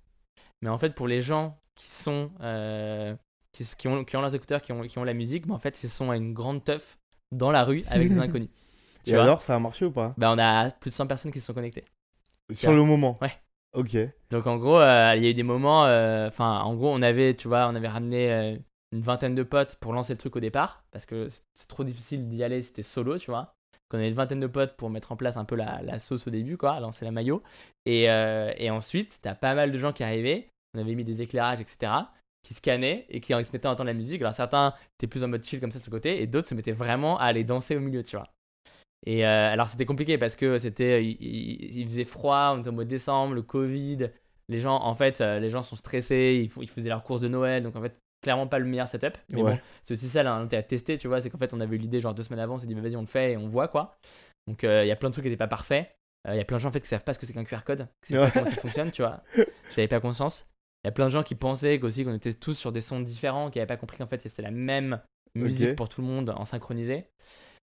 Mais 0.62 0.68
en 0.70 0.78
fait, 0.78 0.94
pour 0.94 1.08
les 1.08 1.22
gens 1.22 1.58
qui 1.74 1.88
sont 1.88 2.30
euh, 2.40 3.14
qui, 3.52 3.88
ont, 3.88 4.04
qui 4.04 4.16
ont 4.16 4.20
leurs 4.20 4.34
écouteurs, 4.34 4.62
qui 4.62 4.72
ont, 4.72 4.82
qui 4.82 4.98
ont 4.98 5.04
la 5.04 5.14
musique, 5.14 5.46
bah, 5.46 5.54
en 5.54 5.58
fait, 5.58 5.82
ils 5.82 5.88
sont 5.88 6.10
à 6.10 6.16
une 6.16 6.32
grande 6.34 6.64
teuf 6.64 6.98
dans 7.32 7.50
la 7.50 7.64
rue 7.64 7.84
avec 7.88 8.08
des 8.08 8.18
inconnus. 8.20 8.48
Tu 9.04 9.10
Et 9.12 9.14
alors, 9.16 9.42
ça 9.42 9.54
a 9.54 9.58
marché 9.58 9.84
ou 9.84 9.90
pas? 9.90 10.14
Bah, 10.18 10.32
on 10.32 10.38
a 10.38 10.70
plus 10.70 10.90
de 10.90 10.94
100 10.94 11.06
personnes 11.06 11.32
qui 11.32 11.40
se 11.40 11.46
sont 11.46 11.54
connectées. 11.54 11.84
Sur 12.54 12.72
le 12.72 12.82
moment? 12.82 13.18
Ouais. 13.20 13.32
Ok. 13.74 13.96
Donc 14.30 14.46
en 14.46 14.56
gros, 14.56 14.78
euh, 14.78 15.14
il 15.16 15.22
y 15.22 15.26
a 15.26 15.30
eu 15.30 15.34
des 15.34 15.42
moments, 15.42 15.86
euh, 15.86 16.28
enfin 16.28 16.60
en 16.60 16.74
gros, 16.74 16.92
on 16.92 17.02
avait, 17.02 17.34
tu 17.34 17.48
vois, 17.48 17.68
on 17.68 17.74
avait 17.74 17.88
ramené 17.88 18.58
une 18.92 19.00
vingtaine 19.00 19.34
de 19.34 19.42
potes 19.42 19.76
pour 19.76 19.92
lancer 19.92 20.12
le 20.12 20.18
truc 20.18 20.34
au 20.36 20.40
départ, 20.40 20.84
parce 20.90 21.06
que 21.06 21.28
c'est- 21.28 21.42
c'est 21.54 21.68
trop 21.68 21.84
difficile 21.84 22.28
d'y 22.28 22.42
aller 22.42 22.62
si 22.62 22.72
t'es 22.72 22.82
solo, 22.82 23.18
tu 23.18 23.30
vois. 23.30 23.54
Donc 23.94 23.98
on 23.98 24.02
avait 24.02 24.08
une 24.08 24.14
vingtaine 24.14 24.40
de 24.40 24.48
potes 24.48 24.76
pour 24.76 24.90
mettre 24.90 25.12
en 25.12 25.16
place 25.16 25.36
un 25.36 25.44
peu 25.44 25.54
la, 25.54 25.98
sauce 26.00 26.26
au 26.26 26.30
début, 26.30 26.56
quoi, 26.56 26.80
lancer 26.80 27.04
la 27.04 27.12
maillot. 27.12 27.44
Et, 27.86 28.10
euh, 28.10 28.52
et 28.56 28.68
ensuite, 28.68 29.20
t'as 29.22 29.36
pas 29.36 29.54
mal 29.54 29.70
de 29.70 29.78
gens 29.78 29.92
qui 29.92 30.02
arrivaient, 30.02 30.48
on 30.76 30.80
avait 30.80 30.96
mis 30.96 31.04
des 31.04 31.22
éclairages, 31.22 31.60
etc., 31.60 32.10
qui 32.42 32.54
scannaient 32.54 33.06
et 33.08 33.20
qui 33.20 33.32
se 33.32 33.52
mettaient 33.52 33.66
à 33.66 33.70
entendre 33.70 33.86
la 33.86 33.94
musique. 33.94 34.20
Alors 34.20 34.32
certains 34.32 34.74
étaient 34.98 35.06
plus 35.06 35.22
en 35.22 35.28
mode 35.28 35.44
chill 35.44 35.60
comme 35.60 35.70
ça 35.70 35.78
de 35.78 35.84
ce 35.84 35.90
côté, 35.90 36.20
et 36.20 36.26
d'autres 36.26 36.48
se 36.48 36.56
mettaient 36.56 36.72
vraiment 36.72 37.18
à 37.20 37.24
aller 37.26 37.44
danser 37.44 37.76
au 37.76 37.80
milieu, 37.80 38.02
tu 38.02 38.16
vois. 38.16 38.28
Et 39.06 39.24
euh, 39.24 39.52
alors 39.52 39.68
c'était 39.68 39.86
compliqué 39.86 40.18
parce 40.18 40.34
que 40.34 40.58
c'était, 40.58 41.04
il, 41.04 41.76
il- 41.76 41.86
faisait 41.86 42.04
froid, 42.04 42.54
on 42.56 42.60
était 42.60 42.70
au 42.70 42.72
mois 42.72 42.84
de 42.84 42.88
décembre, 42.90 43.34
le 43.34 43.42
Covid, 43.42 44.10
les 44.48 44.60
gens, 44.60 44.76
en 44.82 44.94
fait, 44.96 45.20
euh, 45.20 45.38
les 45.38 45.50
gens 45.50 45.62
sont 45.62 45.76
stressés, 45.76 46.50
ils, 46.56 46.62
ils 46.62 46.68
faisaient 46.68 46.88
leurs 46.88 47.04
courses 47.04 47.20
de 47.20 47.28
Noël, 47.28 47.62
donc 47.62 47.76
en 47.76 47.82
fait, 47.82 47.96
clairement 48.24 48.48
pas 48.48 48.58
le 48.58 48.64
meilleur 48.64 48.88
setup. 48.88 49.16
Mais 49.30 49.40
Ouais. 49.42 49.52
bon, 49.54 49.60
c'est 49.84 49.94
aussi 49.94 50.08
ça, 50.08 50.22
là, 50.24 50.36
on 50.40 50.46
était 50.46 50.56
à 50.56 50.62
tester, 50.64 50.98
tu 50.98 51.06
vois, 51.06 51.20
c'est 51.20 51.30
qu'en 51.30 51.38
fait, 51.38 51.54
on 51.54 51.60
avait 51.60 51.76
eu 51.76 51.78
l'idée 51.78 52.00
genre 52.00 52.14
deux 52.14 52.24
semaines 52.24 52.40
avant, 52.40 52.56
on 52.56 52.58
s'est 52.58 52.66
dit, 52.66 52.74
bah, 52.74 52.80
vas-y, 52.80 52.96
on 52.96 53.00
le 53.02 53.06
fait 53.06 53.32
et 53.32 53.36
on 53.36 53.46
voit 53.46 53.68
quoi. 53.68 53.96
Donc 54.48 54.64
euh, 54.64 54.84
il 54.84 54.88
y 54.88 54.92
a 54.92 54.96
plein 54.96 55.08
de 55.10 55.12
trucs 55.12 55.22
qui 55.24 55.30
n'étaient 55.30 55.38
pas 55.38 55.46
parfaits. 55.46 55.88
Euh, 56.26 56.34
Il 56.34 56.38
y 56.38 56.40
a 56.40 56.44
plein 56.44 56.56
de 56.56 56.60
gens 56.62 56.70
en 56.70 56.72
fait 56.72 56.80
qui 56.80 56.88
savent 56.88 57.04
pas 57.04 57.14
ce 57.14 57.18
que 57.18 57.26
c'est 57.26 57.32
qu'un 57.32 57.44
QR 57.44 57.62
code, 57.64 57.86
qui 58.04 58.12
savent 58.14 58.24
pas 58.24 58.30
comment 58.30 58.46
ça 58.46 58.56
fonctionne, 58.56 58.90
tu 58.90 59.02
vois. 59.02 59.22
J'avais 59.76 59.88
pas 59.88 60.00
conscience. 60.00 60.46
Il 60.82 60.88
y 60.88 60.88
a 60.88 60.92
plein 60.92 61.06
de 61.06 61.10
gens 61.10 61.22
qui 61.22 61.34
pensaient 61.34 61.78
qu'aussi 61.80 62.04
qu'on 62.04 62.14
était 62.14 62.32
tous 62.34 62.54
sur 62.54 62.72
des 62.72 62.80
sons 62.82 63.00
différents, 63.00 63.50
qui 63.50 63.58
n'avaient 63.58 63.66
pas 63.66 63.76
compris 63.78 63.96
qu'en 63.98 64.06
fait 64.06 64.20
c'était 64.20 64.42
la 64.42 64.50
même 64.50 65.00
musique 65.34 65.76
pour 65.76 65.88
tout 65.88 66.00
le 66.02 66.06
monde 66.06 66.30
en 66.36 66.44
synchronisé. 66.44 67.06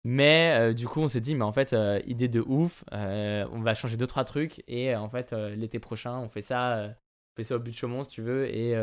Mais 0.06 0.56
euh, 0.58 0.74
du 0.74 0.88
coup, 0.88 1.02
on 1.02 1.08
s'est 1.10 1.20
dit, 1.20 1.36
mais 1.36 1.44
en 1.44 1.52
fait, 1.52 1.74
euh, 1.74 2.00
idée 2.08 2.30
de 2.30 2.40
ouf, 2.40 2.86
euh, 2.94 3.46
on 3.52 3.60
va 3.62 3.74
changer 3.74 3.98
deux 3.98 4.08
trois 4.08 4.24
trucs 4.24 4.64
et 4.68 4.96
en 4.96 5.10
fait, 5.10 5.34
l'été 5.34 5.80
prochain, 5.80 6.18
on 6.20 6.30
fait 6.30 6.42
ça, 6.42 6.86
on 6.88 7.36
fait 7.36 7.44
ça 7.44 7.56
au 7.58 7.60
but 7.60 7.72
de 7.72 7.76
Chaumont 7.76 8.04
si 8.04 8.10
tu 8.12 8.22
veux 8.22 8.48
et 8.48 8.76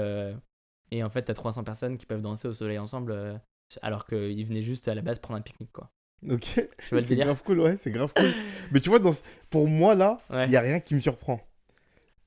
et 0.90 1.02
en 1.02 1.10
fait, 1.10 1.22
t'as 1.22 1.34
300 1.34 1.64
personnes 1.64 1.96
qui 1.98 2.06
peuvent 2.06 2.20
danser 2.22 2.48
au 2.48 2.52
soleil 2.52 2.78
ensemble 2.78 3.12
euh, 3.12 3.34
alors 3.82 4.06
qu'ils 4.06 4.44
venaient 4.46 4.62
juste 4.62 4.88
à 4.88 4.94
la 4.94 5.02
base 5.02 5.18
prendre 5.18 5.38
un 5.38 5.42
pique-nique 5.42 5.72
quoi. 5.72 5.90
Ok. 6.30 6.44
C'est 6.80 7.16
grave 7.16 7.42
cool, 7.44 7.60
ouais, 7.60 7.76
c'est 7.82 7.90
grave 7.90 8.12
cool. 8.14 8.32
Mais 8.72 8.80
tu 8.80 8.88
vois, 8.88 8.98
dans... 8.98 9.12
ce- 9.12 9.22
pour 9.50 9.68
moi, 9.68 9.94
là, 9.94 10.18
il 10.30 10.36
Ouais. 10.36 10.48
n'y 10.48 10.56
a 10.56 10.60
rien 10.60 10.80
qui 10.80 10.94
me 10.94 11.00
surprend. 11.00 11.40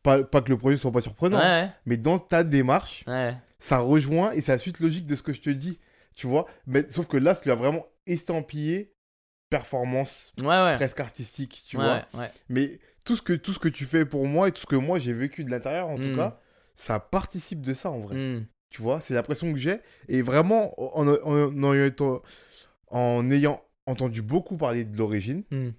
Pas, 0.04 0.24
pas 0.24 0.42
que 0.42 0.50
le 0.50 0.58
projet 0.58 0.78
soit 0.78 0.92
pas 0.92 1.02
surprenant, 1.02 1.40
Ouais, 1.40 1.70
mais 1.86 1.98
dans 1.98 2.20
ta 2.20 2.44
démarche, 2.46 3.04
ça 3.60 3.80
rejoint 3.80 4.32
et 4.32 4.40
c'est 4.42 4.54
la 4.54 4.58
suite 4.58 4.80
logique 4.80 5.06
de 5.06 5.16
ce 5.16 5.22
que 5.24 5.34
je 5.34 5.42
te 5.42 5.50
dis. 5.50 5.78
Tu 6.16 6.26
vois, 6.28 6.46
mais 6.68 6.86
sauf 6.90 7.08
que 7.08 7.18
là, 7.18 7.36
tu 7.36 7.52
as 7.52 7.56
vraiment 7.56 7.86
estampillé 8.06 8.94
performance 9.50 10.34
presque 10.78 11.00
artistique, 11.00 11.64
tu 11.68 11.78
vois. 11.78 12.02
Mais 12.48 12.80
tout 13.06 13.16
ce, 13.16 13.22
que, 13.22 13.34
tout 13.34 13.54
ce 13.54 13.60
que 13.60 13.68
tu 13.70 13.86
fais 13.86 14.06
pour 14.06 14.26
moi 14.28 14.48
et 14.48 14.52
tout 14.52 14.62
ce 14.62 14.66
que 14.68 14.76
moi 14.76 15.00
j'ai 15.00 15.14
vécu 15.14 15.44
de 15.44 15.50
l'intérieur, 15.52 15.88
en 15.90 15.96
tout 15.98 16.04
Mm. 16.04 16.16
cas, 16.16 16.40
ça 16.80 17.00
participe 17.00 17.62
de 17.62 17.74
ça 17.74 17.92
en 17.92 18.00
vrai. 18.00 18.16
Hmm. 18.16 18.46
Tu 18.70 18.82
vois, 18.82 19.02
c'est 19.02 19.14
l'impression 19.14 19.52
que 19.52 19.60
j'ai. 19.60 19.80
Et 20.08 20.22
vraiment, 20.22 20.72
en, 20.98 21.08
en- 21.08 21.18
en- 21.24 21.64
en 21.64 21.74
ayant- 21.74 22.22
en 22.88 23.32
ayant 23.32 23.62
entendu 23.86 24.22
beaucoup 24.22 24.56
parler 24.58 24.86
de 24.86 24.98
l'origine, 24.98 25.44
Hmm. 25.52 25.72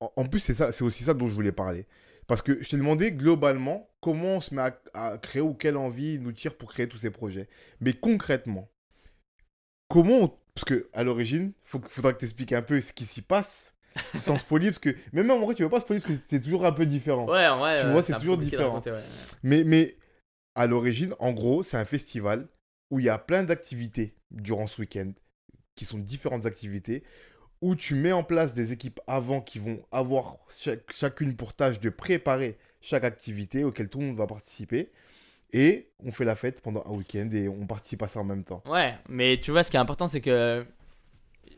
en, 0.00 0.26
plus, 0.26 0.40
c'est 0.40 0.54
ça, 0.54 0.72
c'est 0.72 0.84
aussi 0.84 1.04
ça 1.04 1.14
dont 1.14 1.26
je 1.26 1.32
voulais 1.32 1.52
parler. 1.52 1.86
Parce 2.26 2.42
que 2.42 2.62
je 2.62 2.68
t'ai 2.68 2.76
demandé 2.76 3.12
globalement 3.12 3.88
comment 4.00 4.36
on 4.36 4.40
se 4.40 4.54
met 4.54 4.60
à, 4.62 4.78
à 4.94 5.16
créer 5.18 5.40
ou 5.40 5.54
quelle 5.54 5.76
envie 5.76 6.18
nous 6.18 6.32
tire 6.32 6.56
pour 6.56 6.70
créer 6.72 6.88
tous 6.88 6.98
ces 6.98 7.10
projets. 7.10 7.48
Mais 7.80 7.92
concrètement, 7.92 8.68
comment 9.88 10.18
on- 10.22 10.32
Parce 10.54 10.64
que 10.64 10.88
à 10.92 11.04
l'origine, 11.04 11.52
il 11.74 11.80
faudra 11.88 12.12
que 12.12 12.18
tu 12.18 12.24
expliques 12.24 12.52
un 12.52 12.62
peu 12.62 12.80
ce 12.80 12.92
qui 12.92 13.04
s'y 13.04 13.22
passe 13.22 13.74
sans 14.18 14.36
spoiler. 14.38 14.66
Parce 14.70 14.78
que 14.80 14.94
même 15.12 15.30
en 15.30 15.38
vrai, 15.38 15.54
tu 15.54 15.62
veux 15.62 15.68
pas 15.70 15.80
spoiler 15.80 16.00
parce 16.02 16.14
que 16.14 16.20
c'est 16.28 16.40
toujours 16.40 16.64
un 16.66 16.72
peu 16.72 16.84
différent. 16.86 17.26
Ouais, 17.28 17.48
vrai, 17.56 17.82
Tu 17.82 17.90
vois, 17.90 18.02
c'est 18.02 18.16
toujours 18.18 18.38
différent. 18.38 18.70
raconter, 18.72 18.90
ouais. 18.92 19.02
Mais, 19.42 19.62
mais 19.64 19.96
à 20.56 20.66
l'origine, 20.66 21.14
en 21.20 21.32
gros, 21.32 21.62
c'est 21.62 21.76
un 21.76 21.84
festival 21.84 22.48
où 22.90 22.98
il 22.98 23.04
y 23.04 23.08
a 23.08 23.18
plein 23.18 23.44
d'activités 23.44 24.14
durant 24.30 24.66
ce 24.66 24.80
week-end, 24.80 25.12
qui 25.76 25.84
sont 25.84 25.98
différentes 25.98 26.46
activités, 26.46 27.04
où 27.60 27.76
tu 27.76 27.94
mets 27.94 28.12
en 28.12 28.24
place 28.24 28.54
des 28.54 28.72
équipes 28.72 29.00
avant 29.06 29.40
qui 29.40 29.58
vont 29.58 29.82
avoir 29.92 30.38
chacune 30.94 31.36
pour 31.36 31.54
tâche 31.54 31.78
de 31.78 31.90
préparer 31.90 32.58
chaque 32.80 33.04
activité 33.04 33.64
auquel 33.64 33.88
tout 33.88 34.00
le 34.00 34.06
monde 34.06 34.16
va 34.16 34.26
participer. 34.26 34.90
Et 35.52 35.90
on 36.04 36.10
fait 36.10 36.24
la 36.24 36.34
fête 36.34 36.60
pendant 36.60 36.82
un 36.86 36.90
week-end 36.90 37.28
et 37.32 37.48
on 37.48 37.66
participe 37.66 38.02
à 38.02 38.08
ça 38.08 38.20
en 38.20 38.24
même 38.24 38.44
temps. 38.44 38.62
Ouais, 38.66 38.94
mais 39.08 39.38
tu 39.38 39.52
vois, 39.52 39.62
ce 39.62 39.70
qui 39.70 39.76
est 39.76 39.80
important, 39.80 40.06
c'est 40.06 40.20
que 40.20 40.66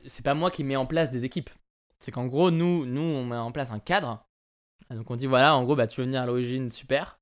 c'est 0.07 0.25
pas 0.25 0.35
moi 0.35 0.51
qui 0.51 0.65
mets 0.65 0.77
en 0.77 0.87
place 0.87 1.11
des 1.11 1.25
équipes. 1.25 1.51
C'est 1.99 2.11
qu'en 2.11 2.27
gros, 2.27 2.51
nous, 2.51 2.85
nous, 2.85 3.01
on 3.01 3.25
met 3.25 3.37
en 3.37 3.53
place 3.53 3.71
un 3.71 3.79
cadre. 3.79 4.25
Donc 4.91 5.11
on 5.11 5.17
dit, 5.17 5.27
voilà, 5.27 5.55
en 5.55 5.65
gros, 5.65 5.77
bah, 5.77 5.87
tu 5.87 6.01
veux 6.01 6.07
venir 6.07 6.23
à 6.23 6.27
l'origine, 6.27 6.71
super. 6.71 7.19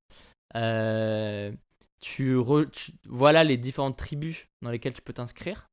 Euh, 0.55 1.53
tu, 2.01 2.37
voilà 3.07 3.45
les 3.45 3.57
différentes 3.57 3.97
tribus 3.97 4.47
dans 4.63 4.71
lesquelles 4.71 4.93
tu 4.93 5.03
peux 5.03 5.13
t'inscrire. 5.13 5.69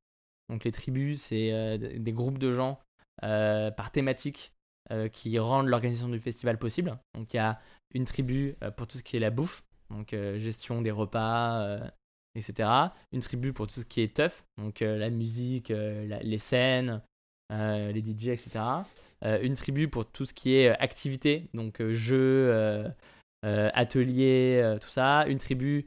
Donc 0.50 0.64
les 0.64 0.72
tribus, 0.72 1.22
c'est 1.22 1.52
euh, 1.52 1.78
des 1.78 2.12
groupes 2.12 2.38
de 2.38 2.54
gens 2.54 2.80
euh, 3.24 3.72
par 3.72 3.92
thématique 3.92 4.54
euh, 4.92 5.08
qui 5.08 5.38
rendent 5.40 5.68
l'organisation 5.68 6.10
du 6.10 6.20
festival 6.20 6.58
possible. 6.58 6.98
Donc 7.16 7.34
il 7.34 7.38
y 7.38 7.40
a 7.40 7.60
une 7.94 8.06
tribu 8.06 8.56
pour 8.78 8.88
tout 8.88 8.98
ce 8.98 9.04
qui 9.04 9.18
est 9.18 9.20
la 9.20 9.30
bouffe, 9.30 9.64
donc 9.92 10.16
gestion 10.38 10.82
des 10.82 10.90
repas, 10.90 11.80
etc. 12.34 12.70
Une 13.12 13.20
tribu 13.20 13.54
pour 13.54 13.68
tout 13.68 13.82
ce 13.82 13.86
qui 13.86 14.02
est 14.02 14.16
tough, 14.16 14.44
donc 14.58 14.80
la 14.80 15.12
musique, 15.12 15.70
les 15.70 16.38
scènes, 16.40 17.04
les 17.52 18.02
DJ, 18.02 18.30
etc. 18.30 18.66
Une 19.22 19.54
tribu 19.54 19.90
pour 19.90 20.08
tout 20.08 20.26
ce 20.26 20.34
qui 20.34 20.56
est 20.56 20.70
activité, 20.70 21.50
donc 21.54 21.84
jeux, 21.92 22.92
ateliers, 23.44 24.78
tout 24.82 24.90
ça. 24.90 25.28
Une 25.28 25.38
tribu, 25.38 25.86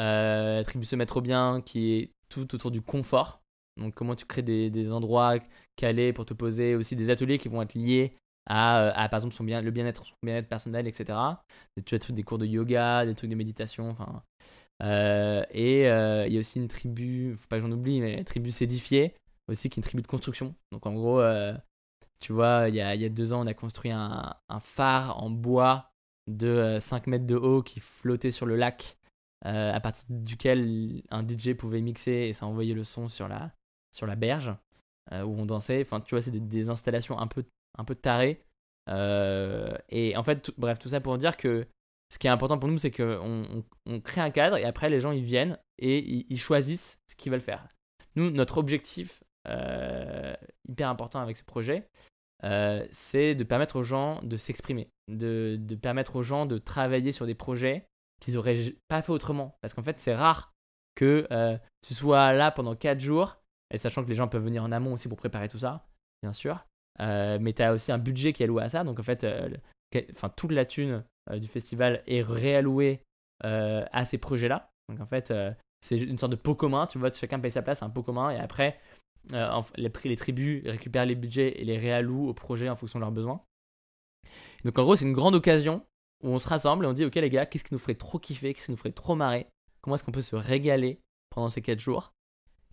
euh, 0.00 0.62
tribu 0.62 0.84
se 0.84 0.96
mettre 0.96 1.20
bien, 1.20 1.60
qui 1.60 1.94
est 1.94 2.10
tout 2.28 2.54
autour 2.54 2.70
du 2.70 2.82
confort. 2.82 3.40
Donc 3.78 3.94
comment 3.94 4.14
tu 4.14 4.24
crées 4.24 4.42
des, 4.42 4.70
des 4.70 4.92
endroits 4.92 5.34
calés 5.76 6.12
pour 6.12 6.24
te 6.24 6.34
poser, 6.34 6.74
aussi 6.74 6.96
des 6.96 7.10
ateliers 7.10 7.38
qui 7.38 7.48
vont 7.48 7.62
être 7.62 7.74
liés 7.74 8.16
à, 8.46 8.80
euh, 8.80 8.92
à, 8.94 9.08
par 9.08 9.18
exemple 9.18 9.34
son 9.34 9.44
bien, 9.44 9.60
le 9.60 9.70
bien-être 9.70 10.04
bien-être 10.22 10.48
personnel, 10.48 10.86
etc. 10.86 11.18
Et 11.76 11.82
tu 11.82 11.94
as 11.94 11.98
des 11.98 12.22
cours 12.22 12.38
de 12.38 12.46
yoga, 12.46 13.04
des 13.04 13.14
trucs 13.14 13.30
de 13.30 13.34
méditation, 13.34 13.90
enfin 13.90 14.22
et 14.82 15.82
il 15.82 16.32
y 16.32 16.36
a 16.36 16.38
aussi 16.38 16.58
une 16.58 16.68
tribu, 16.68 17.34
faut 17.36 17.48
pas 17.48 17.56
que 17.56 17.62
j'en 17.62 17.72
oublie, 17.72 18.00
mais 18.00 18.22
tribu 18.24 18.50
sédifiée, 18.50 19.14
aussi 19.48 19.68
qui 19.68 19.80
est 19.80 19.82
une 19.82 19.84
tribu 19.84 20.02
de 20.02 20.06
construction. 20.06 20.54
Donc 20.72 20.86
en 20.86 20.92
gros, 20.92 21.22
tu 22.20 22.32
vois, 22.32 22.68
il 22.68 22.74
y 22.74 22.80
a, 22.80 22.94
y 22.94 23.04
a 23.04 23.08
deux 23.08 23.32
ans, 23.32 23.42
on 23.42 23.46
a 23.46 23.54
construit 23.54 23.90
un, 23.90 24.34
un 24.48 24.60
phare 24.60 25.22
en 25.22 25.30
bois 25.30 25.90
de 26.26 26.78
5 26.80 27.06
mètres 27.06 27.26
de 27.26 27.36
haut 27.36 27.62
qui 27.62 27.80
flottait 27.80 28.30
sur 28.30 28.46
le 28.46 28.56
lac, 28.56 28.96
à 29.46 29.80
partir 29.80 30.04
duquel 30.08 31.02
un 31.10 31.26
DJ 31.26 31.54
pouvait 31.54 31.80
mixer 31.80 32.10
et 32.10 32.32
ça 32.32 32.46
envoyait 32.46 32.74
le 32.74 32.84
son 32.84 33.08
sur 33.08 33.28
la, 33.28 33.52
sur 33.94 34.06
la 34.06 34.16
berge 34.16 34.52
où 35.12 35.40
on 35.40 35.46
dansait. 35.46 35.82
Enfin, 35.82 36.00
tu 36.00 36.14
vois, 36.14 36.20
c'est 36.20 36.32
des, 36.32 36.68
installations 36.68 37.18
un 37.18 37.28
peu, 37.28 37.44
un 37.78 37.84
peu 37.84 37.94
tarées. 37.94 38.42
et 38.88 40.16
en 40.16 40.22
fait, 40.24 40.50
bref, 40.58 40.78
tout 40.78 40.88
ça 40.88 41.00
pour 41.00 41.16
dire 41.16 41.36
que 41.36 41.66
ce 42.12 42.18
qui 42.18 42.26
est 42.26 42.30
important 42.30 42.58
pour 42.58 42.68
nous, 42.68 42.78
c'est 42.78 42.90
qu'on 42.90 43.64
on, 43.86 44.00
crée 44.00 44.20
un 44.20 44.30
cadre 44.30 44.56
et 44.56 44.64
après, 44.64 44.88
les 44.88 45.00
gens, 45.00 45.12
ils 45.12 45.24
viennent 45.24 45.58
et 45.78 45.98
ils, 46.30 46.38
choisissent 46.38 47.00
ce 47.08 47.16
qu'ils 47.16 47.32
veulent 47.32 47.40
faire. 47.40 47.68
Nous, 48.14 48.30
notre 48.30 48.58
objectif 48.58 49.22
euh, 49.48 50.34
hyper 50.68 50.88
important 50.88 51.20
avec 51.20 51.36
ce 51.36 51.44
projet, 51.44 51.88
euh, 52.44 52.86
c'est 52.90 53.34
de 53.34 53.44
permettre 53.44 53.76
aux 53.76 53.82
gens 53.82 54.22
de 54.22 54.36
s'exprimer, 54.36 54.88
de, 55.08 55.56
de, 55.58 55.74
permettre 55.74 56.16
aux 56.16 56.22
gens 56.22 56.46
de 56.46 56.58
travailler 56.58 57.12
sur 57.12 57.26
des 57.26 57.34
projets 57.34 57.86
qu'ils 58.20 58.34
n'auraient 58.34 58.74
pas 58.88 59.02
fait 59.02 59.12
autrement. 59.12 59.58
Parce 59.60 59.74
qu'en 59.74 59.82
fait, 59.82 59.98
c'est 59.98 60.14
rare 60.14 60.52
que 60.94 61.26
euh, 61.30 61.58
tu 61.86 61.94
sois 61.94 62.32
là 62.32 62.50
pendant 62.50 62.74
4 62.74 63.00
jours, 63.00 63.38
et 63.72 63.78
sachant 63.78 64.04
que 64.04 64.08
les 64.08 64.14
gens 64.14 64.28
peuvent 64.28 64.44
venir 64.44 64.62
en 64.62 64.72
amont 64.72 64.94
aussi 64.94 65.08
pour 65.08 65.18
préparer 65.18 65.48
tout 65.48 65.58
ça, 65.58 65.86
bien 66.22 66.32
sûr. 66.32 66.66
mais 66.98 67.52
tu 67.52 67.62
as 67.62 67.72
aussi 67.72 67.92
un 67.92 67.98
budget 67.98 68.32
qui 68.32 68.42
est 68.42 68.46
alloué 68.46 68.62
à 68.62 68.68
ça. 68.68 68.84
Donc 68.84 69.00
en 69.00 69.02
fait, 69.02 69.26
enfin, 70.12 70.28
toute 70.30 70.52
la 70.52 70.64
thune 70.64 71.04
euh, 71.30 71.38
du 71.38 71.46
festival 71.46 72.02
est 72.06 72.22
réalloué 72.22 73.02
euh, 73.44 73.84
à 73.92 74.04
ces 74.04 74.18
projets-là. 74.18 74.70
Donc 74.88 75.00
en 75.00 75.06
fait, 75.06 75.30
euh, 75.30 75.52
c'est 75.80 75.98
une 75.98 76.18
sorte 76.18 76.32
de 76.32 76.36
pot 76.36 76.54
commun, 76.54 76.86
tu 76.86 76.98
vois, 76.98 77.12
chacun 77.12 77.38
paye 77.38 77.50
sa 77.50 77.62
place, 77.62 77.82
un 77.82 77.90
pot 77.90 78.02
commun, 78.02 78.30
et 78.30 78.38
après, 78.38 78.78
les, 79.32 79.90
les 80.04 80.16
tribus 80.16 80.62
récupèrent 80.64 81.06
les 81.06 81.16
budgets 81.16 81.60
et 81.60 81.64
les 81.64 81.78
réallouent 81.78 82.28
au 82.28 82.34
projet 82.34 82.68
en 82.68 82.76
fonction 82.76 82.98
de 82.98 83.04
leurs 83.04 83.12
besoins. 83.12 83.42
Donc 84.64 84.78
en 84.78 84.82
gros, 84.82 84.96
c'est 84.96 85.04
une 85.04 85.12
grande 85.12 85.34
occasion 85.34 85.84
où 86.22 86.28
on 86.28 86.38
se 86.38 86.48
rassemble 86.48 86.84
et 86.84 86.88
on 86.88 86.92
dit, 86.92 87.04
ok 87.04 87.14
les 87.16 87.30
gars, 87.30 87.46
qu'est-ce 87.46 87.64
qui 87.64 87.74
nous 87.74 87.78
ferait 87.78 87.94
trop 87.94 88.18
kiffer, 88.18 88.54
qu'est-ce 88.54 88.66
qui 88.66 88.72
nous 88.72 88.76
ferait 88.76 88.92
trop 88.92 89.14
marrer, 89.14 89.46
comment 89.80 89.96
est-ce 89.96 90.04
qu'on 90.04 90.12
peut 90.12 90.20
se 90.20 90.36
régaler 90.36 91.00
pendant 91.30 91.48
ces 91.48 91.62
4 91.62 91.78
jours? 91.78 92.12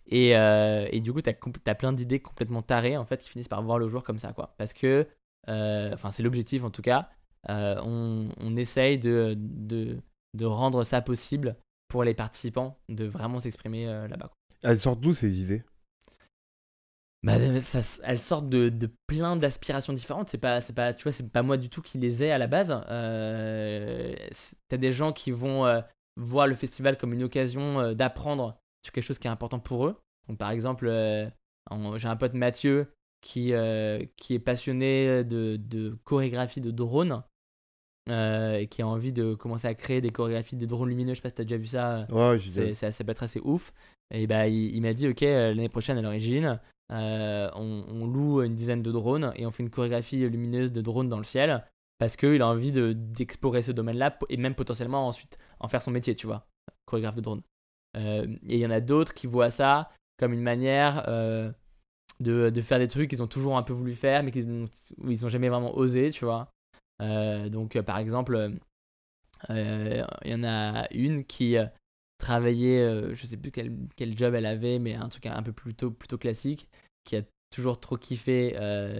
Et, 0.06 0.30
et, 0.32 1.00
du 1.00 1.14
coup, 1.14 1.22
tu 1.22 1.30
as, 1.30 1.34
as, 1.66 1.74
plein 1.74 1.92
d'idées 1.94 2.20
complètement 2.20 2.60
tarées, 2.60 2.98
en 2.98 3.06
fait, 3.06 3.22
qui 3.22 3.30
finissent 3.30 3.48
par 3.48 3.62
voir 3.62 3.78
le 3.78 3.88
jour 3.88 4.04
comme 4.04 4.18
ça, 4.18 4.34
quoi. 4.34 4.54
Parce 4.58 4.74
que, 4.74 5.08
enfin, 5.48 6.10
c'est 6.10 6.22
l'objectif 6.22 6.62
en 6.62 6.70
tout 6.70 6.82
cas, 6.82 7.08
euh, 7.50 7.76
on, 7.84 8.56
essaye 8.56 8.98
de, 8.98 9.36
de, 9.36 10.44
rendre 10.44 10.84
ça 10.84 11.02
possible 11.02 11.56
pour 11.88 12.04
les 12.04 12.14
participants 12.14 12.78
de 12.88 13.04
vraiment 13.04 13.40
s'exprimer 13.40 13.86
euh, 13.86 14.08
là-bas. 14.08 14.30
Elles 14.62 14.78
sortent 14.78 15.00
d'où 15.00 15.14
ces 15.14 15.40
idées 15.40 15.62
bah, 17.24 17.36
elles 17.36 18.18
sortent 18.18 18.48
de, 18.48 18.90
plein 19.06 19.36
d'aspirations 19.36 19.92
différentes. 19.92 20.28
C'est 20.28 20.38
pas, 20.38 20.60
c'est 20.60 20.72
pas, 20.72 20.92
tu 20.92 21.04
vois, 21.04 21.12
c'est 21.12 21.28
pas 21.28 21.42
moi 21.42 21.56
du 21.56 21.68
tout 21.68 21.82
qui 21.82 21.98
les 21.98 22.22
ai 22.22 22.30
à 22.30 22.38
la 22.38 22.46
base. 22.46 22.78
Euh, 22.90 24.14
T'as 24.68 24.76
des 24.76 24.92
gens 24.92 25.12
qui 25.12 25.30
vont 25.30 25.66
euh, 25.66 25.80
voir 26.16 26.46
le 26.46 26.54
festival 26.54 26.96
comme 26.98 27.12
une 27.12 27.24
occasion 27.24 27.92
d'apprendre 27.92 28.58
sur 28.82 28.92
quelque 28.92 29.04
chose 29.04 29.18
qui 29.18 29.26
est 29.26 29.30
important 29.30 29.58
pour 29.58 29.86
eux. 29.86 29.96
Donc, 30.28 30.38
par 30.38 30.50
exemple, 30.50 30.86
j'ai 30.86 32.08
un 32.08 32.16
pote 32.16 32.34
Mathieu 32.34 32.92
qui, 33.20 33.52
qui 34.16 34.34
est 34.34 34.38
passionné 34.38 35.24
de, 35.24 35.56
de 35.56 35.98
chorégraphie 36.04 36.60
de 36.60 36.70
drone 36.70 37.22
euh, 38.10 38.58
et 38.58 38.66
qui 38.66 38.82
a 38.82 38.86
envie 38.86 39.14
de 39.14 39.34
commencer 39.34 39.66
à 39.66 39.74
créer 39.74 40.02
des 40.02 40.10
chorégraphies 40.10 40.56
de 40.56 40.66
drones 40.66 40.90
lumineux. 40.90 41.14
Je 41.14 41.16
sais 41.16 41.22
pas 41.22 41.30
si 41.30 41.36
t'as 41.36 41.44
déjà 41.44 41.56
vu 41.56 41.66
ça. 41.66 42.06
Ouais, 42.12 42.38
c'est, 42.38 42.74
ça 42.74 43.04
peut 43.04 43.12
être 43.12 43.22
assez 43.22 43.40
ouf. 43.42 43.72
Et 44.12 44.26
bah, 44.26 44.46
il, 44.46 44.80
m'a 44.82 44.92
dit, 44.92 45.08
ok, 45.08 45.22
euh, 45.22 45.54
l'année 45.54 45.70
prochaine 45.70 45.96
à 45.96 46.02
l'origine, 46.02 46.60
euh, 46.92 47.48
on, 47.54 48.06
loue 48.06 48.42
une 48.42 48.54
dizaine 48.54 48.82
de 48.82 48.92
drones 48.92 49.32
et 49.36 49.46
on 49.46 49.50
fait 49.50 49.62
une 49.62 49.70
chorégraphie 49.70 50.28
lumineuse 50.28 50.72
de 50.72 50.80
drones 50.80 51.08
dans 51.08 51.18
le 51.18 51.24
ciel 51.24 51.64
parce 51.98 52.16
qu'il 52.16 52.42
a 52.42 52.46
envie 52.46 52.72
de, 52.72 52.92
d'explorer 52.92 53.62
ce 53.62 53.72
domaine-là 53.72 54.18
et 54.28 54.36
même 54.36 54.54
potentiellement 54.54 55.06
ensuite 55.06 55.38
en 55.60 55.68
faire 55.68 55.82
son 55.82 55.90
métier, 55.90 56.14
tu 56.14 56.26
vois, 56.26 56.46
chorégraphe 56.86 57.14
de 57.14 57.20
drones. 57.20 57.42
et 57.96 58.26
il 58.42 58.58
y 58.58 58.66
en 58.66 58.70
a 58.70 58.80
d'autres 58.80 59.14
qui 59.14 59.26
voient 59.26 59.50
ça 59.50 59.90
comme 60.18 60.32
une 60.32 60.42
manière 60.42 61.04
de, 62.20 62.50
de, 62.50 62.60
faire 62.60 62.78
des 62.78 62.88
trucs 62.88 63.10
qu'ils 63.10 63.22
ont 63.22 63.26
toujours 63.26 63.56
un 63.56 63.62
peu 63.62 63.72
voulu 63.72 63.94
faire 63.94 64.22
mais 64.22 64.30
qu'ils 64.30 64.48
n'ont 64.48 65.28
jamais 65.28 65.48
vraiment 65.48 65.76
osé, 65.76 66.10
tu 66.10 66.24
vois. 66.24 66.50
Euh, 67.02 67.48
donc, 67.48 67.76
euh, 67.76 67.82
par 67.82 67.98
exemple, 67.98 68.58
euh, 69.50 70.04
il 70.24 70.30
y 70.30 70.34
en 70.34 70.44
a 70.44 70.86
une 70.92 71.24
qui 71.24 71.56
travaillait, 72.18 73.14
je 73.14 73.26
sais 73.26 73.36
plus 73.36 73.50
quel, 73.50 73.76
quel, 73.96 74.16
job 74.16 74.34
elle 74.34 74.46
avait, 74.46 74.78
mais 74.78 74.94
un 74.94 75.08
truc 75.08 75.26
un 75.26 75.42
peu 75.42 75.52
plutôt, 75.52 75.90
plutôt 75.90 76.18
classique, 76.18 76.68
qui 77.04 77.16
a 77.16 77.22
toujours 77.50 77.80
trop 77.80 77.96
kiffé 77.96 78.56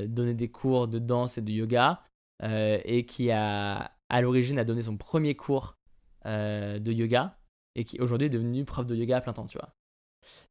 donner 0.09 0.35
des 0.35 0.49
cours 0.49 0.89
de 0.89 0.99
danse 0.99 1.39
et 1.39 1.43
de 1.43 1.53
yoga, 1.53 2.03
et 2.43 3.07
qui 3.07 3.31
a, 3.31 3.93
à 4.09 4.21
l'origine, 4.21 4.59
a 4.59 4.65
donné 4.65 4.83
son 4.83 4.97
premier 4.97 5.35
cours 5.35 5.77
de 6.25 6.93
yoga, 6.93 7.39
et 7.77 7.85
qui 7.85 8.01
aujourd'hui 8.01 8.27
est 8.27 8.31
devenu 8.31 8.65
prof 8.65 8.87
de 8.87 8.95
yoga 8.95 9.19
à 9.19 9.21
plein 9.21 9.33
temps, 9.33 9.47
tu 9.47 9.59
vois. 9.59 9.73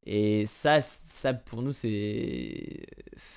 Et 0.06 0.46
ça, 0.46 0.82
ça 0.82 1.34
pour 1.34 1.62
nous, 1.62 1.72
c'est 1.72 2.86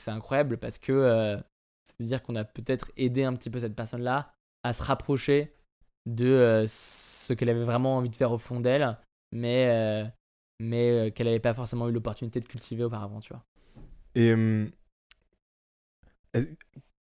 incroyable 0.07 0.59
parce 0.59 0.79
que 0.79 1.43
ça 1.87 1.95
veut 2.01 2.07
dire 2.07 2.22
qu'on 2.22 2.35
a 2.35 2.45
peut-être 2.45 2.91
aidé 2.97 3.22
un 3.22 3.35
petit 3.35 3.49
peu 3.49 3.61
cette 3.61 3.77
personne-là 3.77 4.35
à 4.64 4.72
se 4.72 4.83
rapprocher 4.83 5.55
de 6.07 6.27
euh, 6.27 6.66
ce 6.66 7.33
qu'elle 7.33 7.49
avait 7.49 7.64
vraiment 7.64 7.97
envie 7.97 8.11
de 8.11 8.16
faire 8.16 8.33
au 8.33 8.39
fond 8.39 8.59
d'elle, 8.59 8.99
mais, 9.37 9.68
euh, 9.68 10.05
mais 10.61 10.91
euh, 10.91 11.11
qu'elle 11.11 11.26
n'avait 11.26 11.41
pas 11.41 11.55
forcément 11.55 11.89
eu 11.89 11.93
l'opportunité 11.93 12.41
de 12.41 12.47
cultiver 12.47 12.84
auparavant, 12.84 13.20
tu 13.20 13.32
vois. 13.32 13.45
Et 14.14 14.34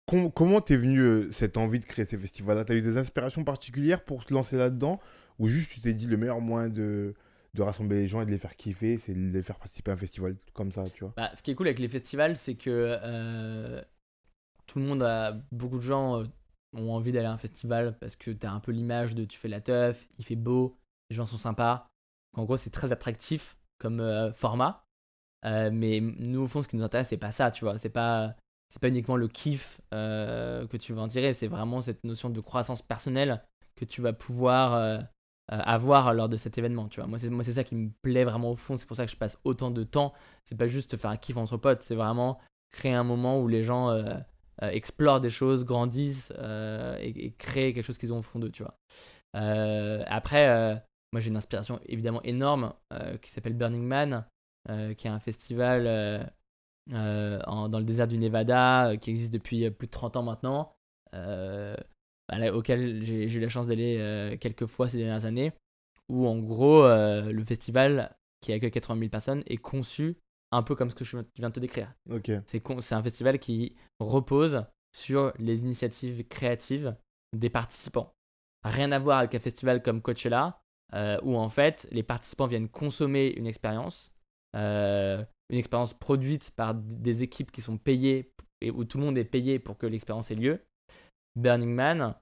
comment 0.06 0.60
t'es 0.60 0.76
venu 0.76 1.32
cette 1.32 1.56
envie 1.56 1.80
de 1.80 1.84
créer 1.84 2.04
ces 2.04 2.18
festivals-là? 2.18 2.64
T'as 2.64 2.74
eu 2.74 2.82
des 2.82 2.96
inspirations 2.96 3.44
particulières 3.44 4.04
pour 4.04 4.24
te 4.24 4.34
lancer 4.34 4.56
là-dedans? 4.56 5.00
Ou 5.38 5.48
juste 5.48 5.72
tu 5.72 5.80
t'es 5.80 5.94
dit 5.94 6.06
le 6.06 6.16
meilleur 6.16 6.40
moyen 6.40 6.68
de, 6.68 7.14
de 7.54 7.62
rassembler 7.62 8.00
les 8.00 8.08
gens 8.08 8.22
et 8.22 8.26
de 8.26 8.30
les 8.30 8.38
faire 8.38 8.56
kiffer, 8.56 8.98
c'est 8.98 9.12
de 9.12 9.32
les 9.32 9.42
faire 9.42 9.58
participer 9.58 9.90
à 9.90 9.94
un 9.94 9.98
festival 9.98 10.36
comme 10.52 10.72
ça, 10.72 10.84
tu 10.90 11.04
vois? 11.04 11.12
Bah, 11.16 11.30
Ce 11.34 11.42
qui 11.42 11.50
est 11.50 11.54
cool 11.54 11.66
avec 11.66 11.78
les 11.78 11.88
festivals, 11.88 12.36
c'est 12.36 12.54
que 12.54 13.82
tout 14.66 14.78
le 14.78 14.84
monde 14.84 15.02
a. 15.02 15.32
Beaucoup 15.52 15.78
de 15.78 15.82
gens 15.82 16.20
euh, 16.20 16.24
ont 16.74 16.92
envie 16.92 17.12
d'aller 17.12 17.26
à 17.26 17.32
un 17.32 17.38
festival 17.38 17.96
parce 17.98 18.16
que 18.16 18.30
tu 18.30 18.46
as 18.46 18.52
un 18.52 18.60
peu 18.60 18.72
l'image 18.72 19.14
de 19.14 19.24
tu 19.24 19.38
fais 19.38 19.48
la 19.48 19.60
teuf, 19.60 20.06
il 20.18 20.24
fait 20.24 20.36
beau, 20.36 20.76
les 21.10 21.16
gens 21.16 21.26
sont 21.26 21.38
sympas. 21.38 21.86
En 22.36 22.44
gros, 22.44 22.56
c'est 22.56 22.70
très 22.70 22.92
attractif 22.92 23.56
comme 23.78 24.00
euh, 24.00 24.32
format. 24.32 24.84
Euh, 25.44 25.70
mais 25.72 26.00
nous, 26.00 26.42
au 26.42 26.46
fond, 26.46 26.62
ce 26.62 26.68
qui 26.68 26.76
nous 26.76 26.82
intéresse, 26.82 27.08
c'est 27.08 27.16
pas 27.16 27.30
ça, 27.30 27.50
tu 27.50 27.64
vois. 27.64 27.78
C'est 27.78 27.90
pas, 27.90 28.34
c'est 28.68 28.80
pas 28.80 28.88
uniquement 28.88 29.16
le 29.16 29.28
kiff 29.28 29.80
que 29.90 30.76
tu 30.76 30.92
vas 30.92 31.02
en 31.02 31.08
tirer, 31.08 31.32
c'est 31.32 31.46
vraiment 31.46 31.80
cette 31.80 32.04
notion 32.04 32.30
de 32.30 32.40
croissance 32.40 32.82
personnelle 32.82 33.42
que 33.76 33.84
tu 33.84 34.00
vas 34.00 34.12
pouvoir 34.12 35.04
avoir 35.48 36.12
lors 36.14 36.28
de 36.28 36.36
cet 36.36 36.58
événement, 36.58 36.88
tu 36.88 37.00
vois. 37.00 37.08
Moi, 37.08 37.18
c'est, 37.18 37.30
moi, 37.30 37.44
c'est 37.44 37.52
ça 37.52 37.64
qui 37.64 37.76
me 37.76 37.90
plaît 38.02 38.24
vraiment 38.24 38.50
au 38.50 38.56
fond. 38.56 38.76
C'est 38.76 38.86
pour 38.86 38.96
ça 38.96 39.06
que 39.06 39.12
je 39.12 39.16
passe 39.16 39.38
autant 39.44 39.70
de 39.70 39.84
temps. 39.84 40.12
C'est 40.44 40.56
pas 40.56 40.66
juste 40.66 40.96
faire 40.96 41.10
un 41.10 41.16
kiff 41.16 41.36
entre 41.36 41.56
potes, 41.56 41.82
c'est 41.82 41.94
vraiment 41.94 42.40
créer 42.72 42.94
un 42.94 43.04
moment 43.04 43.40
où 43.40 43.46
les 43.46 43.62
gens 43.62 43.96
euh, 44.62 44.70
explorent 44.70 45.20
des 45.20 45.30
choses, 45.30 45.66
grandissent 45.66 46.32
euh, 46.38 46.96
et, 47.00 47.32
créent 47.32 47.74
quelque 47.74 47.84
chose 47.84 47.98
qu'ils 47.98 48.12
ont 48.14 48.20
au 48.20 48.22
fond 48.22 48.38
d'eux, 48.38 48.50
tu 48.50 48.62
vois. 48.62 48.78
Euh, 49.36 50.02
après, 50.06 50.82
moi 51.12 51.20
j'ai 51.20 51.28
une 51.28 51.36
inspiration 51.36 51.80
évidemment 51.86 52.22
énorme 52.22 52.72
qui 53.22 53.30
s'appelle 53.30 53.54
Burning 53.54 53.84
Man, 53.84 54.24
qui 54.96 55.06
est 55.06 55.10
un 55.10 55.20
festival 55.20 55.84
dans 56.88 57.78
le 57.78 57.84
désert 57.84 58.08
du 58.08 58.18
Nevada 58.18 58.96
qui 58.96 59.10
existe 59.10 59.32
depuis 59.32 59.70
plus 59.70 59.86
de 59.86 59.92
30 59.92 60.16
ans 60.16 60.22
maintenant, 60.22 60.76
auquel 62.52 63.02
j'ai 63.02 63.32
eu 63.32 63.40
la 63.40 63.48
chance 63.48 63.66
d'aller 63.66 64.36
quelques 64.40 64.66
fois 64.66 64.88
ces 64.88 64.98
dernières 64.98 65.24
années, 65.24 65.52
où 66.08 66.26
en 66.26 66.38
gros 66.38 66.82
le 66.86 67.44
festival 67.44 68.14
qui 68.40 68.52
accueille 68.52 68.70
80 68.70 68.98
000 68.98 69.08
personnes 69.08 69.42
est 69.46 69.56
conçu 69.56 70.16
un 70.52 70.62
peu 70.62 70.76
comme 70.76 70.90
ce 70.90 70.94
que 70.94 71.04
je 71.04 71.18
viens 71.36 71.48
de 71.48 71.54
te 71.54 71.60
décrire. 71.60 71.92
C'est 72.46 72.92
un 72.92 73.02
festival 73.02 73.38
qui 73.38 73.74
repose 73.98 74.64
sur 74.94 75.32
les 75.38 75.62
initiatives 75.62 76.26
créatives 76.28 76.96
des 77.36 77.50
participants. 77.50 78.14
Rien 78.64 78.92
à 78.92 78.98
voir 78.98 79.18
avec 79.18 79.34
un 79.34 79.40
festival 79.40 79.82
comme 79.82 80.00
Coachella, 80.00 80.62
euh, 80.94 81.18
où 81.22 81.36
en 81.36 81.48
fait 81.48 81.88
les 81.90 82.02
participants 82.02 82.46
viennent 82.46 82.68
consommer 82.68 83.32
une 83.36 83.46
expérience, 83.46 84.12
euh, 84.54 85.24
une 85.50 85.58
expérience 85.58 85.94
produite 85.94 86.50
par 86.56 86.74
des 86.74 87.22
équipes 87.22 87.52
qui 87.52 87.60
sont 87.60 87.78
payées 87.78 88.32
et 88.60 88.70
où 88.70 88.84
tout 88.84 88.98
le 88.98 89.04
monde 89.04 89.18
est 89.18 89.24
payé 89.24 89.58
pour 89.58 89.76
que 89.78 89.86
l'expérience 89.86 90.30
ait 90.30 90.36
lieu. 90.36 90.60
Burning 91.36 91.74
Man, 91.74 92.14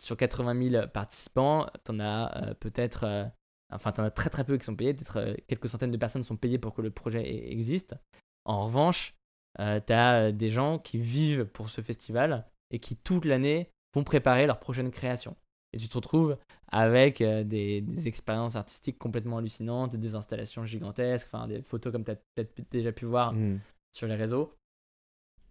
sur 0.00 0.16
80 0.16 0.70
000 0.70 0.88
participants, 0.88 1.66
tu 1.84 1.92
en 1.92 2.00
as 2.00 2.48
euh, 2.48 2.54
peut-être 2.54 3.30
Enfin, 3.72 3.92
tu 3.92 4.00
en 4.00 4.04
as 4.04 4.10
très 4.10 4.30
très 4.30 4.44
peu 4.44 4.56
qui 4.56 4.64
sont 4.64 4.76
payés, 4.76 4.94
peut-être 4.94 5.16
euh, 5.16 5.34
quelques 5.48 5.68
centaines 5.68 5.90
de 5.90 5.96
personnes 5.96 6.22
sont 6.22 6.36
payées 6.36 6.58
pour 6.58 6.74
que 6.74 6.82
le 6.82 6.90
projet 6.90 7.50
existe. 7.50 7.96
En 8.44 8.62
revanche, 8.62 9.14
euh, 9.58 9.80
tu 9.84 9.92
as 9.92 10.28
euh, 10.28 10.32
des 10.32 10.50
gens 10.50 10.78
qui 10.78 10.98
vivent 10.98 11.46
pour 11.46 11.68
ce 11.68 11.80
festival 11.80 12.46
et 12.70 12.78
qui 12.78 12.96
toute 12.96 13.24
l'année 13.24 13.70
vont 13.94 14.04
préparer 14.04 14.46
leur 14.46 14.60
prochaine 14.60 14.90
création. 14.90 15.36
Et 15.72 15.78
tu 15.78 15.88
te 15.88 15.94
retrouves 15.94 16.36
avec 16.72 17.18
des, 17.22 17.80
des, 17.80 18.08
expériences 18.08 18.56
artistiques 18.56 18.98
complètement 18.98 19.38
hallucinantes, 19.38 19.94
des 19.96 20.14
installations 20.14 20.64
gigantesques, 20.64 21.28
enfin 21.32 21.46
des 21.48 21.62
photos 21.62 21.92
comme 21.92 22.04
tu 22.04 22.12
as 22.12 22.16
peut-être 22.16 22.52
déjà 22.70 22.92
pu 22.92 23.04
voir 23.04 23.32
mmh. 23.32 23.60
sur 23.92 24.06
les 24.06 24.14
réseaux, 24.14 24.54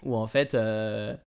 où 0.03 0.16
en 0.16 0.28
fait 0.28 0.53
les 0.55 1.20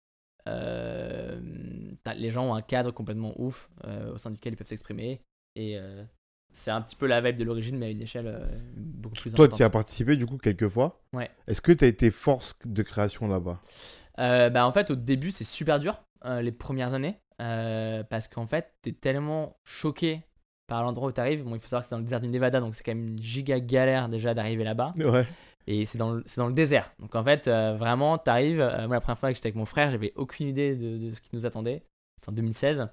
gens 2.30 2.50
ont 2.50 2.54
un 2.54 2.62
cadre 2.62 2.90
complètement 2.90 3.34
ouf 3.40 3.68
au 4.12 4.16
sein 4.16 4.30
duquel 4.30 4.54
ils 4.54 4.56
peuvent 4.56 4.66
s'exprimer. 4.66 5.20
Et 5.56 5.78
c'est 6.56 6.70
un 6.70 6.80
petit 6.80 6.96
peu 6.96 7.06
la 7.06 7.20
vibe 7.20 7.36
de 7.36 7.44
l'origine, 7.44 7.76
mais 7.76 7.86
à 7.86 7.90
une 7.90 8.00
échelle 8.00 8.26
euh, 8.28 8.46
beaucoup 8.76 9.14
plus 9.14 9.32
Toi, 9.34 9.44
importante. 9.44 9.58
tu 9.58 9.62
as 9.62 9.70
participé 9.70 10.16
du 10.16 10.26
coup 10.26 10.38
quelques 10.38 10.68
fois. 10.68 11.02
Ouais. 11.12 11.30
Est-ce 11.46 11.60
que 11.60 11.72
tu 11.72 11.84
as 11.84 11.88
été 11.88 12.10
force 12.10 12.54
de 12.64 12.82
création 12.82 13.28
là-bas? 13.28 13.60
Euh, 14.18 14.48
bah, 14.48 14.66
En 14.66 14.72
fait, 14.72 14.90
au 14.90 14.96
début, 14.96 15.30
c'est 15.30 15.44
super 15.44 15.78
dur, 15.78 16.02
euh, 16.24 16.42
les 16.42 16.52
premières 16.52 16.94
années, 16.94 17.18
parce 17.38 18.28
qu'en 18.28 18.46
fait, 18.46 18.74
tu 18.82 18.90
es 18.90 18.92
tellement 18.92 19.56
choqué 19.64 20.22
par 20.66 20.82
l'endroit 20.82 21.08
où 21.08 21.12
tu 21.12 21.20
arrives. 21.20 21.44
Bon, 21.44 21.54
il 21.54 21.60
faut 21.60 21.68
savoir 21.68 21.82
que 21.82 21.88
c'est 21.88 21.94
dans 21.94 21.98
le 21.98 22.04
désert 22.04 22.20
du 22.20 22.28
Nevada, 22.28 22.60
donc 22.60 22.74
c'est 22.74 22.82
quand 22.82 22.94
même 22.94 23.08
une 23.08 23.22
giga 23.22 23.60
galère 23.60 24.08
déjà 24.08 24.34
d'arriver 24.34 24.64
là-bas. 24.64 24.94
Ouais. 24.96 25.26
Et 25.68 25.84
c'est 25.84 25.98
dans, 25.98 26.12
le, 26.12 26.24
dans 26.36 26.46
le 26.46 26.54
désert. 26.54 26.92
Donc 26.98 27.14
en 27.14 27.24
fait, 27.24 27.48
vraiment, 27.48 28.18
tu 28.18 28.30
arrives. 28.30 28.58
moi, 28.58 28.88
la 28.88 29.00
première 29.00 29.18
fois 29.18 29.30
que 29.30 29.36
j'étais 29.36 29.48
avec 29.48 29.56
mon 29.56 29.64
frère, 29.64 29.90
j'avais 29.90 30.12
aucune 30.16 30.48
idée 30.48 30.76
de, 30.76 30.98
de, 30.98 31.12
ce 31.12 31.20
qui 31.20 31.30
nous 31.34 31.46
attendait. 31.46 31.82
C'est 32.20 32.30
en 32.30 32.32
2016. 32.32 32.88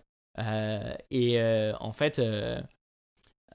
et 1.12 1.74
en 1.80 1.94
fait 1.94 2.20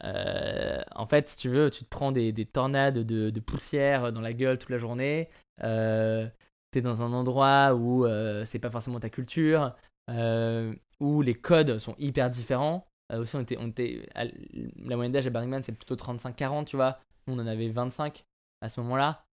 euh, 0.05 0.83
en 0.95 1.07
fait, 1.07 1.29
si 1.29 1.37
tu 1.37 1.49
veux, 1.49 1.71
tu 1.71 1.85
te 1.85 1.89
prends 1.89 2.13
des, 2.13 2.33
tornades 2.47 2.99
de, 2.99 3.41
poussière 3.41 4.13
dans 4.13 4.21
la 4.21 4.33
gueule 4.33 4.59
toute 4.59 4.71
la 4.71 4.79
journée. 4.79 5.29
Euh, 5.63 6.27
tu 6.73 6.79
es 6.79 6.83
dans 6.83 7.03
un 7.03 7.13
endroit 7.13 7.75
où 7.75 8.05
euh, 8.05 8.45
c'est 8.45 8.59
pas 8.59 8.71
forcément 8.71 9.01
ta 9.01 9.11
culture, 9.11 9.75
euh, 10.11 10.73
où 11.01 11.23
les 11.23 11.35
codes 11.35 11.79
sont 11.79 11.95
hyper 11.99 12.31
différents. 12.31 12.87
aussi, 13.13 13.37
on 13.37 13.41
était, 13.41 13.57
la 14.15 14.97
moyenne 14.97 15.13
d'âge 15.13 15.27
à 15.27 15.31
Burning 15.31 15.51
Man, 15.51 15.63
c'est 15.63 15.73
plutôt 15.73 15.97
35-40, 15.97 16.65
tu 16.67 16.77
vois. 16.77 16.99
Nous, 17.27 17.35
on 17.35 17.39
en 17.39 17.47
avait 17.47 17.69
25 17.69 18.25
à 18.61 18.69
ce 18.69 18.81
moment-là. 18.81 19.25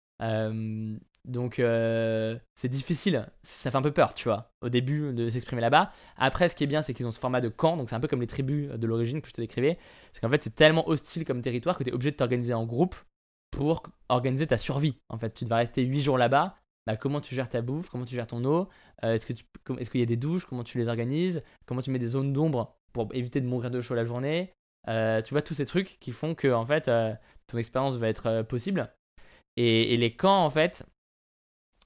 Donc 1.26 1.58
euh, 1.60 2.38
c'est 2.54 2.70
difficile, 2.70 3.28
ça 3.42 3.72
fait 3.72 3.78
un 3.78 3.82
peu 3.82 3.92
peur, 3.92 4.14
tu 4.14 4.26
vois, 4.26 4.52
au 4.62 4.70
début 4.70 5.12
de 5.12 5.28
s'exprimer 5.28 5.62
là-bas. 5.62 5.92
Après, 6.18 6.50
ce 6.50 6.56
qui 6.56 6.64
est 6.64 6.68
bien, 6.68 6.82
c'est 6.82 6.94
qu'ils 6.94 7.08
ont 7.08 7.12
ce 7.12 7.20
format 7.20 7.42
de 7.42 7.50
camp, 7.50 7.78
donc 7.78 7.90
c'est 7.90 7.96
un 7.96 8.00
peu 8.00 8.08
comme 8.08 8.22
les 8.22 8.28
tribus 8.28 8.70
de 8.70 8.88
l'origine 8.88 9.22
que 9.22 9.28
je 9.28 9.34
te 9.34 9.42
décrivais. 9.42 9.80
C'est 10.14 10.22
qu'en 10.22 10.30
fait, 10.30 10.44
c'est 10.44 10.54
tellement 10.56 10.88
hostile 10.88 11.26
comme 11.26 11.42
territoire 11.42 11.78
que 11.78 11.84
tu 11.84 11.90
es 11.90 11.94
obligé 11.94 12.12
de 12.12 12.16
t'organiser 12.16 12.54
en 12.54 12.66
groupe 12.66 12.96
pour 13.50 13.84
organiser 14.10 14.46
ta 14.46 14.58
survie. 14.58 14.98
En 15.10 15.18
fait, 15.18 15.34
tu 15.34 15.46
vas 15.46 15.58
rester 15.58 15.84
8 15.84 16.02
jours 16.02 16.18
là-bas. 16.18 16.58
Bah, 16.86 16.96
comment 16.96 17.20
tu 17.20 17.34
gères 17.34 17.50
ta 17.50 17.62
bouffe, 17.62 17.90
comment 17.90 18.06
tu 18.06 18.16
gères 18.16 18.28
ton 18.28 18.44
eau, 18.46 18.70
euh, 19.04 19.14
est-ce 19.14 19.26
qu'il 19.90 20.00
y 20.00 20.04
a 20.04 20.06
des 20.06 20.18
douches, 20.18 20.46
comment 20.46 20.64
tu 20.64 20.78
les 20.78 20.88
organises, 20.88 21.42
comment 21.66 21.82
tu 21.82 21.90
mets 21.90 22.00
des 22.00 22.08
zones 22.08 22.32
d'ombre 22.32 22.76
pour 22.94 23.10
éviter 23.14 23.42
de 23.42 23.48
mourir 23.48 23.72
de 23.72 23.82
chaud 23.82 23.96
la 23.96 24.06
journée? 24.06 24.54
Euh, 24.88 25.22
tu 25.24 25.34
vois, 25.34 25.42
tous 25.42 25.56
ces 25.56 25.66
trucs 25.66 25.98
qui 26.00 26.12
font 26.12 26.36
que 26.36 26.52
en 26.52 26.66
fait, 26.66 26.92
ton 27.48 27.58
expérience 27.58 27.98
va 27.98 28.08
être 28.08 28.44
possible. 28.44 28.94
et, 29.56 29.98
les 29.98 30.16
camps, 30.16 30.46
en 30.46 30.50
fait, 30.50 30.86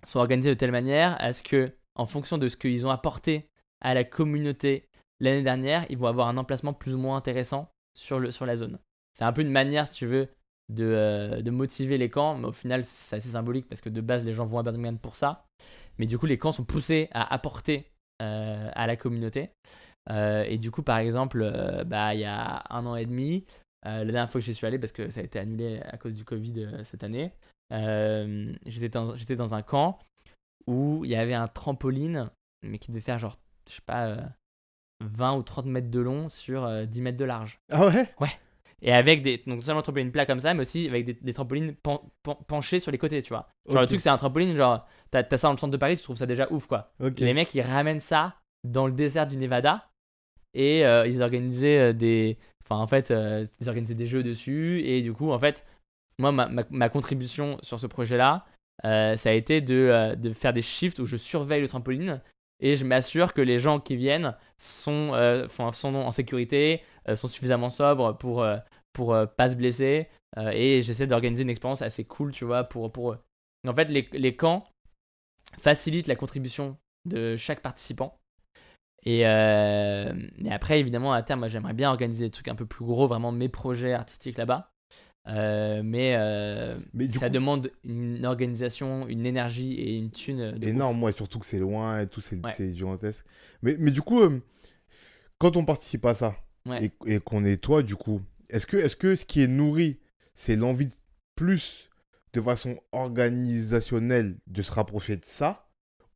sont 0.05 0.19
organisés 0.19 0.49
de 0.49 0.55
telle 0.55 0.71
manière 0.71 1.15
à 1.21 1.31
ce 1.31 1.43
que, 1.43 1.71
en 1.95 2.05
fonction 2.05 2.37
de 2.37 2.47
ce 2.49 2.57
qu'ils 2.57 2.85
ont 2.85 2.89
apporté 2.89 3.49
à 3.81 3.93
la 3.93 4.03
communauté 4.03 4.89
l'année 5.21 5.43
dernière, 5.43 5.85
ils 5.89 5.97
vont 5.97 6.07
avoir 6.07 6.27
un 6.27 6.37
emplacement 6.37 6.73
plus 6.73 6.93
ou 6.93 6.97
moins 6.97 7.17
intéressant 7.17 7.71
sur 7.93 8.19
la 8.19 8.55
zone. 8.55 8.79
C'est 9.13 9.25
un 9.25 9.33
peu 9.33 9.41
une 9.41 9.51
manière, 9.51 9.87
si 9.87 9.93
tu 9.93 10.05
veux, 10.05 10.29
de, 10.69 10.85
euh, 10.85 11.41
de 11.41 11.51
motiver 11.51 11.97
les 11.97 12.09
camps, 12.09 12.37
mais 12.37 12.47
au 12.47 12.51
final, 12.51 12.83
c'est 12.83 13.15
assez 13.15 13.29
symbolique 13.29 13.67
parce 13.67 13.81
que 13.81 13.89
de 13.89 14.01
base, 14.01 14.23
les 14.23 14.33
gens 14.33 14.45
vont 14.45 14.59
à 14.59 14.63
Birmingham 14.63 14.97
pour 14.97 15.15
ça. 15.15 15.45
Mais 15.97 16.05
du 16.05 16.17
coup, 16.17 16.25
les 16.25 16.37
camps 16.37 16.51
sont 16.51 16.63
poussés 16.63 17.09
à 17.11 17.33
apporter 17.33 17.91
euh, 18.21 18.69
à 18.73 18.87
la 18.87 18.95
communauté. 18.95 19.49
Euh, 20.09 20.43
et 20.43 20.57
du 20.57 20.71
coup, 20.71 20.81
par 20.81 20.97
exemple, 20.97 21.39
bah, 21.85 22.13
il 22.13 22.21
y 22.21 22.25
a 22.25 22.63
un 22.69 22.85
an 22.85 22.95
et 22.95 23.05
demi, 23.05 23.45
la 23.83 24.05
dernière 24.05 24.29
fois 24.29 24.39
que 24.39 24.45
j'y 24.45 24.53
suis 24.53 24.65
allé, 24.65 24.79
parce 24.79 24.91
que 24.91 25.09
ça 25.09 25.19
a 25.19 25.23
été 25.23 25.39
annulé 25.39 25.81
à 25.81 25.97
cause 25.97 26.15
du 26.15 26.23
Covid 26.23 26.69
cette 26.83 27.03
année, 27.03 27.31
j'étais 28.65 28.89
dans, 28.89 29.13
dans, 29.13 29.53
un 29.53 29.61
camp 29.61 29.99
où 30.67 31.03
il 31.03 31.11
y 31.11 31.15
avait 31.15 31.33
un 31.33 31.47
trampoline, 31.47 32.29
mais 32.63 32.77
qui 32.77 32.91
devait 32.91 33.01
faire 33.01 33.19
genre, 33.19 33.37
je 33.67 33.75
sais 33.75 33.81
pas, 33.85 34.17
20 35.01 35.33
euh, 35.33 35.37
ou 35.37 35.43
30 35.43 35.65
mètres 35.65 35.89
de 35.89 35.99
long 35.99 36.29
sur 36.29 36.61
10 36.87 36.99
euh, 36.99 37.03
mètres 37.03 37.17
de 37.17 37.25
large. 37.25 37.59
Ah 37.71 37.87
ouais? 37.87 38.13
Ouais. 38.19 38.31
Et 38.81 38.93
avec 38.93 39.21
des. 39.21 39.41
Donc, 39.45 39.63
seulement 39.63 39.79
un 39.79 39.83
trampoline 39.83 40.11
plat 40.11 40.25
comme 40.25 40.39
ça, 40.39 40.53
mais 40.53 40.61
aussi 40.61 40.87
avec 40.87 41.05
des, 41.05 41.13
des 41.13 41.33
trampolines 41.33 41.75
penchés 42.47 42.79
sur 42.79 42.91
les 42.91 42.97
côtés, 42.97 43.21
tu 43.21 43.29
vois. 43.29 43.49
Genre, 43.67 43.81
le 43.81 43.87
truc, 43.87 44.01
c'est 44.01 44.09
un 44.09 44.17
trampoline, 44.17 44.55
genre, 44.55 44.87
t'as 45.11 45.23
as 45.29 45.37
ça 45.37 45.47
dans 45.47 45.53
le 45.53 45.57
centre 45.57 45.71
de 45.71 45.77
Paris, 45.77 45.97
tu 45.97 46.03
trouves 46.03 46.17
ça 46.17 46.25
déjà 46.25 46.47
ouf, 46.51 46.65
quoi. 46.67 46.91
Les 46.99 47.33
mecs, 47.33 47.53
ils 47.55 47.61
ramènent 47.61 47.99
ça 47.99 48.35
dans 48.63 48.87
le 48.87 48.93
désert 48.93 49.27
du 49.27 49.37
Nevada 49.37 49.89
et 50.53 50.81
ils 50.81 51.21
organisaient 51.21 51.93
des. 51.93 52.37
Enfin, 52.63 52.81
en 52.81 52.87
fait, 52.87 53.13
ils 53.59 53.67
organisaient 53.67 53.95
des 53.95 54.05
jeux 54.05 54.23
dessus 54.23 54.81
et 54.85 55.01
du 55.01 55.13
coup, 55.13 55.31
en 55.31 55.39
fait, 55.39 55.65
moi, 56.19 56.31
ma, 56.31 56.89
contribution 56.89 57.57
sur 57.61 57.79
ce 57.79 57.87
projet-là, 57.87 58.45
euh, 58.85 59.15
ça 59.15 59.29
a 59.29 59.33
été 59.33 59.63
euh, 59.69 60.15
de, 60.15 60.33
faire 60.33 60.53
des 60.53 60.61
shifts 60.61 60.99
où 60.99 61.05
je 61.05 61.17
surveille 61.17 61.61
le 61.61 61.67
trampoline 61.67 62.21
et 62.59 62.75
je 62.75 62.85
m'assure 62.85 63.33
que 63.33 63.41
les 63.41 63.57
gens 63.57 63.79
qui 63.79 63.95
viennent 63.95 64.35
sont, 64.57 65.11
euh, 65.13 65.47
sont 65.47 65.95
en 65.95 66.11
sécurité, 66.11 66.81
sont 67.15 67.27
suffisamment 67.27 67.69
sobres 67.69 68.17
pour, 68.17 68.45
pour 68.93 69.15
pas 69.37 69.49
se 69.49 69.55
blesser 69.55 70.07
et 70.37 70.81
j'essaie 70.81 71.07
d'organiser 71.07 71.43
une 71.43 71.49
expérience 71.49 71.81
assez 71.81 72.03
cool, 72.05 72.31
tu 72.31 72.45
vois, 72.45 72.63
pour, 72.63 72.91
pour 72.91 73.11
eux. 73.11 73.19
En 73.67 73.73
fait, 73.73 73.85
les, 73.85 74.07
les 74.13 74.35
camps 74.35 74.63
facilitent 75.57 76.07
la 76.07 76.15
contribution 76.15 76.77
de 77.05 77.35
chaque 77.35 77.61
participant. 77.61 78.19
Et, 79.05 79.25
après, 79.25 80.79
évidemment, 80.79 81.13
à 81.13 81.23
terme, 81.23 81.39
moi, 81.39 81.47
j'aimerais 81.47 81.73
bien 81.73 81.89
organiser 81.89 82.25
des 82.25 82.31
trucs 82.31 82.47
un 82.47 82.55
peu 82.55 82.65
plus 82.65 82.85
gros, 82.85 83.07
vraiment 83.07 83.31
mes 83.31 83.49
projets 83.49 83.93
artistiques 83.93 84.37
là-bas. 84.37 84.71
Euh, 85.27 85.81
mais, 85.83 86.15
euh, 86.15 86.79
ça 87.11 87.29
demande 87.29 87.71
une 87.83 88.25
organisation, 88.25 89.07
une 89.07 89.25
énergie 89.25 89.73
et 89.75 89.95
une 89.95 90.11
thune. 90.11 90.57
Énorme, 90.61 90.97
moi, 90.97 91.11
surtout 91.11 91.39
que 91.39 91.45
c'est 91.45 91.59
loin 91.59 92.01
et 92.01 92.07
tout, 92.07 92.21
c'est 92.21 92.73
gigantesque. 92.73 93.25
Mais, 93.61 93.75
mais 93.77 93.91
du 93.91 94.01
coup, 94.01 94.21
euh, 94.21 94.41
quand 95.37 95.55
on 95.55 95.65
participe 95.65 96.05
à 96.05 96.13
ça 96.13 96.35
et, 97.05 97.19
qu'on 97.19 97.45
est 97.45 97.57
toi, 97.57 97.83
du 97.83 97.95
coup, 97.95 98.21
est-ce 98.49 98.65
que, 98.65 98.77
est 98.77 98.87
-ce 98.87 98.95
que 98.95 99.15
ce 99.15 99.25
qui 99.25 99.41
est 99.41 99.47
nourri, 99.47 99.99
c'est 100.33 100.55
l'envie 100.55 100.89
plus 101.35 101.89
de 102.33 102.41
façon 102.41 102.79
organisationnelle 102.91 104.37
de 104.47 104.61
se 104.61 104.71
rapprocher 104.71 105.17
de 105.17 105.25
ça? 105.25 105.69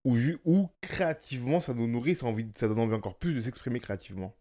Ou, 0.06 0.18
ou 0.44 0.70
créativement 0.82 1.62
ça 1.62 1.74
nous 1.74 1.88
nourrit, 1.88 2.16
ça, 2.16 2.26
envie, 2.26 2.48
ça 2.58 2.68
donne 2.68 2.80
envie 2.80 2.94
encore 2.94 3.18
plus 3.18 3.36
de 3.36 3.42
s'exprimer 3.42 3.80
créativement? 3.80 4.36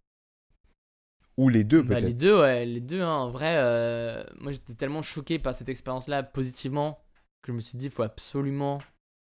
Ou 1.38 1.48
les 1.48 1.64
deux, 1.64 1.82
bah, 1.82 1.94
peut-être. 1.94 2.04
les 2.04 2.14
deux, 2.14 2.38
ouais, 2.38 2.66
les 2.66 2.80
deux. 2.80 3.00
Hein. 3.00 3.14
En 3.14 3.30
vrai, 3.30 3.54
euh, 3.56 4.22
moi 4.40 4.52
j'étais 4.52 4.74
tellement 4.74 5.02
choqué 5.02 5.38
par 5.38 5.54
cette 5.54 5.68
expérience-là 5.68 6.22
positivement 6.22 7.02
que 7.42 7.52
je 7.52 7.56
me 7.56 7.60
suis 7.60 7.78
dit, 7.78 7.86
il 7.86 7.90
faut 7.90 8.02
absolument 8.02 8.78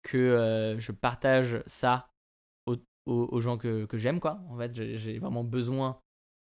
que 0.02 0.16
euh, 0.16 0.78
je 0.78 0.92
partage 0.92 1.62
ça 1.66 2.10
aux, 3.06 3.40
gens 3.40 3.56
que, 3.56 3.86
que 3.86 3.96
j'aime, 3.96 4.20
quoi. 4.20 4.38
En 4.50 4.58
fait, 4.58 4.70
j'ai 4.74 5.18
vraiment 5.18 5.42
besoin 5.42 5.98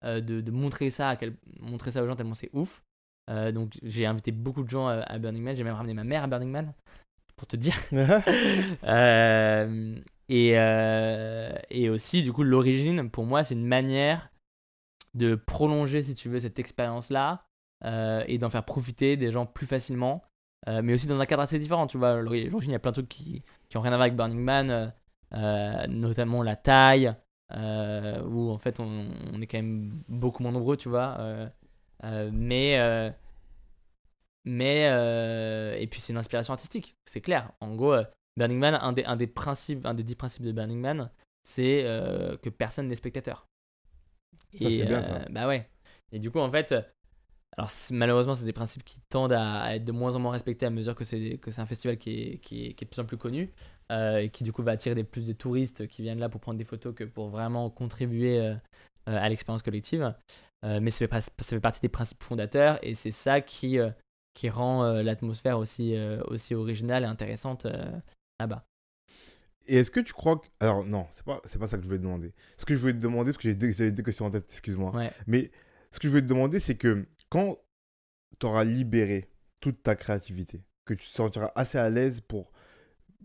de, 0.04 0.20
de, 0.20 0.52
montrer 0.52 0.90
ça, 0.90 1.10
à 1.10 1.18
montrer 1.60 1.92
ça 1.92 2.04
aux 2.04 2.08
gens 2.08 2.16
tellement 2.16 2.36
c'est 2.36 2.52
ouf. 2.54 2.84
donc 3.28 3.78
j'ai 3.84 4.06
invité 4.06 4.32
beaucoup 4.32 4.64
de 4.64 4.70
gens 4.70 4.88
à, 4.88 5.18
Burning 5.18 5.44
Man. 5.44 5.56
J'ai 5.56 5.64
même 5.64 5.74
ramené 5.74 5.94
ma 5.94 6.04
mère 6.04 6.24
à 6.24 6.28
Burning 6.28 6.52
Man 6.52 6.74
pour 7.36 7.48
te 7.48 7.56
dire. 7.56 7.76
et, 10.30 10.52
et 11.70 11.90
aussi, 11.90 12.24
du 12.24 12.32
coup, 12.32 12.44
l'origine, 12.44 13.10
pour 13.10 13.26
moi, 13.26 13.44
c'est 13.44 13.56
une 13.56 13.66
manière 13.66 14.30
de 15.18 15.36
prolonger, 15.36 16.04
si 16.04 16.14
tu 16.14 16.30
veux, 16.30 16.40
cette 16.40 16.60
expérience-là 16.60 17.44
euh, 17.86 18.24
et 18.28 18.38
d'en 18.38 18.50
faire 18.50 18.64
profiter 18.64 19.18
des 19.18 19.32
gens 19.32 19.46
plus 19.46 19.68
facilement, 19.68 20.24
euh, 20.68 20.82
mais 20.84 20.94
aussi 20.94 21.08
dans 21.08 21.20
un 21.20 21.26
cadre 21.26 21.44
assez 21.44 21.60
différent. 21.60 21.88
Tu 21.88 21.98
vois, 21.98 22.22
l'origine, 22.22 22.52
il 22.68 22.72
y 22.72 22.76
a 22.76 22.80
plein 22.80 22.92
de 22.92 22.96
trucs 22.96 23.10
qui, 23.10 23.44
qui 23.70 23.78
ont 23.78 23.82
rien 23.82 23.94
à 23.94 23.98
voir 23.98 24.06
avec 24.06 24.16
Burning 24.16 24.40
Man, 24.40 24.94
euh, 25.34 25.88
notamment 25.88 26.44
la 26.44 26.56
taille, 26.56 27.14
où 27.54 28.50
en 28.52 28.58
fait 28.58 28.80
on, 28.80 29.42
est 29.42 29.48
quand 29.48 29.58
même 29.58 30.04
beaucoup 30.08 30.44
moins 30.44 30.52
nombreux, 30.52 30.78
tu 30.78 30.90
vois. 30.90 31.18
mais. 32.04 33.14
mais. 34.46 35.78
et 35.80 35.88
puis 35.88 36.00
c'est 36.00 36.14
une 36.14 36.20
inspiration 36.20 36.54
artistique, 36.54 36.96
c'est 37.06 37.22
clair. 37.22 37.52
En 37.62 37.76
gros, 37.76 37.96
Burning 38.38 38.60
Man, 38.60 38.76
un 38.82 38.94
des, 38.94 39.04
un 39.06 39.16
des 39.16 39.28
principes, 39.28 39.86
un 39.86 39.94
des 39.94 40.04
dix 40.04 40.16
principes 40.16 40.44
de 40.44 40.52
Burning 40.52 40.80
Man, 40.80 41.10
c'est 41.44 41.84
que 42.42 42.50
personne 42.50 42.88
n'est 42.88 42.96
spectateur 42.96 43.48
et, 44.54 44.86
bien, 44.86 45.02
ça. 45.02 45.16
Euh, 45.16 45.26
bah 45.30 45.48
ouais. 45.48 45.70
Et 46.12 46.20
du 46.20 46.32
coup, 46.32 46.40
en 46.40 46.52
fait, 46.52 46.74
alors 47.58 47.70
malheureusement, 47.92 48.34
c'est 48.34 48.46
des 48.46 48.54
principes 48.54 48.84
qui 48.84 49.00
tendent 49.10 49.34
à, 49.34 49.76
être 49.76 49.86
de 49.86 49.92
moins 49.92 50.16
en 50.16 50.20
moins 50.20 50.32
respectés 50.32 50.66
à 50.66 50.70
mesure 50.70 50.96
que 50.96 51.04
c'est 51.04 51.38
que 51.38 51.52
c'est 51.52 51.62
un 51.62 51.66
festival 51.66 51.98
qui 51.98 52.10
est, 52.12 52.38
qui 52.40 52.68
est, 52.68 52.74
qui, 52.74 52.84
est, 52.84 52.86
de 52.86 52.90
plus 52.90 53.02
en 53.02 53.06
plus 53.06 53.18
connu 53.18 53.52
euh, 53.92 54.28
qui 54.28 54.44
du 54.44 54.52
coup 54.52 54.64
va 54.64 54.72
attirer 54.72 54.96
des, 54.96 55.04
plus 55.04 55.26
des 55.26 55.36
touristes 55.36 55.88
qui 55.88 56.02
viennent 56.02 56.20
là 56.20 56.30
pour 56.30 56.42
prendre 56.42 56.58
des 56.58 56.66
photos 56.66 56.94
que 56.96 57.04
pour 57.04 57.30
vraiment 57.30 57.70
contribuer 57.70 58.40
euh, 58.40 58.56
à 59.06 59.30
l'expérience 59.30 59.62
collective. 59.62 60.14
mais 60.64 60.90
ça 60.90 61.08
fait, 61.08 61.22
ça 61.22 61.32
fait 61.32 61.60
partie 61.60 61.80
des 61.80 61.90
principes 61.90 62.24
fondateurs 62.24 62.80
et 62.82 62.94
c'est 62.94 63.12
ça 63.12 63.40
qui, 63.40 63.78
qui 64.34 64.50
rend 64.50 64.84
l'atmosphère 65.02 65.60
aussi, 65.60 65.96
aussi 66.28 66.54
originale 66.54 67.04
et 67.04 67.06
intéressante 67.06 67.66
là-bas. 68.40 68.66
Et 69.68 69.78
est-ce 69.78 69.92
que 69.92 70.00
tu 70.00 70.14
crois 70.14 70.38
que. 70.38 70.48
Alors, 70.60 70.86
non, 70.86 71.08
c'est 71.12 71.26
pas, 71.26 71.40
pas 71.40 71.68
ça 71.68 71.78
que 71.78 71.84
je 71.84 71.88
voulais 71.88 72.00
te 72.00 72.04
demander. 72.04 72.34
Ce 72.58 72.66
que 72.66 72.76
je 72.76 72.80
voulais 72.80 72.94
te 72.94 73.00
demander, 73.00 73.32
parce 73.32 73.44
que 73.44 73.52
j'avais 73.52 73.92
des 73.92 74.04
questions 74.04 74.26
en 74.26 74.32
tête, 74.32 74.46
excuse-moi. 74.50 74.96
Ouais. 74.96 75.12
Mais 75.28 75.52
ce 75.92 76.00
que 76.00 76.08
je 76.08 76.10
voulais 76.10 76.22
te 76.22 76.28
demander, 76.28 76.60
c'est 76.60 76.76
que 76.76 77.06
quand 77.30 77.58
tu 78.40 78.46
auras 78.46 78.64
libéré 78.64 79.30
toute 79.60 79.84
ta 79.84 79.96
créativité, 79.96 80.64
que 80.86 80.94
tu 80.94 81.10
te 81.10 81.16
sentiras 81.16 81.52
assez 81.56 81.78
à 81.78 81.90
l'aise 81.90 82.22
pour 82.22 82.52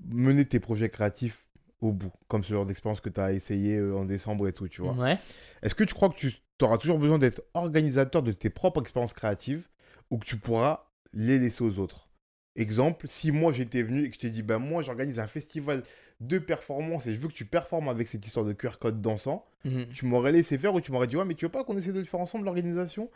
mener 0.05 0.45
tes 0.45 0.61
projets 0.61 0.89
créatifs 0.89 1.45
au 1.81 1.93
bout, 1.93 2.13
comme 2.29 2.45
ce 2.45 2.53
genre 2.53 2.67
d'expérience 2.67 3.01
que 3.01 3.09
tu 3.09 3.21
as 3.21 3.33
essayé 3.33 3.77
euh, 3.77 3.97
en 3.97 4.05
décembre 4.05 4.47
et 4.49 4.53
tout, 4.53 4.69
tu 4.69 4.83
vois. 4.83 4.93
Ouais. 4.95 5.19
Est-ce 5.63 5.75
que 5.75 5.85
tu 5.85 5.95
crois 5.95 6.11
que 6.11 6.17
tu 6.17 6.33
auras 6.61 6.79
toujours 6.79 6.99
besoin 6.99 7.19
d'être 7.19 7.43
organisateur 7.55 8.23
de 8.23 8.33
tes 8.33 8.51
propres 8.51 8.81
expériences 8.81 9.13
créatives 9.15 9.67
ou 10.11 10.19
que 10.19 10.25
tu 10.27 10.37
pourras 10.37 10.85
les 11.13 11.39
laisser 11.39 11.63
aux 11.65 11.79
autres? 11.79 12.09
Exemple, 12.55 13.07
si 13.09 13.33
moi 13.33 13.53
j'étais 13.53 13.83
venu 13.83 14.05
et 14.05 14.09
que 14.11 14.15
je 14.15 14.21
t'ai 14.21 14.31
dit, 14.31 14.43
ben 14.43 14.59
moi 14.59 14.83
j'organise 14.83 15.19
un 15.19 15.27
festival 15.27 15.83
de 16.21 16.39
performance 16.39 17.07
et 17.07 17.15
je 17.15 17.19
veux 17.19 17.29
que 17.29 17.33
tu 17.33 17.47
performes 17.47 17.89
avec 17.89 18.07
cette 18.09 18.25
histoire 18.27 18.45
de 18.47 18.53
QR 18.53 18.79
code 18.79 19.01
dansant, 19.01 19.45
Mhm. 19.65 19.87
tu 19.93 20.05
m'aurais 20.07 20.33
laissé 20.33 20.59
faire 20.59 20.75
ou 20.75 20.81
tu 20.81 20.93
m'aurais 20.93 21.07
dit, 21.07 21.17
ouais, 21.17 21.25
mais 21.25 21.35
tu 21.35 21.47
veux 21.47 21.51
pas 21.51 21.65
qu'on 21.65 21.77
essaie 21.79 21.93
de 21.93 21.99
le 21.99 22.05
faire 22.05 22.21
ensemble, 22.21 22.45
l'organisation? 22.45 23.11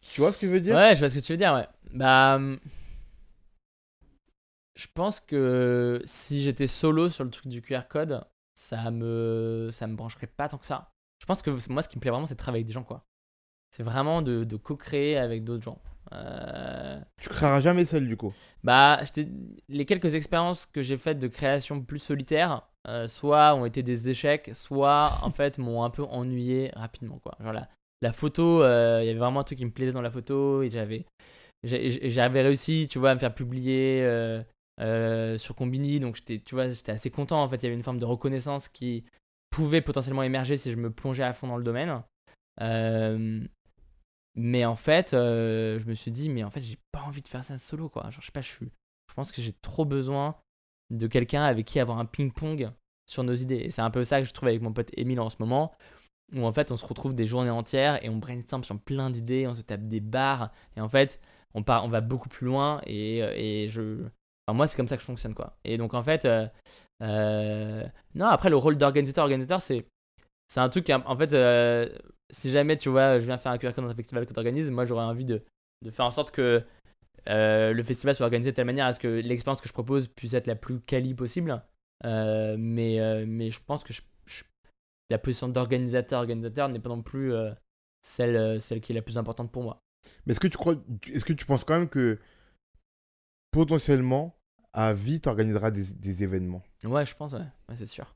Tu 0.00 0.20
vois 0.20 0.32
ce 0.32 0.38
que 0.38 0.46
je 0.46 0.52
veux 0.52 0.60
dire? 0.60 0.74
Ouais, 0.76 0.94
je 0.94 1.00
vois 1.00 1.08
ce 1.10 1.18
que 1.18 1.24
tu 1.24 1.32
veux 1.32 1.36
dire, 1.38 1.52
ouais. 1.52 1.66
Bah. 1.92 2.38
Je 4.76 4.86
pense 4.92 5.20
que 5.20 6.00
si 6.04 6.42
j'étais 6.42 6.66
solo 6.66 7.08
sur 7.08 7.24
le 7.24 7.30
truc 7.30 7.48
du 7.48 7.62
QR 7.62 7.82
code, 7.88 8.24
ça 8.54 8.90
me, 8.90 9.70
ça 9.72 9.86
me 9.86 9.96
brancherait 9.96 10.26
pas 10.26 10.48
tant 10.48 10.58
que 10.58 10.66
ça. 10.66 10.90
Je 11.20 11.26
pense 11.26 11.42
que 11.42 11.50
moi, 11.70 11.82
ce 11.82 11.88
qui 11.88 11.96
me 11.96 12.00
plaît 12.00 12.10
vraiment, 12.10 12.26
c'est 12.26 12.34
de 12.34 12.38
travailler 12.38 12.60
avec 12.60 12.66
des 12.66 12.72
gens, 12.74 12.84
quoi. 12.84 13.04
C'est 13.74 13.82
vraiment 13.82 14.22
de, 14.22 14.44
de 14.44 14.56
co-créer 14.56 15.16
avec 15.16 15.44
d'autres 15.44 15.62
gens. 15.62 15.80
Euh, 16.12 17.00
Tu 17.20 17.28
créeras 17.30 17.60
jamais 17.60 17.84
seul 17.84 18.06
du 18.06 18.16
coup. 18.16 18.32
Bah, 18.62 19.00
les 19.68 19.84
quelques 19.86 20.14
expériences 20.14 20.66
que 20.66 20.82
j'ai 20.82 20.98
faites 20.98 21.18
de 21.18 21.26
création 21.26 21.80
plus 21.80 21.98
solitaire, 21.98 22.62
euh, 22.86 23.06
soit 23.08 23.54
ont 23.54 23.64
été 23.64 23.82
des 23.82 24.08
échecs, 24.08 24.50
soit 24.54 25.18
en 25.22 25.32
fait 25.32 25.58
m'ont 25.58 25.84
un 25.84 25.90
peu 25.90 26.04
ennuyé 26.04 26.70
rapidement, 26.76 27.18
quoi. 27.18 27.36
Genre 27.40 27.52
la, 27.52 27.68
la 28.02 28.12
photo, 28.12 28.62
euh, 28.62 29.00
il 29.02 29.06
y 29.06 29.10
avait 29.10 29.18
vraiment 29.18 29.40
un 29.40 29.44
truc 29.44 29.58
qui 29.58 29.64
me 29.64 29.72
plaisait 29.72 29.92
dans 29.92 30.02
la 30.02 30.10
photo 30.10 30.62
et 30.62 30.70
j'avais, 30.70 31.06
j'avais 31.64 32.42
réussi, 32.42 32.88
tu 32.90 32.98
vois, 32.98 33.10
à 33.10 33.14
me 33.14 33.20
faire 33.20 33.34
publier 33.34 34.02
euh, 34.80 35.38
sur 35.38 35.54
Combini, 35.54 36.00
donc 36.00 36.16
j'étais, 36.16 36.38
tu 36.38 36.54
vois, 36.54 36.68
j'étais 36.68 36.92
assez 36.92 37.10
content. 37.10 37.42
En 37.42 37.48
fait, 37.48 37.56
il 37.56 37.62
y 37.64 37.66
avait 37.66 37.76
une 37.76 37.82
forme 37.82 37.98
de 37.98 38.04
reconnaissance 38.04 38.68
qui 38.68 39.04
pouvait 39.50 39.80
potentiellement 39.80 40.22
émerger 40.22 40.56
si 40.56 40.70
je 40.70 40.76
me 40.76 40.90
plongeais 40.90 41.22
à 41.22 41.32
fond 41.32 41.48
dans 41.48 41.56
le 41.56 41.64
domaine. 41.64 42.02
Euh, 42.60 43.40
mais 44.34 44.64
en 44.64 44.76
fait, 44.76 45.14
euh, 45.14 45.78
je 45.78 45.86
me 45.86 45.94
suis 45.94 46.10
dit, 46.10 46.28
mais 46.28 46.44
en 46.44 46.50
fait, 46.50 46.60
j'ai 46.60 46.78
pas 46.92 47.00
envie 47.00 47.22
de 47.22 47.28
faire 47.28 47.44
ça 47.44 47.58
solo, 47.58 47.88
quoi. 47.88 48.10
Je 48.10 48.30
pas, 48.30 48.42
je. 48.42 48.52
Je 49.08 49.14
pense 49.14 49.32
que 49.32 49.40
j'ai 49.40 49.54
trop 49.54 49.86
besoin 49.86 50.36
de 50.90 51.06
quelqu'un 51.06 51.44
avec 51.44 51.64
qui 51.64 51.80
avoir 51.80 51.98
un 51.98 52.04
ping-pong 52.04 52.70
sur 53.08 53.24
nos 53.24 53.32
idées. 53.32 53.70
C'est 53.70 53.80
un 53.80 53.90
peu 53.90 54.04
ça 54.04 54.20
que 54.20 54.26
je 54.26 54.34
trouve 54.34 54.48
avec 54.48 54.60
mon 54.60 54.74
pote 54.74 54.90
Emile 54.94 55.20
en 55.20 55.30
ce 55.30 55.36
moment, 55.38 55.72
où 56.34 56.44
en 56.44 56.52
fait, 56.52 56.70
on 56.70 56.76
se 56.76 56.84
retrouve 56.84 57.14
des 57.14 57.24
journées 57.24 57.50
entières 57.50 58.04
et 58.04 58.10
on 58.10 58.16
brainstorm 58.16 58.62
sur 58.62 58.78
plein 58.78 59.08
d'idées, 59.08 59.46
on 59.46 59.54
se 59.54 59.62
tape 59.62 59.88
des 59.88 60.00
barres, 60.00 60.52
et 60.76 60.82
en 60.82 60.88
fait, 60.88 61.18
on, 61.54 61.62
part, 61.62 61.86
on 61.86 61.88
va 61.88 62.02
beaucoup 62.02 62.28
plus 62.28 62.46
loin, 62.46 62.82
et 62.84 63.68
je. 63.70 64.04
Moi, 64.52 64.66
c'est 64.66 64.76
comme 64.76 64.86
ça 64.86 64.96
que 64.96 65.00
je 65.02 65.06
fonctionne, 65.06 65.34
quoi. 65.34 65.56
Et 65.64 65.76
donc, 65.76 65.94
en 65.94 66.04
fait, 66.04 66.24
euh, 66.24 66.46
euh, 67.02 67.84
non, 68.14 68.26
après, 68.26 68.48
le 68.48 68.56
rôle 68.56 68.76
d'organisateur, 68.76 69.24
organisateur, 69.24 69.60
c'est. 69.60 69.86
C'est 70.48 70.60
un 70.60 70.68
truc, 70.68 70.84
qui, 70.84 70.94
en 70.94 71.16
fait, 71.16 71.32
euh, 71.32 71.88
si 72.30 72.52
jamais 72.52 72.76
tu 72.76 72.88
vois, 72.88 73.18
je 73.18 73.26
viens 73.26 73.36
faire 73.36 73.50
un 73.50 73.58
QR 73.58 73.72
code 73.72 73.84
dans 73.84 73.90
un 73.90 73.96
festival 73.96 74.24
que 74.26 74.32
tu 74.32 74.38
organises, 74.38 74.70
moi 74.70 74.84
j'aurais 74.84 75.04
envie 75.04 75.24
de, 75.24 75.42
de 75.82 75.90
faire 75.90 76.04
en 76.04 76.12
sorte 76.12 76.30
que 76.30 76.62
le 77.26 77.82
festival 77.82 78.14
soit 78.14 78.26
organisé 78.26 78.52
de 78.52 78.54
telle 78.54 78.66
manière 78.66 78.86
à 78.86 78.92
ce 78.92 79.00
que 79.00 79.08
l'expérience 79.08 79.60
que 79.60 79.66
je 79.66 79.72
propose 79.72 80.06
puisse 80.06 80.34
être 80.34 80.46
la 80.46 80.54
plus 80.54 80.78
quali 80.78 81.14
possible. 81.14 81.60
Mais, 82.04 83.24
mais 83.26 83.50
je 83.50 83.58
pense 83.66 83.82
que 83.82 83.92
la 85.10 85.18
position 85.18 85.48
d'organisateur, 85.48 86.20
organisateur 86.20 86.68
n'est 86.68 86.78
pas 86.78 86.90
non 86.90 87.02
plus 87.02 87.34
celle, 88.02 88.60
celle 88.60 88.80
qui 88.80 88.92
est 88.92 88.94
la 88.94 89.02
plus 89.02 89.18
importante 89.18 89.50
pour 89.50 89.64
moi. 89.64 89.82
Mais 90.26 90.30
est-ce 90.30 90.40
que 90.40 90.46
tu 90.46 90.58
crois, 90.58 90.76
est-ce 91.08 91.24
que 91.24 91.32
tu 91.32 91.44
penses 91.44 91.64
quand 91.64 91.76
même 91.76 91.88
que 91.88 92.20
potentiellement 93.50 94.35
à 94.76 94.92
vie 94.92 95.20
tu 95.20 95.28
organiseras 95.28 95.72
des, 95.72 95.82
des 95.82 96.22
événements 96.22 96.62
Ouais, 96.84 97.04
je 97.04 97.14
pense, 97.16 97.32
ouais, 97.32 97.40
Ouais, 97.68 97.74
c'est 97.76 97.86
sûr. 97.86 98.14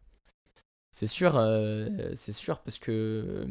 C'est 0.93 1.07
sûr, 1.07 1.37
euh, 1.37 1.89
c'est 2.15 2.33
sûr 2.33 2.61
parce 2.61 2.79
que. 2.79 3.47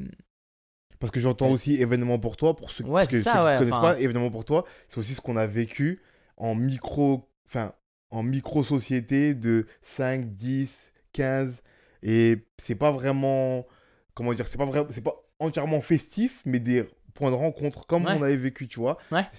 Parce 0.99 1.11
que 1.11 1.19
j'entends 1.21 1.47
Ouais. 1.47 1.53
aussi 1.53 1.73
événement 1.75 2.19
pour 2.19 2.35
toi, 2.37 2.55
pour 2.55 2.71
ceux, 2.71 2.83
Ouais, 2.85 3.03
que- 3.05 3.09
c'est 3.11 3.21
ça, 3.23 3.33
ceux 3.33 3.39
qui 3.39 3.45
ouais, 3.45 3.53
ne 3.53 3.57
connaissent 3.59 3.73
enfin- 3.73 3.93
pas, 3.93 3.99
événement 3.99 4.29
pour 4.31 4.43
toi, 4.45 4.65
c'est 4.89 4.97
aussi 4.97 5.13
ce 5.15 5.21
qu'on 5.21 5.37
a 5.37 5.47
vécu 5.47 6.01
en 6.37 6.55
micro, 6.55 7.29
enfin, 7.47 7.73
en 8.11 8.21
micro-société 8.23 9.33
de 9.33 9.65
5, 9.81 10.35
10, 10.35 10.91
15. 11.13 11.61
Et 12.03 12.45
c'est 12.57 12.75
pas 12.75 12.91
vraiment, 12.91 13.65
comment 14.13 14.33
dire, 14.33 14.47
c'est 14.47 14.57
pas 14.57 14.65
vraiment, 14.65 14.87
c'est 14.91 15.01
pas 15.01 15.15
entièrement 15.39 15.79
festif, 15.79 16.41
mais 16.45 16.59
des 16.59 16.85
points 17.13 17.31
de 17.31 17.35
rencontre 17.35 17.85
comme 17.87 18.05
Ouais. 18.05 18.15
on 18.17 18.21
avait 18.21 18.35
vécu, 18.37 18.67
tu 18.67 18.79
vois. 18.81 18.97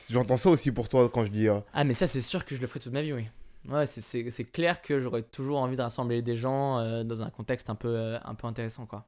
J'entends 0.08 0.38
ça 0.38 0.48
aussi 0.48 0.72
pour 0.72 0.88
toi 0.88 1.10
quand 1.10 1.24
je 1.24 1.30
dis. 1.30 1.48
euh, 1.48 1.60
Ah, 1.74 1.84
mais 1.84 1.92
ça, 1.94 2.06
c'est 2.06 2.20
sûr 2.22 2.44
que 2.46 2.54
je 2.56 2.60
le 2.62 2.66
ferai 2.66 2.80
toute 2.80 2.92
ma 2.92 3.02
vie, 3.02 3.12
oui. 3.12 3.28
Ouais, 3.70 3.86
c'est- 3.86 4.44
clair 4.50 4.82
que 4.82 5.00
j'aurais 5.00 5.22
toujours 5.22 5.58
envie 5.60 5.76
de 5.76 5.82
rassembler 5.82 6.22
des 6.22 6.36
gens 6.36 6.78
euh, 6.80 7.04
dans 7.04 7.22
un 7.22 7.30
contexte 7.30 7.70
un 7.70 7.76
peu, 7.76 7.88
euh, 7.88 8.18
un 8.24 8.34
peu 8.34 8.46
intéressant, 8.48 8.86
quoi. 8.86 9.06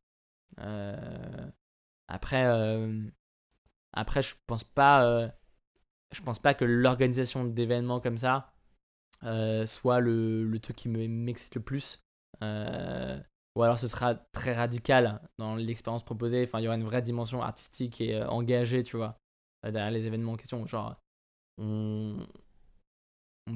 Euh, 0.60 1.50
après, 2.08 2.44
après, 3.92 4.22
je 4.22 4.34
pense 4.46 4.64
pas, 4.64 5.30
je 6.12 6.22
pense 6.22 6.38
pas 6.38 6.54
que 6.54 6.64
l'organisation 6.64 7.44
d'événements 7.44 8.00
comme 8.00 8.18
ça 8.18 8.52
soit 9.66 10.00
le, 10.00 10.44
le 10.44 10.58
truc 10.58 10.76
qui 10.76 10.88
me- 10.88 11.06
m'excite 11.08 11.54
le 11.54 11.62
plus. 11.62 12.02
Ou 13.54 13.62
alors 13.62 13.78
ce 13.78 13.88
sera 13.88 14.14
très 14.14 14.54
radical 14.54 15.20
dans 15.38 15.56
l'expérience 15.56 16.04
proposée. 16.04 16.44
Enfin, 16.44 16.60
il 16.60 16.64
y 16.64 16.66
aura 16.68 16.76
une 16.76 16.84
vraie 16.84 17.02
dimension 17.02 17.42
artistique 17.42 18.00
et 18.00 18.22
engagée, 18.22 18.82
tu 18.82 18.96
vois, 18.96 19.18
derrière 19.62 19.90
les 19.90 20.06
événements 20.06 20.32
en 20.32 20.36
question. 20.36 20.66
Genre, 20.66 20.96
on- 21.58 22.26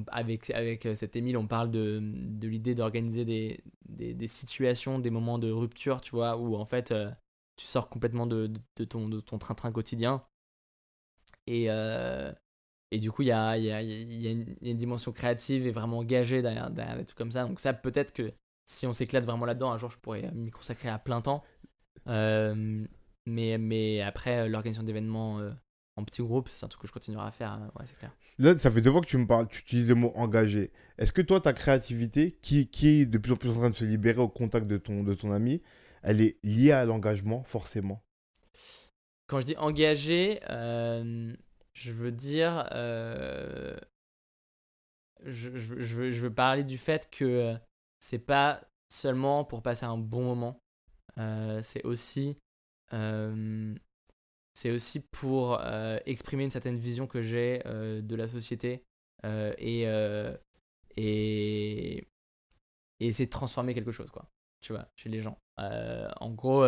avec, 0.09 0.51
avec 0.51 0.87
euh, 0.87 0.95
cet 0.95 1.17
Émile, 1.17 1.37
on 1.37 1.47
parle 1.47 1.71
de, 1.71 2.01
de 2.03 2.49
l'idée 2.49 2.75
d'organiser 2.75 3.25
des, 3.25 3.63
des, 3.89 4.27
situations, 4.27 4.99
des 4.99 5.11
moments 5.11 5.39
de 5.39 5.51
rupture, 5.51 6.01
tu 6.01 6.11
vois, 6.13 6.37
où 6.37 6.57
en 6.57 6.65
fait, 6.65 6.91
euh, 6.91 7.11
tu 7.57 7.67
sors 7.67 7.89
complètement 7.89 8.27
de, 8.27 8.51
de- 8.77 8.85
ton 8.85 9.09
de 9.09 9.21
ton 9.21 9.39
train-train 9.39 9.73
quotidien. 9.73 10.25
Et, 11.47 11.67
euh, 11.71 12.33
et 12.91 12.99
du 12.99 13.11
coup, 13.13 13.23
il 13.23 13.29
y 13.29 13.33
a, 13.33 13.57
y, 13.59 13.71
a, 13.71 13.83
une, 13.83 14.13
y 14.13 14.69
a 14.69 14.71
une 14.71 14.77
dimension 14.77 15.13
créative 15.13 15.67
et 15.67 15.73
vraiment 15.73 15.99
engagée 15.99 16.43
derrière, 16.43 16.71
derrière 16.71 16.97
des 16.99 17.05
trucs 17.05 17.19
comme 17.19 17.33
ça. 17.33 17.45
Donc 17.47 17.61
ça, 17.61 17.73
peut-être 17.75 18.13
que 18.13 18.33
si 18.67 18.87
on 18.87 18.93
s'éclate 18.93 19.25
vraiment 19.25 19.47
là-dedans, 19.47 19.73
un 19.73 19.79
jour, 19.79 19.91
je 19.91 19.99
pourrais 19.99 20.31
m'y 20.33 20.51
consacrer 20.51 20.89
à 20.89 20.99
plein 20.99 21.21
temps. 21.23 21.45
Mais, 23.27 23.59
mais 23.59 24.01
après, 24.03 24.49
l'organisation 24.49 24.85
d'événements 24.85 25.41
en 25.97 26.05
petit 26.05 26.23
groupe, 26.23 26.49
c'est 26.49 26.65
un 26.65 26.69
truc 26.69 26.83
que 26.83 26.89
je 26.89 26.93
continuerai 26.93 27.27
à 27.27 27.31
faire. 27.31 27.59
Ouais, 27.79 27.85
c'est 27.87 27.97
clair. 27.99 28.13
Là, 28.39 28.59
ça 28.59 28.71
fait 28.71 28.83
deux 28.83 28.93
fois 28.93 29.01
que 29.01 29.07
tu 29.07 29.17
me 29.17 29.27
parles, 29.27 29.49
tu 29.49 29.61
utilises 29.61 29.89
le 29.89 29.95
mot 29.95 30.13
engagé. 30.15 30.71
Est-ce 30.99 31.13
que 31.13 31.23
toi, 31.23 31.41
ta 31.41 31.53
créativité, 31.55 32.33
qui, 32.43 32.69
qui 32.69 32.89
est 33.01 33.07
de 33.07 33.19
plus 33.19 33.33
en 33.33 33.37
plus 33.37 33.51
en 33.51 33.55
train 33.55 33.71
de 33.71 33.77
se 33.77 33.85
libérer 33.85 34.21
au 34.21 34.29
contact 34.29 34.67
de 34.67 34.77
ton, 34.77 35.03
de 35.03 35.15
ton 35.15 35.31
ami, 35.31 35.63
elle 36.03 36.21
est 36.21 36.39
liée 36.45 36.73
à 36.73 36.85
l'engagement, 36.85 37.43
forcément? 37.45 38.03
Quand 39.27 39.41
je 39.41 39.47
dis 39.47 39.57
engagé, 39.57 40.41
euh, 40.51 41.33
je 41.73 41.93
veux 41.93 42.13
dire. 42.13 42.69
euh, 42.73 43.77
je, 45.25 45.51
je 45.57 45.75
veux- 45.75 45.81
je 45.81 45.97
veux, 45.97 46.13
je 46.13 46.21
veux 46.21 46.35
parler 46.35 46.63
du 46.63 46.79
fait 46.79 47.09
que 47.11 47.57
c'est 48.01 48.19
pas 48.19 48.61
seulement 48.89 49.45
pour 49.45 49.63
passer 49.63 49.85
un 49.85 49.99
bon 49.99 50.23
moment, 50.23 50.61
euh, 51.19 51.61
c'est 51.63 51.85
aussi. 51.85 52.37
C'est 54.57 54.71
aussi 54.71 55.01
pour 55.01 55.61
euh, 55.61 55.99
exprimer 56.07 56.45
une 56.45 56.51
certaine 56.51 56.79
vision 56.79 57.07
que 57.07 57.21
j'ai 57.21 57.61
euh, 57.67 58.01
de 58.01 58.17
la 58.17 58.27
société 58.27 58.83
euh, 59.27 59.53
et, 59.59 59.83
et, 60.97 62.09
et 62.99 63.07
essayer 63.07 63.27
de 63.27 63.31
transformer 63.31 63.75
quelque 63.75 63.93
chose, 63.93 64.11
quoi. 64.11 64.31
Tu 64.63 64.73
vois, 64.73 64.89
chez 64.97 65.11
les 65.11 65.21
gens. 65.21 65.39
En 65.59 66.31
gros, 66.31 66.65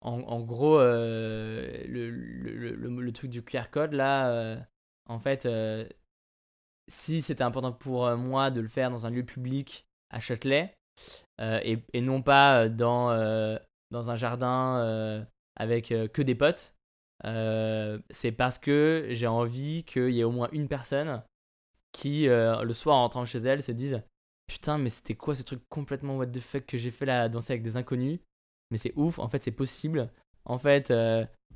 en, 0.00 0.40
gros, 0.40 0.80
le, 0.80 1.86
le, 1.86 2.74
le, 2.74 3.12
truc 3.12 3.30
du 3.30 3.44
QR 3.44 3.70
code, 3.70 3.92
là, 3.92 4.60
en 5.06 5.20
fait, 5.20 5.48
si 6.88 7.22
c'était 7.22 7.44
important 7.44 7.72
pour 7.72 8.16
moi 8.16 8.50
de 8.50 8.60
le 8.60 8.68
faire 8.68 8.90
dans 8.90 9.06
un 9.06 9.10
lieu 9.10 9.24
public 9.24 9.86
à 10.10 10.18
Châtelet, 10.18 10.74
et, 11.40 11.78
et 11.92 12.00
non 12.00 12.22
pas 12.22 12.68
dans, 12.68 13.56
dans 13.92 14.10
un 14.10 14.16
jardin 14.16 15.24
avec 15.58 15.92
euh, 15.92 16.08
que 16.08 16.22
des 16.22 16.34
potes, 16.34 16.74
euh, 17.24 17.98
c'est 18.10 18.32
parce 18.32 18.58
que 18.58 19.08
j'ai 19.10 19.26
envie 19.26 19.84
qu'il 19.84 20.10
y 20.10 20.20
ait 20.20 20.24
au 20.24 20.30
moins 20.30 20.48
une 20.52 20.68
personne 20.68 21.22
qui, 21.92 22.28
euh, 22.28 22.62
le 22.62 22.72
soir 22.72 22.96
en 22.96 23.02
rentrant 23.02 23.24
chez 23.26 23.38
elle, 23.38 23.62
se 23.62 23.72
dise 23.72 24.02
Putain, 24.46 24.78
mais 24.78 24.88
c'était 24.88 25.14
quoi 25.14 25.34
ce 25.34 25.42
truc 25.42 25.60
complètement 25.68 26.16
what 26.16 26.26
the 26.26 26.40
fuck 26.40 26.64
que 26.64 26.78
j'ai 26.78 26.90
fait 26.90 27.04
là 27.04 27.28
danser 27.28 27.52
avec 27.52 27.62
des 27.62 27.76
inconnus? 27.76 28.20
Mais 28.70 28.78
c'est 28.78 28.92
ouf, 28.96 29.18
en 29.18 29.28
fait, 29.28 29.42
c'est 29.42 29.50
possible. 29.50 30.08
En 30.44 30.58
fait, 30.58 30.90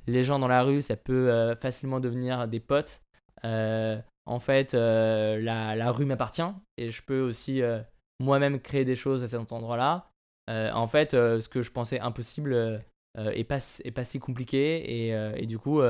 les 0.05 0.23
gens 0.23 0.37
dans 0.37 0.47
la 0.47 0.61
rue, 0.61 0.81
ça 0.81 0.95
peut 0.95 1.55
facilement 1.59 1.99
devenir 1.99 2.47
des 2.47 2.59
potes. 2.59 3.01
En 3.43 4.39
fait, 4.39 4.73
la, 4.73 5.75
la 5.75 5.91
rue 5.91 6.05
m'appartient 6.05 6.41
et 6.77 6.91
je 6.91 7.01
peux 7.01 7.21
aussi 7.21 7.61
moi-même 8.19 8.59
créer 8.59 8.85
des 8.85 8.95
choses 8.95 9.23
à 9.23 9.27
cet 9.27 9.51
endroit-là, 9.51 10.11
en 10.47 10.85
fait, 10.85 11.11
ce 11.11 11.49
que 11.49 11.63
je 11.63 11.71
pensais 11.71 11.99
impossible 11.99 12.83
est, 13.17 13.43
pas, 13.43 13.59
est 13.83 13.91
pas 13.91 14.03
si 14.03 14.19
compliqué. 14.19 15.07
Et, 15.07 15.41
et 15.41 15.45
du 15.45 15.59
coup, 15.59 15.81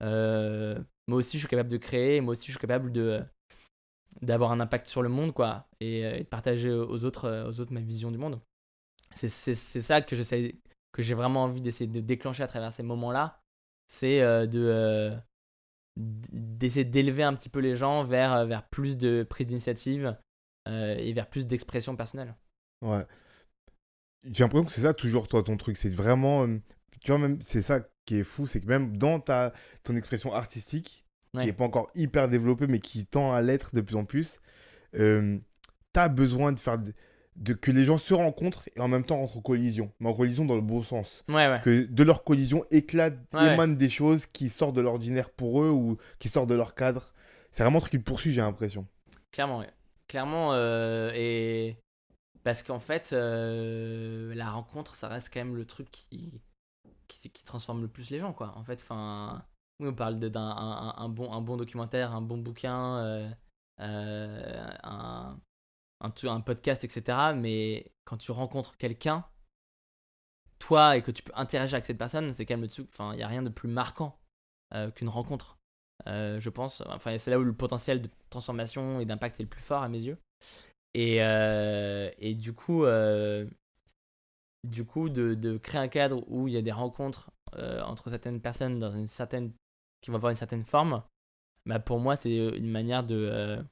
moi 0.00 1.18
aussi, 1.18 1.36
je 1.36 1.42
suis 1.42 1.48
capable 1.48 1.70
de 1.70 1.76
créer, 1.76 2.20
moi 2.20 2.32
aussi, 2.32 2.46
je 2.46 2.52
suis 2.52 2.60
capable 2.60 2.92
de 2.92 3.22
d'avoir 4.20 4.52
un 4.52 4.60
impact 4.60 4.86
sur 4.86 5.02
le 5.02 5.08
monde, 5.08 5.32
quoi, 5.32 5.66
et, 5.80 6.02
de 6.18 6.24
partager 6.24 6.70
aux 6.70 7.04
autres, 7.04 7.46
aux 7.48 7.60
autres 7.60 7.72
ma 7.72 7.80
vision 7.80 8.10
du 8.10 8.18
monde. 8.18 8.40
C'est 9.14 9.28
ça 9.28 10.02
que 10.02 10.14
j'essaie 10.16 10.56
que 10.92 11.02
j'ai 11.02 11.14
vraiment 11.14 11.44
envie 11.44 11.62
d'essayer 11.62 11.90
de 11.90 12.00
déclencher 12.00 12.42
à 12.42 12.46
travers 12.46 12.70
ces 12.70 12.82
moments-là, 12.82 13.40
c'est 13.88 14.20
de 14.46 15.16
d'essayer 15.96 16.84
d'élever 16.84 17.22
un 17.22 17.34
petit 17.34 17.48
peu 17.50 17.58
les 17.58 17.76
gens 17.76 18.04
vers, 18.04 18.46
vers 18.46 18.66
plus 18.66 18.96
de 18.96 19.26
prise 19.28 19.46
d'initiative 19.46 20.16
et 20.66 21.12
vers 21.12 21.28
plus 21.28 21.46
d'expression 21.46 21.96
personnelle. 21.96 22.34
Ouais. 22.82 23.04
J'ai 24.24 24.44
l'impression 24.44 24.64
que 24.64 24.72
c'est 24.72 24.82
ça 24.82 24.94
toujours 24.94 25.28
toi 25.28 25.42
ton 25.42 25.56
truc, 25.56 25.76
c'est 25.76 25.92
vraiment 25.92 26.46
tu 27.04 27.10
vois 27.10 27.18
même 27.18 27.38
c'est 27.42 27.62
ça 27.62 27.80
qui 28.04 28.18
est 28.18 28.24
fou, 28.24 28.46
c'est 28.46 28.60
que 28.60 28.66
même 28.66 28.96
dans 28.96 29.20
ta 29.20 29.52
ton 29.82 29.96
expression 29.96 30.32
artistique 30.34 31.04
qui 31.32 31.46
n'est 31.46 31.52
pas 31.52 31.64
encore 31.64 31.90
hyper 31.94 32.28
développée 32.28 32.66
mais 32.66 32.78
qui 32.78 33.06
tend 33.06 33.32
à 33.32 33.40
l'être 33.40 33.74
de 33.74 33.80
plus 33.80 33.96
en 33.96 34.04
plus, 34.04 34.40
euh, 34.96 35.38
tu 35.94 36.00
as 36.00 36.08
besoin 36.08 36.52
de 36.52 36.58
faire 36.58 36.78
de, 36.78 37.54
que 37.54 37.70
les 37.70 37.84
gens 37.84 37.96
se 37.96 38.12
rencontrent 38.12 38.68
et 38.76 38.80
en 38.80 38.88
même 38.88 39.04
temps 39.04 39.16
rentrent 39.16 39.38
en 39.38 39.40
collision, 39.40 39.90
mais 40.00 40.08
en 40.08 40.14
collision 40.14 40.44
dans 40.44 40.54
le 40.54 40.60
bon 40.60 40.82
sens. 40.82 41.24
Que 41.60 41.86
de 41.86 42.02
leur 42.02 42.24
collision 42.24 42.64
éclatent, 42.70 43.18
émanent 43.32 43.74
des 43.74 43.88
choses 43.88 44.26
qui 44.26 44.50
sortent 44.50 44.76
de 44.76 44.82
l'ordinaire 44.82 45.30
pour 45.30 45.62
eux 45.62 45.70
ou 45.70 45.96
qui 46.18 46.28
sortent 46.28 46.50
de 46.50 46.54
leur 46.54 46.74
cadre. 46.74 47.12
C'est 47.50 47.62
vraiment 47.62 47.78
un 47.78 47.80
truc 47.80 47.92
qui 47.92 47.98
poursuit, 47.98 48.32
j'ai 48.32 48.40
l'impression. 48.40 48.86
Clairement, 49.30 49.60
ouais. 49.60 49.70
Clairement, 50.08 50.50
euh, 50.52 51.10
et 51.14 51.78
parce 52.44 52.62
qu'en 52.62 52.80
fait, 52.80 53.12
euh, 53.12 54.34
la 54.34 54.50
rencontre, 54.50 54.96
ça 54.96 55.08
reste 55.08 55.32
quand 55.32 55.40
même 55.40 55.56
le 55.56 55.64
truc 55.64 55.90
qui, 55.90 56.40
qui, 57.08 57.44
transforme 57.44 57.82
le 57.82 57.88
plus 57.88 58.10
les 58.10 58.18
gens, 58.18 58.32
quoi. 58.32 58.56
En 58.56 58.64
fait, 58.64 58.80
enfin, 58.82 59.44
on 59.80 59.94
parle 59.94 60.18
d'un 60.18 60.40
un, 60.40 60.94
un, 60.96 61.08
bon, 61.08 61.32
un 61.32 61.40
bon 61.40 61.56
documentaire, 61.56 62.12
un 62.14 62.22
bon 62.22 62.38
bouquin, 62.38 63.32
euh, 63.80 64.70
un, 64.82 65.40
un, 66.00 66.40
podcast, 66.40 66.84
etc. 66.84 67.32
Mais 67.36 67.92
quand 68.04 68.16
tu 68.16 68.30
rencontres 68.32 68.76
quelqu'un, 68.76 69.24
toi, 70.58 70.96
et 70.96 71.02
que 71.02 71.10
tu 71.10 71.22
peux 71.22 71.32
interagir 71.34 71.74
avec 71.74 71.86
cette 71.86 71.98
personne, 71.98 72.32
c'est 72.32 72.46
quand 72.46 72.54
même 72.54 72.62
le 72.62 72.68
truc. 72.68 72.88
Enfin, 72.92 73.12
il 73.14 73.16
n'y 73.16 73.22
a 73.22 73.28
rien 73.28 73.42
de 73.42 73.48
plus 73.48 73.68
marquant 73.68 74.18
euh, 74.74 74.90
qu'une 74.90 75.08
rencontre, 75.08 75.58
euh, 76.06 76.40
je 76.40 76.50
pense. 76.50 76.82
Enfin, 76.86 77.18
c'est 77.18 77.30
là 77.30 77.38
où 77.38 77.44
le 77.44 77.54
potentiel 77.54 78.02
de 78.02 78.08
transformation 78.30 79.00
et 79.00 79.04
d'impact 79.04 79.40
est 79.40 79.44
le 79.44 79.48
plus 79.48 79.62
fort 79.62 79.82
à 79.82 79.88
mes 79.88 80.02
yeux. 80.02 80.18
Et, 80.94 81.22
euh, 81.22 82.10
et 82.18 82.34
du 82.34 82.52
coup, 82.52 82.84
du 84.64 84.84
coup 84.84 85.08
de, 85.08 85.34
de, 85.34 85.56
créer 85.58 85.80
un 85.80 85.88
cadre 85.88 86.24
où 86.28 86.48
il 86.48 86.54
y 86.54 86.56
a 86.56 86.62
des 86.62 86.72
rencontres 86.72 87.30
entre 87.56 88.10
certaines 88.10 88.40
personnes 88.40 88.78
dans 88.78 88.92
une 88.92 89.06
certaine 89.06 89.52
qui 90.00 90.10
vont 90.10 90.16
avoir 90.16 90.30
une 90.30 90.36
certaine 90.36 90.64
forme, 90.64 91.02
bah 91.66 91.78
pour 91.78 92.00
moi, 92.00 92.16
c'est 92.16 92.34
une 92.34 92.70
manière 92.70 93.04
de 93.04 93.62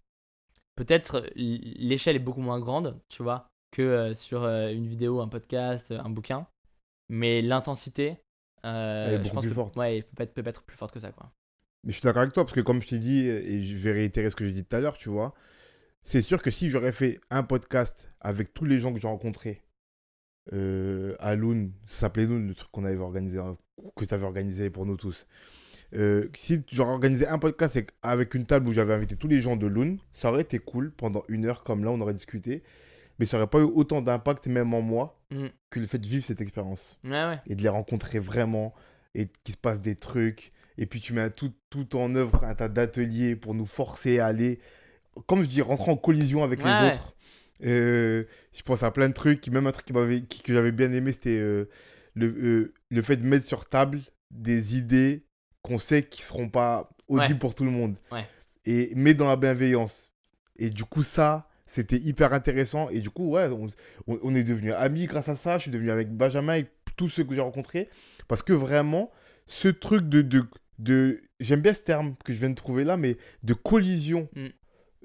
peut-être 0.80 1.26
l'échelle 1.36 2.16
est 2.16 2.20
beaucoup 2.20 2.40
moins 2.40 2.58
grande, 2.58 2.98
tu 3.10 3.22
vois, 3.22 3.48
que 3.70 3.82
euh, 3.82 4.14
sur 4.14 4.44
euh, 4.44 4.70
une 4.70 4.86
vidéo, 4.86 5.20
un 5.20 5.28
podcast, 5.28 5.92
un 5.92 6.08
bouquin. 6.08 6.46
Mais 7.10 7.42
l'intensité, 7.42 8.16
euh, 8.64 9.18
est 9.18 9.18
beaucoup 9.18 9.40
plus 9.40 9.50
forte. 9.50 9.76
Ouais, 9.76 10.06
peut 10.16 10.22
être, 10.22 10.32
peut 10.32 10.46
être 10.46 10.62
plus 10.62 10.76
forte 10.76 10.92
que 10.92 11.00
ça, 11.00 11.12
quoi. 11.12 11.30
Mais 11.84 11.92
je 11.92 11.98
suis 11.98 12.04
d'accord 12.04 12.22
avec 12.22 12.34
toi, 12.34 12.44
parce 12.44 12.54
que 12.54 12.60
comme 12.60 12.80
je 12.82 12.88
t'ai 12.88 12.98
dit, 12.98 13.26
et 13.26 13.62
je 13.62 13.76
vais 13.76 13.92
réitérer 13.92 14.30
ce 14.30 14.36
que 14.36 14.44
j'ai 14.44 14.52
dit 14.52 14.64
tout 14.64 14.76
à 14.76 14.80
l'heure, 14.80 14.96
tu 14.96 15.08
vois, 15.08 15.34
c'est 16.02 16.22
sûr 16.22 16.40
que 16.42 16.50
si 16.50 16.70
j'aurais 16.70 16.92
fait 16.92 17.20
un 17.30 17.42
podcast 17.42 18.10
avec 18.20 18.52
tous 18.54 18.64
les 18.64 18.78
gens 18.78 18.92
que 18.92 19.00
j'ai 19.00 19.08
rencontrés 19.08 19.62
à 20.52 21.34
Loon, 21.36 21.70
ça 21.86 22.00
s'appelait 22.00 22.26
Loon, 22.26 22.46
le 22.46 22.54
truc 22.54 22.70
qu'on 22.72 22.84
avait 22.84 22.96
organisé, 22.96 23.38
que 23.96 24.04
tu 24.04 24.14
avais 24.14 24.24
organisé 24.24 24.70
pour 24.70 24.86
nous 24.86 24.96
tous. 24.96 25.26
Euh, 25.94 26.28
si 26.36 26.62
j'aurais 26.70 26.92
organisé 26.92 27.26
un 27.26 27.38
podcast 27.38 27.78
avec 28.02 28.34
une 28.34 28.46
table 28.46 28.68
où 28.68 28.72
j'avais 28.72 28.94
invité 28.94 29.16
tous 29.16 29.28
les 29.28 29.40
gens 29.40 29.56
de 29.56 29.66
Loon, 29.66 29.98
ça 30.12 30.30
aurait 30.30 30.42
été 30.42 30.58
cool 30.58 30.92
pendant 30.92 31.24
une 31.28 31.46
heure 31.46 31.64
comme 31.64 31.84
là, 31.84 31.90
on 31.90 32.00
aurait 32.00 32.14
discuté. 32.14 32.62
Mais 33.18 33.26
ça 33.26 33.36
aurait 33.36 33.48
pas 33.48 33.58
eu 33.58 33.64
autant 33.64 34.00
d'impact, 34.00 34.46
même 34.46 34.72
en 34.72 34.80
moi, 34.80 35.20
mm. 35.30 35.46
que 35.68 35.80
le 35.80 35.86
fait 35.86 35.98
de 35.98 36.06
vivre 36.06 36.24
cette 36.24 36.40
expérience. 36.40 36.98
Et 37.46 37.54
de 37.54 37.62
les 37.62 37.68
rencontrer 37.68 38.18
vraiment, 38.18 38.72
et 39.14 39.28
qu'il 39.44 39.54
se 39.54 39.58
passe 39.58 39.80
des 39.80 39.94
trucs. 39.94 40.52
Et 40.78 40.86
puis 40.86 41.00
tu 41.00 41.12
mets 41.12 41.28
tout, 41.30 41.52
tout 41.68 41.96
en 41.96 42.14
œuvre 42.14 42.44
un 42.44 42.54
tas 42.54 42.68
d'ateliers 42.68 43.36
pour 43.36 43.54
nous 43.54 43.66
forcer 43.66 44.20
à 44.20 44.26
aller, 44.26 44.60
comme 45.26 45.42
je 45.42 45.48
dis, 45.48 45.62
rentrer 45.62 45.90
en 45.90 45.96
collision 45.96 46.42
avec 46.44 46.62
les 46.62 46.88
autres. 46.88 47.14
Euh, 47.62 48.24
je 48.52 48.62
pense 48.62 48.82
à 48.82 48.90
plein 48.90 49.08
de 49.08 49.14
trucs, 49.14 49.46
même 49.48 49.66
un 49.66 49.72
truc 49.72 49.86
qui 50.28 50.42
que 50.42 50.52
j'avais 50.52 50.72
bien 50.72 50.92
aimé, 50.92 51.12
c'était 51.12 51.38
euh, 51.38 51.68
le, 52.14 52.72
le 52.88 53.02
fait 53.02 53.16
de 53.16 53.24
mettre 53.24 53.46
sur 53.46 53.68
table 53.68 54.00
des 54.30 54.76
idées 54.76 55.24
qu'on 55.62 55.78
sait 55.78 56.02
qu'ils 56.02 56.24
seront 56.24 56.48
pas 56.48 56.90
audibles 57.08 57.38
pour 57.38 57.54
tout 57.54 57.64
le 57.64 57.70
monde. 57.70 57.96
Et, 58.64 58.92
mais 58.94 59.14
dans 59.14 59.28
la 59.28 59.36
bienveillance. 59.36 60.10
Et 60.56 60.70
du 60.70 60.84
coup, 60.84 61.02
ça, 61.02 61.48
c'était 61.66 61.96
hyper 61.96 62.32
intéressant. 62.32 62.88
Et 62.90 63.00
du 63.00 63.10
coup, 63.10 63.30
ouais, 63.30 63.48
on, 64.06 64.34
est 64.34 64.44
devenus 64.44 64.74
amis 64.76 65.06
grâce 65.06 65.28
à 65.28 65.36
ça. 65.36 65.56
Je 65.56 65.62
suis 65.62 65.70
devenu 65.70 65.90
avec 65.90 66.10
Benjamin 66.10 66.56
et 66.56 66.66
tous 66.96 67.08
ceux 67.08 67.24
que 67.24 67.34
j'ai 67.34 67.40
rencontrés. 67.40 67.88
Parce 68.28 68.42
que 68.42 68.52
vraiment, 68.52 69.10
ce 69.46 69.68
truc 69.68 70.08
de. 70.08 70.22
de, 70.22 70.46
de 70.78 71.22
J'aime 71.40 71.62
bien 71.62 71.72
ce 71.72 71.80
terme 71.80 72.16
que 72.24 72.32
je 72.34 72.38
viens 72.38 72.50
de 72.50 72.54
trouver 72.54 72.84
là, 72.84 72.96
mais 72.98 73.16
de 73.42 73.54
collision 73.54 74.28
mm. 74.36 74.48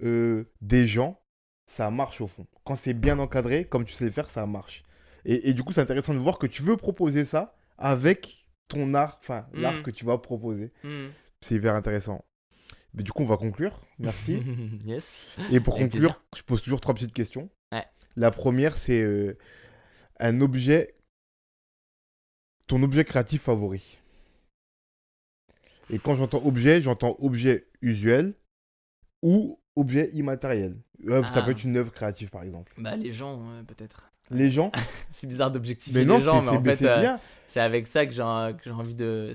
Euh, 0.03 0.45
des 0.61 0.87
gens, 0.87 1.21
ça 1.67 1.89
marche 1.91 2.21
au 2.21 2.27
fond. 2.27 2.47
Quand 2.63 2.75
c'est 2.75 2.93
bien 2.93 3.19
encadré, 3.19 3.65
comme 3.65 3.85
tu 3.85 3.93
sais 3.93 4.05
le 4.05 4.11
faire, 4.11 4.29
ça 4.29 4.45
marche. 4.45 4.83
Et, 5.25 5.49
et 5.49 5.53
du 5.53 5.63
coup, 5.63 5.73
c'est 5.73 5.81
intéressant 5.81 6.13
de 6.13 6.19
voir 6.19 6.37
que 6.37 6.47
tu 6.47 6.61
veux 6.61 6.77
proposer 6.77 7.25
ça 7.25 7.55
avec 7.77 8.47
ton 8.67 8.93
art, 8.93 9.17
enfin 9.19 9.47
l'art 9.53 9.79
mm. 9.79 9.83
que 9.83 9.91
tu 9.91 10.05
vas 10.05 10.17
proposer. 10.17 10.71
Mm. 10.83 11.07
C'est 11.41 11.55
hyper 11.55 11.75
intéressant. 11.75 12.23
Mais 12.93 13.03
du 13.03 13.11
coup, 13.11 13.23
on 13.23 13.27
va 13.27 13.37
conclure. 13.37 13.81
Merci. 13.99 14.41
yes. 14.85 15.37
Et 15.51 15.59
pour 15.59 15.75
conclure, 15.75 16.21
je 16.35 16.41
pose 16.41 16.61
toujours 16.61 16.81
trois 16.81 16.93
petites 16.93 17.13
questions. 17.13 17.49
La 18.17 18.31
première, 18.31 18.77
c'est 18.77 19.01
euh, 19.01 19.37
un 20.21 20.39
objet, 20.39 20.95
ton 22.65 22.81
objet 22.81 23.03
créatif 23.03 23.41
favori. 23.41 23.99
Et 25.89 25.99
quand 25.99 26.15
j'entends 26.15 26.41
objet, 26.45 26.81
j'entends 26.81 27.17
objet 27.19 27.67
usuel 27.81 28.33
ou 29.21 29.59
objet 29.75 30.09
immatériel. 30.13 30.75
Ça 31.07 31.21
peut 31.21 31.41
ah. 31.47 31.49
être 31.49 31.63
une 31.63 31.77
œuvre 31.77 31.91
créative, 31.91 32.29
par 32.29 32.43
exemple. 32.43 32.73
Bah, 32.77 32.95
les 32.95 33.13
gens, 33.13 33.41
peut-être. 33.67 34.09
Les 34.31 34.51
gens 34.51 34.71
C'est 35.09 35.27
bizarre 35.27 35.51
d'objectifier 35.51 36.05
les 36.05 36.21
gens, 36.21 36.41
mais 36.41 36.49
en 36.49 36.63
fait, 36.63 36.81
euh, 36.83 37.17
c'est 37.45 37.59
avec 37.59 37.87
ça 37.87 38.05
que 38.05 38.11
j'ai 38.11 38.21
envie 38.21 38.95
de 38.95 39.31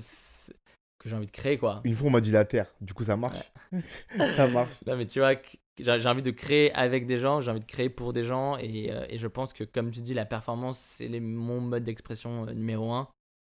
que 0.99 1.09
j'ai 1.09 1.15
envie 1.15 1.25
de 1.25 1.31
créer 1.31 1.57
quoi. 1.57 1.81
Une 1.83 1.95
fois 1.95 2.07
on 2.07 2.11
m'a 2.11 2.21
dit 2.21 2.31
la 2.31 2.45
terre, 2.45 2.67
du 2.79 2.93
coup 2.93 3.03
ça 3.03 3.17
marche. 3.17 3.51
ça 4.35 4.47
marche. 4.47 4.73
Non 4.85 4.95
mais 4.97 5.07
tu 5.07 5.19
vois, 5.19 5.33
j'ai 5.79 6.07
envie 6.07 6.21
de 6.21 6.31
créer 6.31 6.71
avec 6.73 7.07
des 7.07 7.17
gens, 7.17 7.41
j'ai 7.41 7.49
envie 7.49 7.61
de 7.61 7.65
créer 7.65 7.89
pour 7.89 8.13
des 8.13 8.23
gens 8.23 8.57
et, 8.57 8.91
euh, 8.91 9.05
et, 9.09 9.17
je 9.17 9.27
pense 9.27 9.51
que 9.53 9.63
comme 9.63 9.89
tu 9.89 10.01
dis 10.01 10.13
la 10.13 10.25
performance 10.25 10.77
c'est 10.77 11.09
mon 11.19 11.59
mode 11.59 11.83
d'expression 11.83 12.45
euh, 12.47 12.53
numéro 12.53 12.91
un, 12.91 13.07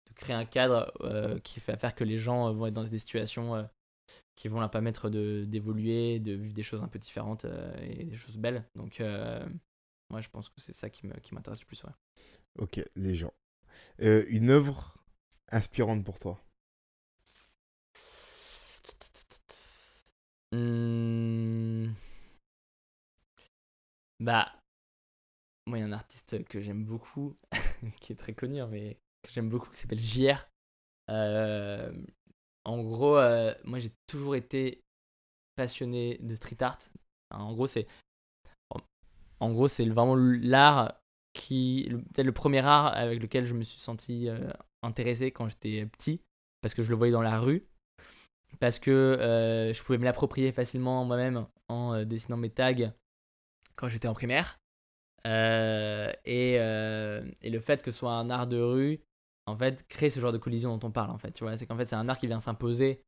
de 0.08 0.14
créer 0.14 0.34
un 0.34 0.46
cadre 0.46 0.90
qui 1.42 1.60
fait 1.60 1.76
faire 1.76 1.94
que 1.94 2.04
les 2.04 2.16
gens 2.16 2.50
vont 2.54 2.66
être 2.66 2.74
dans 2.74 2.84
des 2.84 2.98
situations 2.98 3.68
qui 4.36 4.48
vont 4.48 4.60
leur 4.60 4.70
permettre 4.70 5.10
d'évoluer, 5.10 6.18
de, 6.18 6.32
vivre 6.32 6.54
des 6.54 6.62
choses 6.62 6.82
un 6.82 6.88
peu 6.88 6.98
différentes 6.98 7.46
et 7.80 8.04
des 8.04 8.16
choses 8.16 8.38
belles. 8.38 8.64
Donc 8.74 9.02
moi, 10.12 10.20
je 10.20 10.28
pense 10.28 10.50
que 10.50 10.60
c'est 10.60 10.74
ça 10.74 10.90
qui 10.90 11.06
m'intéresse 11.06 11.60
le 11.60 11.66
plus. 11.66 11.82
Ouais. 11.84 11.92
Ok, 12.58 12.82
les 12.96 13.14
gens. 13.14 13.32
Euh, 14.02 14.24
une 14.28 14.50
œuvre 14.50 14.94
inspirante 15.50 16.04
pour 16.04 16.18
toi? 16.18 16.38
Mmh. 20.52 21.92
Bah, 24.20 24.52
moi, 25.66 25.78
il 25.78 25.80
y 25.80 25.84
a 25.84 25.86
un 25.86 25.92
artiste 25.92 26.44
que 26.44 26.60
j'aime 26.60 26.84
beaucoup, 26.84 27.36
qui 28.00 28.12
est 28.12 28.16
très 28.16 28.34
connu, 28.34 28.60
hein, 28.60 28.68
mais 28.70 28.98
que 29.22 29.32
j'aime 29.32 29.48
beaucoup, 29.48 29.70
qui 29.70 29.80
s'appelle 29.80 29.98
JR. 29.98 30.46
En 32.64 32.82
gros, 32.82 33.16
euh, 33.16 33.54
moi, 33.64 33.78
j'ai 33.78 33.92
toujours 34.06 34.36
été 34.36 34.82
passionné 35.56 36.18
de 36.20 36.34
street 36.34 36.56
art. 36.60 36.78
En 37.30 37.52
gros, 37.52 37.66
c'est 37.66 37.86
vraiment 39.88 40.14
l'art 40.16 41.00
qui. 41.32 41.88
Peut-être 42.14 42.26
le 42.26 42.32
premier 42.32 42.60
art 42.60 42.94
avec 42.96 43.20
lequel 43.20 43.46
je 43.46 43.54
me 43.54 43.62
suis 43.62 43.80
senti 43.80 44.28
euh, 44.28 44.50
intéressé 44.82 45.32
quand 45.32 45.48
j'étais 45.48 45.86
petit, 45.86 46.20
parce 46.60 46.74
que 46.74 46.82
je 46.82 46.90
le 46.90 46.96
voyais 46.96 47.12
dans 47.12 47.22
la 47.22 47.40
rue, 47.40 47.66
parce 48.60 48.78
que 48.78 48.90
euh, 48.90 49.72
je 49.72 49.82
pouvais 49.82 49.98
me 49.98 50.04
l'approprier 50.04 50.52
facilement 50.52 51.04
moi-même 51.04 51.46
en 51.68 52.04
dessinant 52.04 52.36
mes 52.36 52.50
tags 52.50 52.92
quand 53.74 53.88
j'étais 53.88 54.08
en 54.08 54.14
primaire. 54.14 54.58
Et, 55.24 56.54
et, 56.54 57.50
le 57.50 57.60
fait 57.60 57.82
que 57.82 57.90
ce 57.90 57.98
soit 57.98 58.12
un 58.12 58.30
art 58.30 58.46
de 58.46 58.60
rue, 58.60 59.00
en 59.46 59.56
fait, 59.56 59.86
crée 59.88 60.10
ce 60.10 60.20
genre 60.20 60.32
de 60.32 60.38
collision 60.38 60.76
dont 60.76 60.88
on 60.88 60.90
parle, 60.90 61.10
en 61.10 61.18
fait. 61.18 61.32
Tu 61.32 61.44
vois, 61.44 61.56
c'est 61.56 61.66
qu'en 61.66 61.76
fait, 61.76 61.84
c'est 61.84 61.96
un 61.96 62.08
art 62.08 62.18
qui 62.18 62.26
vient 62.26 62.40
s'imposer 62.40 63.02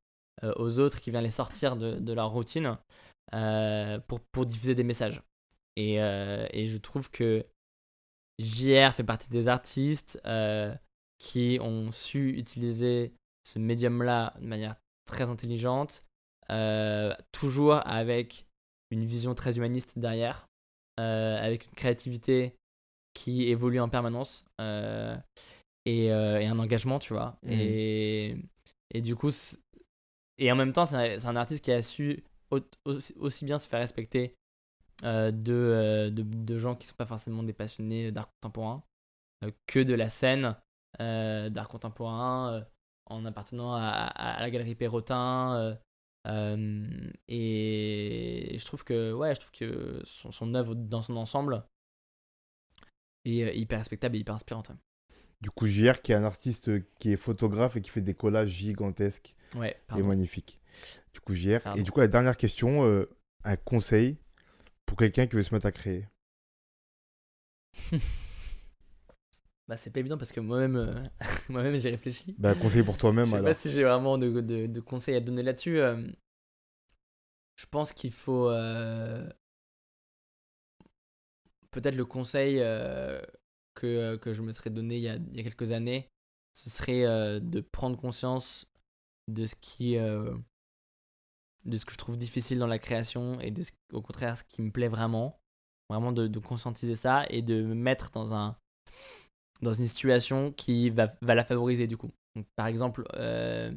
aux 0.57 0.81
autres, 0.81 1.01
qui 1.01 1.13
vient 1.13 1.21
les 1.21 1.31
sortir 1.31 1.77
de, 1.77 2.13
leur 2.13 2.31
routine 2.31 2.77
pour, 3.31 4.21
pour 4.33 4.47
diffuser 4.47 4.75
des 4.75 4.83
messages. 4.83 5.23
Et, 5.77 6.01
euh, 6.01 6.47
je 6.53 6.77
trouve 6.77 7.11
que 7.11 7.47
JR 8.39 8.93
fait 8.93 9.05
partie 9.05 9.29
des 9.29 9.49
artistes 9.49 10.21
euh, 10.27 10.75
qui 11.19 11.59
ont 11.61 11.93
su 11.93 12.31
utiliser 12.31 13.15
ce 13.45 13.59
médium-là 13.59 14.35
de 14.41 14.47
manière 14.47 14.77
très 15.07 15.31
intelligente, 15.31 16.03
euh, 16.51 17.15
toujours 17.33 17.87
avec 17.87 18.47
une 18.91 19.05
vision 19.05 19.35
très 19.35 19.57
humaniste 19.57 19.99
derrière, 19.99 20.49
euh, 20.99 21.39
avec 21.39 21.67
une 21.67 21.73
créativité 21.73 22.57
qui 23.15 23.49
évolue 23.49 23.81
en 23.81 23.89
permanence 23.89 24.45
euh, 24.61 25.17
et, 25.85 26.13
euh, 26.13 26.41
et 26.41 26.47
un 26.47 26.59
engagement, 26.59 26.99
tu 26.99 27.13
vois. 27.13 27.39
Mhm. 27.43 27.53
Et, 27.53 28.37
et 28.93 29.01
du 29.01 29.17
coup, 29.17 29.31
et 30.39 30.51
en 30.51 30.57
même 30.57 30.73
temps, 30.73 30.87
c'est 30.87 31.27
un, 31.27 31.37
artiste 31.37 31.65
qui 31.65 31.73
a 31.73 31.83
su 31.83 32.25
au- 32.51 32.61
aussi, 32.85 33.15
aussi 33.19 33.45
bien 33.45 33.59
se 33.59 33.69
faire 33.69 33.81
respecter 33.81 34.35
euh, 35.05 35.31
de, 35.31 35.53
euh, 35.53 36.11
de, 36.11 36.23
de 36.23 36.59
gens 36.59 36.75
qui 36.77 36.87
sont 36.87 36.97
pas 36.97 37.07
forcément 37.07 37.43
des 37.43 37.53
passionnés 37.53 38.13
d'art 38.13 38.31
contemporain 38.41 38.83
que 39.67 39.81
de 39.81 39.95
la 39.95 40.09
scène 40.09 40.57
d'art 40.99 41.69
contemporain 41.69 42.65
en 43.07 43.25
appartenant 43.27 43.75
à, 43.75 43.81
à- 43.81 44.35
à 44.39 44.41
la 44.41 44.51
galerie 44.51 44.75
Perrotin. 44.75 45.77
euh, 46.27 47.11
et 47.29 48.57
je 48.59 48.65
trouve 48.65 48.85
que, 48.85 49.13
ouais, 49.13 49.35
je 49.35 49.41
trouve 49.41 49.53
que 49.53 50.01
son, 50.05 50.31
son 50.33 50.55
œuvre 50.55 50.75
dans 50.75 51.03
son 51.03 51.17
ensemble 51.17 51.65
est 53.25 53.57
hyper 53.59 53.79
respectable 53.79 54.17
et 54.17 54.21
hyper 54.21 54.35
inspirante. 54.35 54.71
Du 55.45 55.51
coup, 55.51 55.67
JR 55.67 56.01
qui 56.01 56.13
est 56.13 56.15
un 56.15 56.25
artiste 56.25 56.71
qui 56.99 57.13
est 57.13 57.19
photographe 57.19 57.77
et 57.77 57.83
qui 57.83 57.91
fait 57.91 58.01
des 58.01 58.15
collages 58.15 58.49
gigantesques 58.49 59.37
Ouais, 59.55 59.77
et 59.95 60.03
magnifiques. 60.03 60.59
Du 61.13 61.21
coup, 61.21 61.35
JR. 61.35 61.61
Pardon. 61.61 61.79
Et 61.79 61.83
du 61.85 61.91
coup, 61.93 62.01
la 62.01 62.09
dernière 62.09 62.39
question, 62.39 62.87
euh, 62.87 63.11
un 63.45 63.57
conseil 63.57 64.17
pour 64.87 64.97
quelqu'un 64.97 65.27
qui 65.27 65.37
veut 65.37 65.43
se 65.43 65.53
mettre 65.55 65.67
à 65.67 65.73
créer. 65.73 66.09
Bah, 69.69 69.77
c'est 69.79 69.91
pas 69.91 70.01
évident 70.01 70.17
parce 70.19 70.31
que 70.33 70.41
moi-même, 70.41 70.77
euh, 70.77 70.95
moi-même 71.51 71.79
j'ai 71.79 71.91
réfléchi. 71.91 72.35
Bah, 72.39 72.55
conseil 72.55 72.83
pour 72.83 72.97
toi-même 72.99 73.25
Je 73.27 73.31
sais 73.31 73.37
alors. 73.37 73.49
pas 73.51 73.55
si 73.59 73.71
j'ai 73.71 73.83
vraiment 73.85 74.17
de, 74.19 74.41
de- 74.41 74.67
de 74.67 74.81
conseils 74.81 75.15
à 75.17 75.21
donner 75.21 75.43
là-dessus. 75.43 75.79
euh. 75.79 76.07
je 77.57 77.67
pense 77.67 77.93
qu'il 77.93 78.13
faut. 78.13 78.49
euh, 78.51 79.27
Peut-être 81.71 81.97
le 81.97 82.05
conseil 82.05 82.61
euh, 82.61 83.21
que, 83.75 84.17
que 84.17 84.35
je 84.35 84.43
me 84.43 84.53
serais 84.53 84.71
donné 84.71 84.97
il 84.97 85.03
y 85.03 85.09
a, 85.09 85.17
il 85.17 85.37
y 85.37 85.41
a 85.41 85.43
quelques 85.43 85.73
années, 85.73 86.09
ce 86.53 86.71
serait 86.71 87.05
euh, 87.05 87.41
de 87.41 87.61
prendre 87.61 87.97
conscience 87.97 88.67
de 89.29 89.47
ce 89.47 89.55
qui. 89.57 89.97
euh, 89.97 90.35
de 91.65 91.77
ce 91.77 91.85
que 91.85 91.93
je 91.93 91.99
trouve 91.99 92.19
difficile 92.19 92.59
dans 92.59 92.67
la 92.67 92.79
création 92.79 93.41
et 93.41 93.51
de 93.51 93.63
ce, 93.63 93.73
au 93.93 94.03
contraire 94.03 94.37
ce 94.37 94.45
qui 94.45 94.63
me 94.63 94.71
plaît 94.71 94.89
vraiment. 94.89 95.39
Vraiment 95.91 96.13
de, 96.13 96.39
conscientiser 96.39 96.95
ça 96.95 97.27
et 97.29 97.43
de 97.43 97.63
me 97.63 97.75
mettre 97.75 98.11
dans 98.11 98.33
un 98.33 98.57
dans 99.61 99.75
une 99.75 99.87
situation 99.87 100.51
qui 100.53 100.91
va, 100.91 101.09
va 101.21 101.35
la 101.35 101.45
favoriser 101.45 101.87
du 101.87 101.97
coup. 101.97 102.11
Par 102.57 102.67
exemple, 102.67 103.07
euh, 103.15 103.71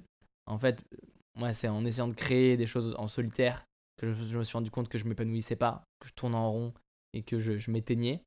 en 0.46 0.58
fait, 0.58 0.86
moi, 1.36 1.54
c'est 1.54 1.68
en 1.68 1.86
essayant 1.86 2.08
de 2.08 2.14
créer 2.14 2.58
des 2.58 2.66
choses 2.66 2.96
en 2.98 3.08
solitaire 3.08 3.66
que 3.98 4.14
je, 4.14 4.24
je 4.24 4.38
me 4.38 4.44
suis 4.44 4.54
rendu 4.54 4.72
compte 4.72 4.90
que 4.90 4.98
je 4.98 5.06
m'épanouissais 5.06 5.56
pas, 5.58 5.84
que 6.00 6.08
je 6.08 6.14
tournais 6.14 6.38
en 6.38 6.52
rond 6.52 6.74
et 7.14 7.24
que 7.24 7.40
je, 7.40 7.58
je 7.58 7.72
m'éteignais. 7.72 8.24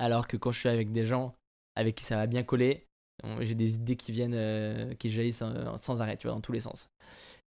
Alors 0.00 0.26
que 0.26 0.38
quand 0.38 0.50
je 0.50 0.60
suis 0.60 0.68
avec 0.68 0.90
des 0.90 1.04
gens 1.04 1.34
avec 1.76 1.94
qui 1.94 2.04
ça 2.04 2.16
va 2.16 2.26
bien 2.26 2.42
coller, 2.42 2.88
j'ai 3.40 3.54
des 3.54 3.74
idées 3.74 3.96
qui 3.96 4.12
viennent, 4.12 4.34
euh, 4.34 4.94
qui 4.94 5.10
jaillissent 5.10 5.42
euh, 5.42 5.76
sans 5.76 6.00
arrêt, 6.00 6.16
tu 6.16 6.26
vois, 6.26 6.34
dans 6.34 6.40
tous 6.40 6.52
les 6.52 6.60
sens. 6.60 6.88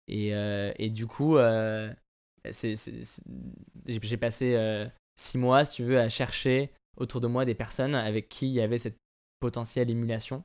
Et, 0.06 0.34
euh, 0.34 0.72
du 0.78 1.06
coup, 1.06 1.36
j'ai 3.86 4.16
passé 4.16 4.88
six 5.16 5.38
mois, 5.38 5.64
si 5.64 5.76
tu 5.76 5.84
veux, 5.84 5.98
à 5.98 6.08
chercher 6.08 6.70
autour 6.96 7.20
de 7.20 7.26
moi 7.26 7.44
des 7.44 7.56
personnes 7.56 7.96
avec 7.96 8.28
qui 8.28 8.46
il 8.46 8.52
y 8.52 8.60
avait 8.60 8.78
cette 8.78 8.98
potentielle 9.40 9.90
émulation. 9.90 10.44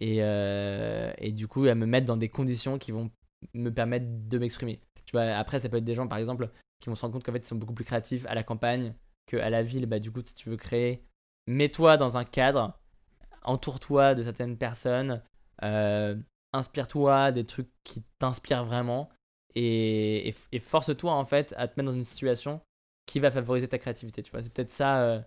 Et, 0.00 0.18
et 0.18 1.32
du 1.32 1.48
coup, 1.48 1.64
à 1.64 1.74
me 1.74 1.86
mettre 1.86 2.06
dans 2.06 2.16
des 2.16 2.28
conditions 2.28 2.78
qui 2.78 2.92
vont 2.92 3.10
me 3.54 3.70
permettre 3.70 4.06
de 4.08 4.38
m'exprimer. 4.38 4.80
Tu 5.04 5.12
vois, 5.12 5.24
après, 5.36 5.58
ça 5.58 5.68
peut 5.68 5.78
être 5.78 5.84
des 5.84 5.94
gens, 5.94 6.06
par 6.06 6.18
exemple, 6.18 6.48
qui 6.80 6.88
vont 6.90 6.94
se 6.94 7.02
rendre 7.02 7.14
compte 7.14 7.24
qu'en 7.24 7.32
fait, 7.32 7.38
ils 7.38 7.46
sont 7.46 7.56
beaucoup 7.56 7.74
plus 7.74 7.84
créatifs 7.84 8.24
à 8.26 8.34
la 8.34 8.44
campagne 8.44 8.94
qu'à 9.26 9.50
la 9.50 9.62
ville. 9.62 9.86
Bah, 9.86 9.98
du 9.98 10.12
coup, 10.12 10.20
si 10.24 10.34
tu 10.34 10.48
veux 10.48 10.56
créer, 10.56 11.04
mets-toi 11.46 11.96
dans 11.96 12.16
un 12.16 12.24
cadre, 12.24 12.78
entoure-toi 13.42 14.14
de 14.14 14.22
certaines 14.22 14.56
personnes, 14.56 15.22
euh, 15.62 16.16
inspire-toi 16.52 17.32
des 17.32 17.44
trucs 17.44 17.70
qui 17.84 18.02
t'inspirent 18.18 18.64
vraiment 18.64 19.10
et, 19.54 20.28
et- 20.28 20.34
et 20.52 20.58
force-toi, 20.58 21.12
en 21.12 21.24
fait, 21.24 21.54
à 21.56 21.68
te 21.68 21.78
mettre 21.78 21.90
dans 21.90 21.96
une 21.96 22.04
situation 22.04 22.60
qui 23.06 23.20
va 23.20 23.30
favoriser 23.30 23.68
ta 23.68 23.78
créativité. 23.78 24.22
Tu 24.22 24.30
vois, 24.30 24.42
c'est 24.42 24.52
peut-être 24.52 24.72
ça. 24.72 25.02
euh, 25.02 25.20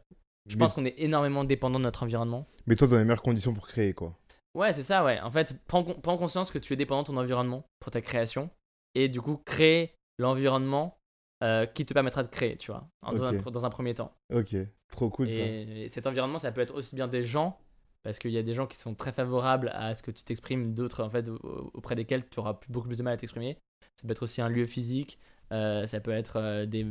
je 0.48 0.56
Mais- 0.56 0.60
pense 0.60 0.74
qu'on 0.74 0.86
est 0.86 0.96
énormément 0.98 1.44
dépendant 1.44 1.80
de 1.80 1.84
notre 1.86 2.04
environnement. 2.04 2.46
Mets-toi 2.66 2.88
dans 2.88 2.98
les 2.98 3.04
meilleures 3.04 3.22
conditions 3.22 3.54
pour 3.54 3.68
créer, 3.68 3.94
quoi. 3.94 4.18
Ouais, 4.56 4.74
c'est 4.74 4.84
ça, 4.84 5.04
ouais. 5.06 5.20
En 5.22 5.30
fait, 5.32 5.56
prends, 5.68 5.84
prends 5.84 6.18
conscience 6.18 6.50
que 6.52 6.58
tu 6.58 6.74
es 6.74 6.76
dépendant 6.76 7.04
de 7.04 7.08
ton 7.08 7.18
environnement 7.18 7.64
pour 7.80 7.92
ta 7.92 8.02
création. 8.02 8.50
Et 8.96 9.08
du 9.10 9.22
coup, 9.22 9.38
crée 9.46 9.94
l'environnement 10.18 10.97
euh, 11.44 11.66
qui 11.66 11.86
te 11.86 11.94
permettra 11.94 12.24
de 12.24 12.28
créer, 12.28 12.58
tu 12.58 12.72
vois, 12.72 12.88
dans, 13.18 13.26
un, 13.26 13.32
dans 13.52 13.66
un 13.66 13.70
premier 13.70 13.94
temps. 13.94 14.12
Ok, 14.34 14.56
trop 14.92 15.10
cool 15.10 15.28
ça. 15.28 15.34
Et, 15.34 15.84
et 15.84 15.90
cet 15.90 16.08
environnement, 16.08 16.40
ça 16.40 16.52
peut 16.52 16.62
être 16.62 16.74
aussi 16.76 16.96
bien 16.96 17.08
des 17.08 17.24
gens, 17.24 17.60
parce 18.04 18.20
qu'il 18.20 18.32
y 18.32 18.38
a 18.38 18.44
des 18.44 18.54
gens 18.54 18.68
qui 18.68 18.78
sont 18.78 18.96
très 18.96 19.12
favorables 19.12 19.70
à 19.76 19.94
ce 19.94 20.02
que 20.02 20.12
tu 20.12 20.24
t'exprimes, 20.24 20.74
d'autres, 20.74 21.04
en 21.04 21.10
fait, 21.10 21.30
au- 21.30 21.72
auprès 21.74 21.96
desquels 21.96 22.28
tu 22.30 22.40
auras 22.40 22.60
beaucoup 22.70 22.88
plus 22.88 22.98
de 22.98 23.04
mal 23.04 23.14
à 23.14 23.18
t'exprimer. 23.18 23.58
Ça 24.02 24.08
peut 24.08 24.12
être 24.12 24.24
aussi 24.24 24.42
un 24.42 24.50
lieu 24.50 24.66
physique, 24.66 25.20
euh, 25.52 25.86
ça 25.86 26.00
peut 26.00 26.12
être 26.12 26.38
euh, 26.38 26.66
des, 26.66 26.86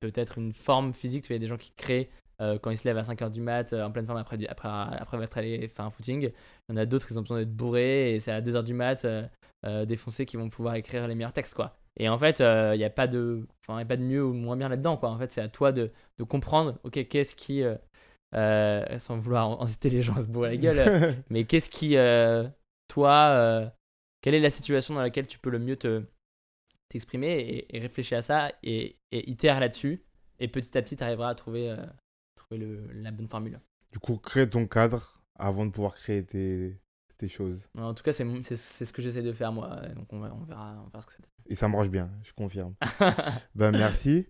peut-être 0.00 0.38
une 0.38 0.52
forme 0.52 0.92
physique. 0.92 1.24
Tu 1.24 1.28
vois, 1.28 1.34
il 1.36 1.38
y 1.40 1.42
a 1.42 1.46
des 1.46 1.48
gens 1.48 1.56
qui 1.58 1.72
créent 1.72 2.10
quand 2.62 2.70
ils 2.70 2.78
se 2.78 2.88
lèvent 2.88 2.96
à 2.96 3.02
5h 3.02 3.30
du 3.30 3.42
mat, 3.42 3.70
en 3.74 3.90
pleine 3.90 4.06
forme 4.06 4.16
après, 4.18 4.38
du- 4.38 4.46
après, 4.46 4.66
après 4.66 5.22
être 5.22 5.36
allé 5.36 5.68
faire 5.68 5.84
un 5.84 5.90
footing. 5.90 6.22
Il 6.22 6.32
y 6.70 6.72
en 6.72 6.76
a 6.78 6.86
d'autres 6.86 7.06
qui 7.06 7.18
ont 7.18 7.20
besoin 7.20 7.36
d'être 7.38 7.54
bourrés 7.54 8.14
et 8.14 8.20
c'est 8.20 8.32
à 8.32 8.40
2h 8.40 8.62
du 8.64 8.72
mat, 8.72 9.04
euh, 9.04 9.84
défoncés, 9.84 10.24
qui 10.24 10.38
vont 10.38 10.48
pouvoir 10.48 10.74
écrire 10.76 11.06
les 11.06 11.14
meilleurs 11.14 11.34
textes, 11.34 11.52
quoi. 11.54 11.76
Et 11.98 12.08
en 12.08 12.18
fait, 12.18 12.40
euh, 12.40 12.74
il 12.74 12.78
n'y 12.78 12.84
a 12.84 12.90
pas 12.90 13.06
de, 13.06 13.46
enfin, 13.62 13.78
il 13.78 13.82
y 13.82 13.84
a 13.84 13.86
pas 13.86 13.96
de 13.96 14.02
mieux 14.02 14.24
ou 14.24 14.32
moins 14.32 14.56
bien 14.56 14.68
là-dedans, 14.68 14.96
quoi. 14.96 15.10
En 15.10 15.18
fait, 15.18 15.30
c'est 15.30 15.40
à 15.40 15.48
toi 15.48 15.72
de, 15.72 15.90
de 16.18 16.24
comprendre, 16.24 16.78
ok, 16.84 17.06
qu'est-ce 17.08 17.34
qui, 17.34 17.62
euh, 17.62 17.76
euh, 18.34 18.98
sans 18.98 19.18
vouloir 19.18 19.60
inciter 19.60 19.90
les 19.90 20.02
gens 20.02 20.14
à 20.16 20.22
se 20.22 20.26
bourrer 20.26 20.50
la 20.50 20.56
gueule, 20.56 20.78
euh, 20.78 21.12
mais 21.30 21.44
qu'est-ce 21.44 21.68
qui, 21.68 21.96
euh, 21.96 22.48
toi, 22.88 23.12
euh, 23.30 23.68
quelle 24.22 24.34
est 24.34 24.40
la 24.40 24.50
situation 24.50 24.94
dans 24.94 25.02
laquelle 25.02 25.26
tu 25.26 25.38
peux 25.38 25.50
le 25.50 25.58
mieux 25.58 25.76
te 25.76 26.04
t'exprimer 26.88 27.38
et, 27.38 27.76
et 27.76 27.78
réfléchir 27.78 28.18
à 28.18 28.22
ça 28.22 28.52
et, 28.62 28.96
et 29.12 29.30
itère 29.30 29.60
là-dessus 29.60 30.02
et 30.40 30.48
petit 30.48 30.76
à 30.76 30.82
petit 30.82 30.96
tu 30.96 31.04
arriveras 31.04 31.28
à 31.28 31.34
trouver, 31.34 31.70
euh, 31.70 31.76
trouver 32.34 32.58
le, 32.58 32.86
la 32.92 33.10
bonne 33.12 33.28
formule. 33.28 33.60
du 33.92 33.98
coup, 33.98 34.16
crée 34.16 34.48
ton 34.48 34.66
cadre 34.66 35.20
avant 35.38 35.66
de 35.66 35.70
pouvoir 35.70 35.94
créer 35.94 36.24
tes, 36.24 36.76
choses. 37.28 37.60
En 37.78 37.92
tout 37.94 38.02
cas, 38.02 38.12
c'est 38.12 38.24
mon- 38.24 38.42
c'est 38.42 38.56
c'est 38.56 38.84
ce 38.84 38.92
que 38.92 39.02
j'essaie 39.02 39.22
de 39.22 39.32
faire 39.32 39.52
moi, 39.52 39.80
donc 39.96 40.06
on, 40.12 40.20
va- 40.20 40.32
on 40.34 40.44
verra, 40.44 40.74
on 40.84 40.88
verra 40.88 41.00
ce 41.02 41.06
que 41.06 41.12
ça 41.12 41.18
Et 41.48 41.54
ça 41.54 41.68
marche 41.68 41.88
bien, 41.88 42.10
je 42.24 42.32
confirme. 42.32 42.74
donne. 43.00 43.12
Ben 43.54 43.70
merci. 43.72 44.26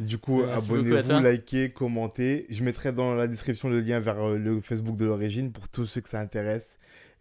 Du 0.00 0.18
coup, 0.18 0.42
abonnez-vous, 0.42 1.20
likez, 1.22 1.70
commentez. 1.72 2.46
Je 2.50 2.62
mettrai 2.64 2.92
dans 2.92 3.14
la 3.14 3.26
description 3.28 3.68
le 3.68 3.80
lien 3.80 4.00
vers 4.00 4.18
euh, 4.26 4.36
le 4.38 4.60
Facebook 4.60 4.96
de 4.96 5.04
l'origine 5.04 5.52
pour 5.52 5.68
tous 5.68 5.86
ceux 5.86 6.00
que 6.00 6.08
ça 6.08 6.20
intéresse 6.20 6.66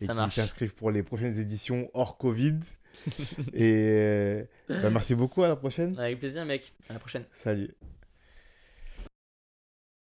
et 0.02 0.06
Ça 0.08 0.14
qui 0.26 0.32
s'inscrivent 0.36 0.74
pour 0.76 0.92
les 0.92 1.04
prochaines 1.04 1.38
éditions 1.40 1.90
hors 1.94 2.18
Covid. 2.18 2.60
et 3.54 3.74
euh, 3.90 4.44
ben, 4.70 4.90
merci 4.90 5.16
beaucoup, 5.16 5.44
à 5.44 5.48
la 5.50 5.56
prochaine. 5.56 5.98
Avec 6.00 6.20
plaisir 6.20 6.46
mec, 6.46 6.74
à 6.90 6.94
la 6.94 7.00
prochaine. 7.00 7.24
Salut. 7.44 7.72